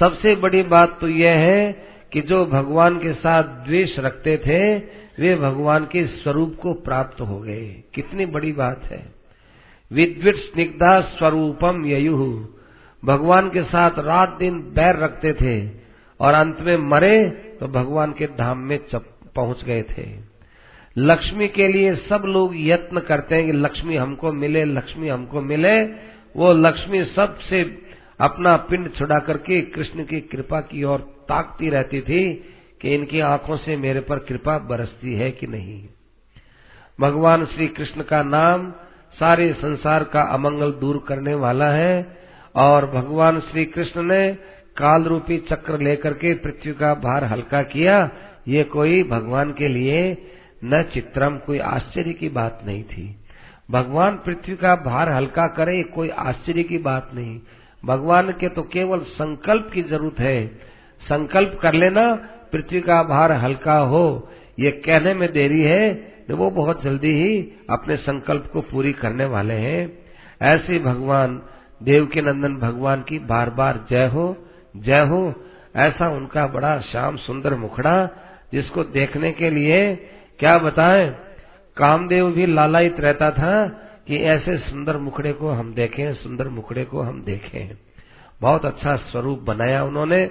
सबसे 0.00 0.34
बड़ी 0.34 0.62
बात 0.62 1.00
तो 1.00 1.08
यह 1.08 1.30
है 1.30 1.72
कि 2.12 2.20
जो 2.20 2.46
भगवान 2.46 2.98
के 2.98 3.12
साथ 3.12 3.44
द्वेष 3.44 3.98
रखते 3.98 4.36
थे, 4.36 4.78
वे 5.22 5.36
भगवान 5.36 5.84
के 5.84 6.06
स्वरूप 6.06 6.56
को 6.62 6.74
प्राप्त 6.74 7.20
हो 7.20 7.40
गए। 7.40 7.82
कितनी 7.94 8.26
बड़ी 8.26 8.52
बात 8.52 8.84
है। 8.84 9.12
विद्वित 9.92 10.36
स्निग्धा 10.36 11.00
स्वरूपम 11.00 11.86
ययु। 11.86 12.46
भगवान 13.02 13.48
के 13.50 13.62
साथ 13.62 13.98
रात 13.98 14.36
दिन 14.38 14.60
बैर 14.74 14.96
रखते 14.96 15.32
थे 15.32 15.56
और 16.20 16.34
अंत 16.34 16.60
में 16.60 16.76
मरे 16.76 17.28
तो 17.60 17.68
भगवान 17.68 18.12
के 18.12 18.26
धाम 18.26 18.58
में 18.58 18.78
पहुँच 19.36 19.64
गए 19.64 19.82
थे। 19.82 20.06
लक्ष्मी 20.96 21.48
के 21.48 21.68
लिए 21.68 21.94
सब 21.96 22.22
लोग 22.26 22.52
यत्न 22.56 23.00
करते 23.00 23.34
हैं 23.34 23.46
कि 23.46 23.52
लक्ष्मी 23.52 23.96
हमको 23.96 24.32
मिले, 24.32 24.64
लक्ष्मी 24.64 25.08
हमको 25.08 25.40
मिले। 25.40 25.82
वो 26.36 26.52
लक्ष्मी 26.52 27.04
सबसे 27.04 27.62
अपना 28.20 28.56
पिंड 28.56 28.92
छुड़ा 28.94 29.18
करके 29.18 29.60
कृष्ण 29.60 30.04
की 30.04 30.20
कृपा 30.20 30.60
की 30.60 30.84
ओर 30.84 31.00
ताकती 31.28 31.68
रहती 31.68 32.00
थी 32.00 32.32
कि 32.80 32.94
इनकी 32.94 33.20
आँखों 33.20 33.56
से 33.56 33.76
मेरे 33.76 34.00
पर 34.00 34.18
कृपा 34.18 34.58
बरसती 34.58 35.14
है 35.14 35.30
कि 35.30 35.46
नहीं। 35.46 35.82
भगवान 37.00 37.44
श्री 37.44 37.66
कृष्ण 37.68 38.02
का 38.02 38.22
नाम 38.22 38.70
सारे 39.14 39.52
संसार 39.52 40.04
का 40.04 40.22
अमंगल 40.22 40.72
दूर 40.72 41.04
करने 41.08 41.34
वाला 41.34 41.70
है। 41.70 42.21
और 42.54 42.86
भगवान 42.90 43.40
श्री 43.40 43.64
कृष्ण 43.64 44.02
ने 44.02 44.28
काल 44.76 45.04
रूपी 45.04 45.38
चक्र 45.48 45.78
लेकर 45.78 46.12
के 46.14 46.34
पृथ्वी 46.34 46.72
का 46.72 46.92
भार 46.94 47.24
हल्का 47.24 47.62
किया। 47.64 47.98
ये 48.48 48.62
कोई 48.64 49.02
भगवान 49.02 49.52
के 49.52 49.68
लिए 49.68 50.16
न 50.64 50.82
चित्रम, 50.94 51.36
कोई 51.36 51.58
आश्चर्य 51.58 52.12
की 52.12 52.28
बात 52.28 52.60
नहीं 52.66 52.82
थी। 52.84 53.16
भगवान 53.70 54.16
पृथ्वी 54.16 54.54
का 54.56 54.74
भार 54.76 55.08
हल्का 55.08 55.46
करे 55.48 55.82
कोई 55.84 56.08
आश्चर्य 56.08 56.62
की 56.62 56.78
बात 56.80 57.10
नहीं। 57.14 57.38
भगवान 57.82 58.30
के 58.32 58.48
तो 58.48 58.62
केवल 58.62 59.00
संकल्प 59.12 59.70
की 59.74 59.82
ज़रूरत 59.82 60.20
है। 60.20 60.46
संकल्प 61.02 61.58
कर 61.62 61.74
लेना, 61.74 62.12
पृथ्वी 62.52 62.80
का 62.80 63.02
भार 63.02 63.32
हल्का 63.34 63.76
हो। 63.78 64.28
ये 64.58 64.70
कहने 64.80 65.14
में 65.14 65.32
देरी 65.32 65.60
है 65.60 65.94
तो 66.22 66.36
वो 66.36 66.50
बहुत 66.50 66.82
जल्दी 66.82 67.12
ही 67.14 67.38
अपने 67.70 67.96
संकल्प 67.98 68.50
को 68.52 68.60
पूरी 68.62 68.92
करने 68.94 69.24
वाले 69.26 69.54
हैं। 69.56 69.80
ऐसे 70.42 70.78
भगवान 70.78 71.40
देव 71.82 72.06
के 72.06 72.20
नंदन 72.20 72.56
भगवान 72.56 73.02
की 73.02 73.18
बार 73.18 73.50
बार 73.50 73.86
जय 73.90 74.06
हो 74.06 74.48
जय 74.76 75.06
हो, 75.06 75.34
ऐसा 75.76 76.08
उनका 76.08 76.46
बड़ा 76.46 76.80
श्याम 76.80 77.16
सुंदर 77.16 77.54
मुखड़ा, 77.54 78.08
जिसको 78.52 78.84
देखने 78.84 79.32
के 79.32 79.50
लिए, 79.50 79.96
क्या 80.38 80.58
बताएँ? 80.58 81.10
कामदेव 81.76 82.30
भी 82.30 82.46
लालायित 82.46 83.00
रहता 83.00 83.30
था 83.30 83.68
कि 84.06 84.16
ऐसे 84.16 84.58
सुंदर 84.58 84.96
मुखड़े 84.96 85.32
को 85.32 85.48
हम 85.48 85.74
देखें, 85.74 86.14
सुंदर 86.14 86.48
मुखड़े 86.48 86.84
को 86.84 87.00
हम 87.00 87.22
देखें। 87.22 87.76
बहुत 88.40 88.64
अच्छा 88.64 88.96
स्वरूप 88.96 89.38
बनाया 89.38 89.84
उन्होंने, 89.84 90.30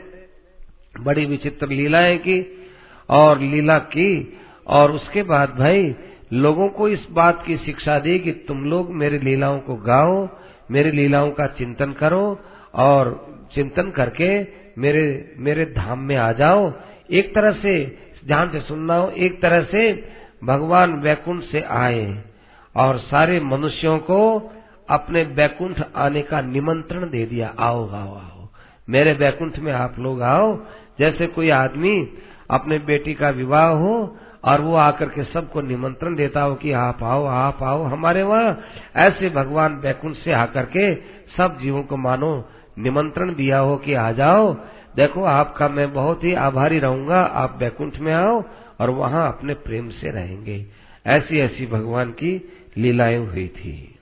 बड़ी 1.02 1.26
विचित्र 1.26 1.68
लीलाएँ 1.68 2.18
की, 2.18 2.69
और 3.10 3.40
लीला 3.40 3.80
की, 3.80 4.38
और 4.68 4.91
उसके 4.91 5.23
बाद 5.23 5.49
भाई, 5.49 5.95
लोगों 6.34 6.69
को 6.69 6.90
इस 6.90 7.07
बात 7.11 7.45
की 7.45 7.57
शिक्षा 7.57 7.99
दी 7.99 8.19
कि 8.19 8.32
तुम 8.32 8.65
लोग 8.65 8.91
मेरी 8.91 9.19
लीलाओं 9.19 9.60
को 9.60 9.76
गाओ 9.76 10.30
मेरी 10.72 10.91
लीलाओं 10.91 11.31
का 11.31 11.48
चिंतन 11.48 11.91
करो 11.91 12.39
और 12.73 13.27
चिंतन 13.53 13.91
करके 13.91 14.48
मेरे 14.77 15.34
मेरे 15.38 15.65
धाम 15.65 15.99
में 15.99 16.15
आ 16.15 16.31
जाओ। 16.31 16.73
एक 17.11 17.35
तरह 17.35 17.52
से, 17.52 17.98
ध्यान 18.27 18.49
से 18.49 18.60
सुनना 18.60 18.95
हो, 18.95 19.10
एक 19.10 19.41
तरह 19.41 19.64
से 19.64 20.10
भगवान 20.43 20.93
वैकुंठ 20.93 21.43
से 21.43 21.61
आए 21.61 22.23
और 22.76 22.98
सारे 22.98 23.39
मनुष्यों 23.39 23.99
को 23.99 24.52
अपने 24.89 25.23
बैकुंठ 25.23 25.81
आने 25.95 26.22
का 26.22 26.41
निमंत्रण 26.41 27.10
दे 27.10 27.26
दिया। 27.26 27.56
आओ 27.60 27.89
आओ 27.89 28.15
आओ। 28.15 28.49
मेरे 28.89 29.14
बैकुंठ 29.14 29.60
में 29.60 29.73
आप 29.73 29.95
लोग 29.99 30.22
आओ। 30.22 30.65
जैसे 30.99 31.27
कोई 31.27 31.49
आदमी 31.49 32.07
अपने 32.52 32.80
बेटी 32.80 33.14
का 33.14 33.30
विवाह 33.30 33.68
हो 33.68 34.18
और 34.43 34.61
वो 34.61 34.76
आकर 34.76 35.09
के 35.09 35.23
सबको 35.23 35.61
निमंत्रण 35.61 36.15
देता 36.15 36.41
हो 36.41 36.55
कि 36.55 36.72
आप 36.72 37.03
आओ 37.03 37.26
आप 37.26 37.61
आओ। 37.63 37.84
हमारे 37.84 38.23
वहाँ 38.23 38.59
ऐसे 38.97 39.30
भगवान 39.30 39.80
बैकुंठ 39.81 40.15
से 40.15 40.31
आकर 40.34 40.65
के 40.68 40.93
सब 41.38 41.57
जीवों 41.59 41.84
को 41.84 41.97
मानो, 41.97 42.49
निमंत्रण 42.80 43.34
दिया 43.35 43.59
हो 43.59 43.77
कि 43.77 43.93
आ 43.93 44.11
जाओ। 44.11 44.53
देखो, 44.95 45.23
आपका 45.23 45.68
मैं 45.68 45.93
बहुत 45.93 46.23
ही 46.23 46.34
आभारी 46.34 46.80
रहूँगा, 46.80 47.22
आप 47.22 47.55
बैकुंठ 47.55 47.99
में 47.99 48.13
आओ 48.13 48.43
और 48.80 48.89
वहाँ 48.89 49.27
अपने 49.27 49.53
प्रेम 49.53 49.89
से 49.89 50.11
रहेंगे। 50.11 50.65
ऐसी 51.05 51.39
ऐसी 51.39 51.65
भगवान 51.65 52.11
की 52.11 52.34
लीलाएँ 52.77 53.18
हुई 53.18 53.47
थी। 53.47 53.95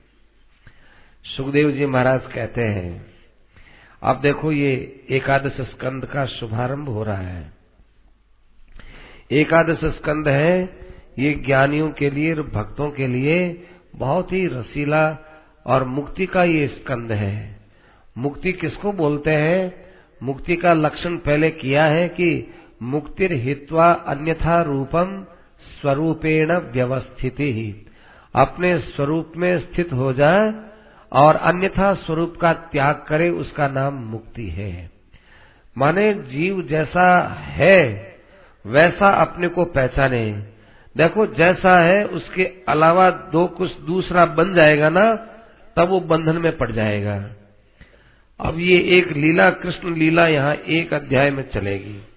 सुखदेव 1.26 1.72
जी 1.72 1.86
महाराज 1.86 2.22
कहते 2.34 2.64
हैं, 2.64 3.06
अब 4.04 4.22
देखो 4.22 4.52
ये 4.52 4.72
एकादश 5.10 5.62
स्कंद 5.62 6.06
का 6.06 6.26
शुभारंभ 6.26 6.90
हो 6.90 7.04
रहा 7.04 7.16
है। 7.16 7.59
एकादश 9.32 9.86
स्कंद 9.86 10.28
है, 10.28 10.80
ये 11.20 11.34
ज्ञानियों 11.34 11.92
के 11.92 12.10
लिए 12.10 12.34
और 12.34 12.42
भक्तों 12.42 12.92
के 12.92 13.08
लिए 13.08 13.68
बहुत 13.96 14.32
ही 14.32 14.48
रसीला 14.48 15.18
और 15.66 15.84
मुक्ति 15.84 16.26
का 16.26 16.44
ये 16.44 16.68
स्कंद 16.68 17.12
है। 17.12 17.60
मुक्ति 18.18 18.52
किसको 18.52 18.92
बोलते 18.92 19.32
हैं? 19.32 19.86
मुक्ति 20.24 20.56
का 20.56 20.74
लक्षण 20.74 21.18
पहले 21.18 21.52
किया 21.52 21.86
है 21.86 22.10
कि 22.10 22.52
मुक्तिर 22.82 23.34
हित्वा 23.34 23.92
अन्यथा 23.92 24.62
रूपम 24.62 25.26
स्वरूपेण 25.82 26.52
व्यवस्थित। 26.52 27.36
ही 27.40 27.86
अपने 28.36 28.80
स्वरूप 28.80 29.34
में 29.38 29.60
स्थित 29.60 29.94
हो 29.94 30.14
जाए 30.14 30.54
और 31.12 31.36
अन्यथा 31.36 31.94
स्वरूप 31.94 32.38
का 32.42 32.54
त्याग 32.54 33.06
करे, 33.08 33.30
उसका 33.30 33.68
नाम 33.68 33.94
मुक्ति 33.94 34.50
है। 34.50 34.92
माने 35.78 36.14
जीव 36.14 36.62
जैसा 36.62 37.28
है 37.34 38.09
वैसा 38.70 39.10
अपने 39.10 39.48
को 39.48 39.66
पहचाने। 39.66 40.44
देखो, 40.98 41.26
जैसा 41.26 41.80
है, 41.80 42.06
उसके 42.06 42.44
अलावा 42.70 43.10
दो 43.10 43.48
कुछ 43.48 43.80
दूसरा 43.80 44.26
बन 44.26 44.54
जाएगा 44.54 44.90
ना, 44.90 45.16
तब 45.76 45.90
वो 45.90 46.00
बंधन 46.00 46.38
में 46.38 46.58
पड़ 46.58 46.72
जाएगा। 46.72 47.24
अब 48.40 48.60
ये 48.60 48.80
एक 48.80 49.12
लीला, 49.12 49.50
कृष्ण 49.50 49.96
लीला 49.96 50.28
यहाँ 50.28 50.56
एक 50.56 50.94
अध्याय 50.94 51.32
में 51.32 51.50
चलेगी। 51.50 52.09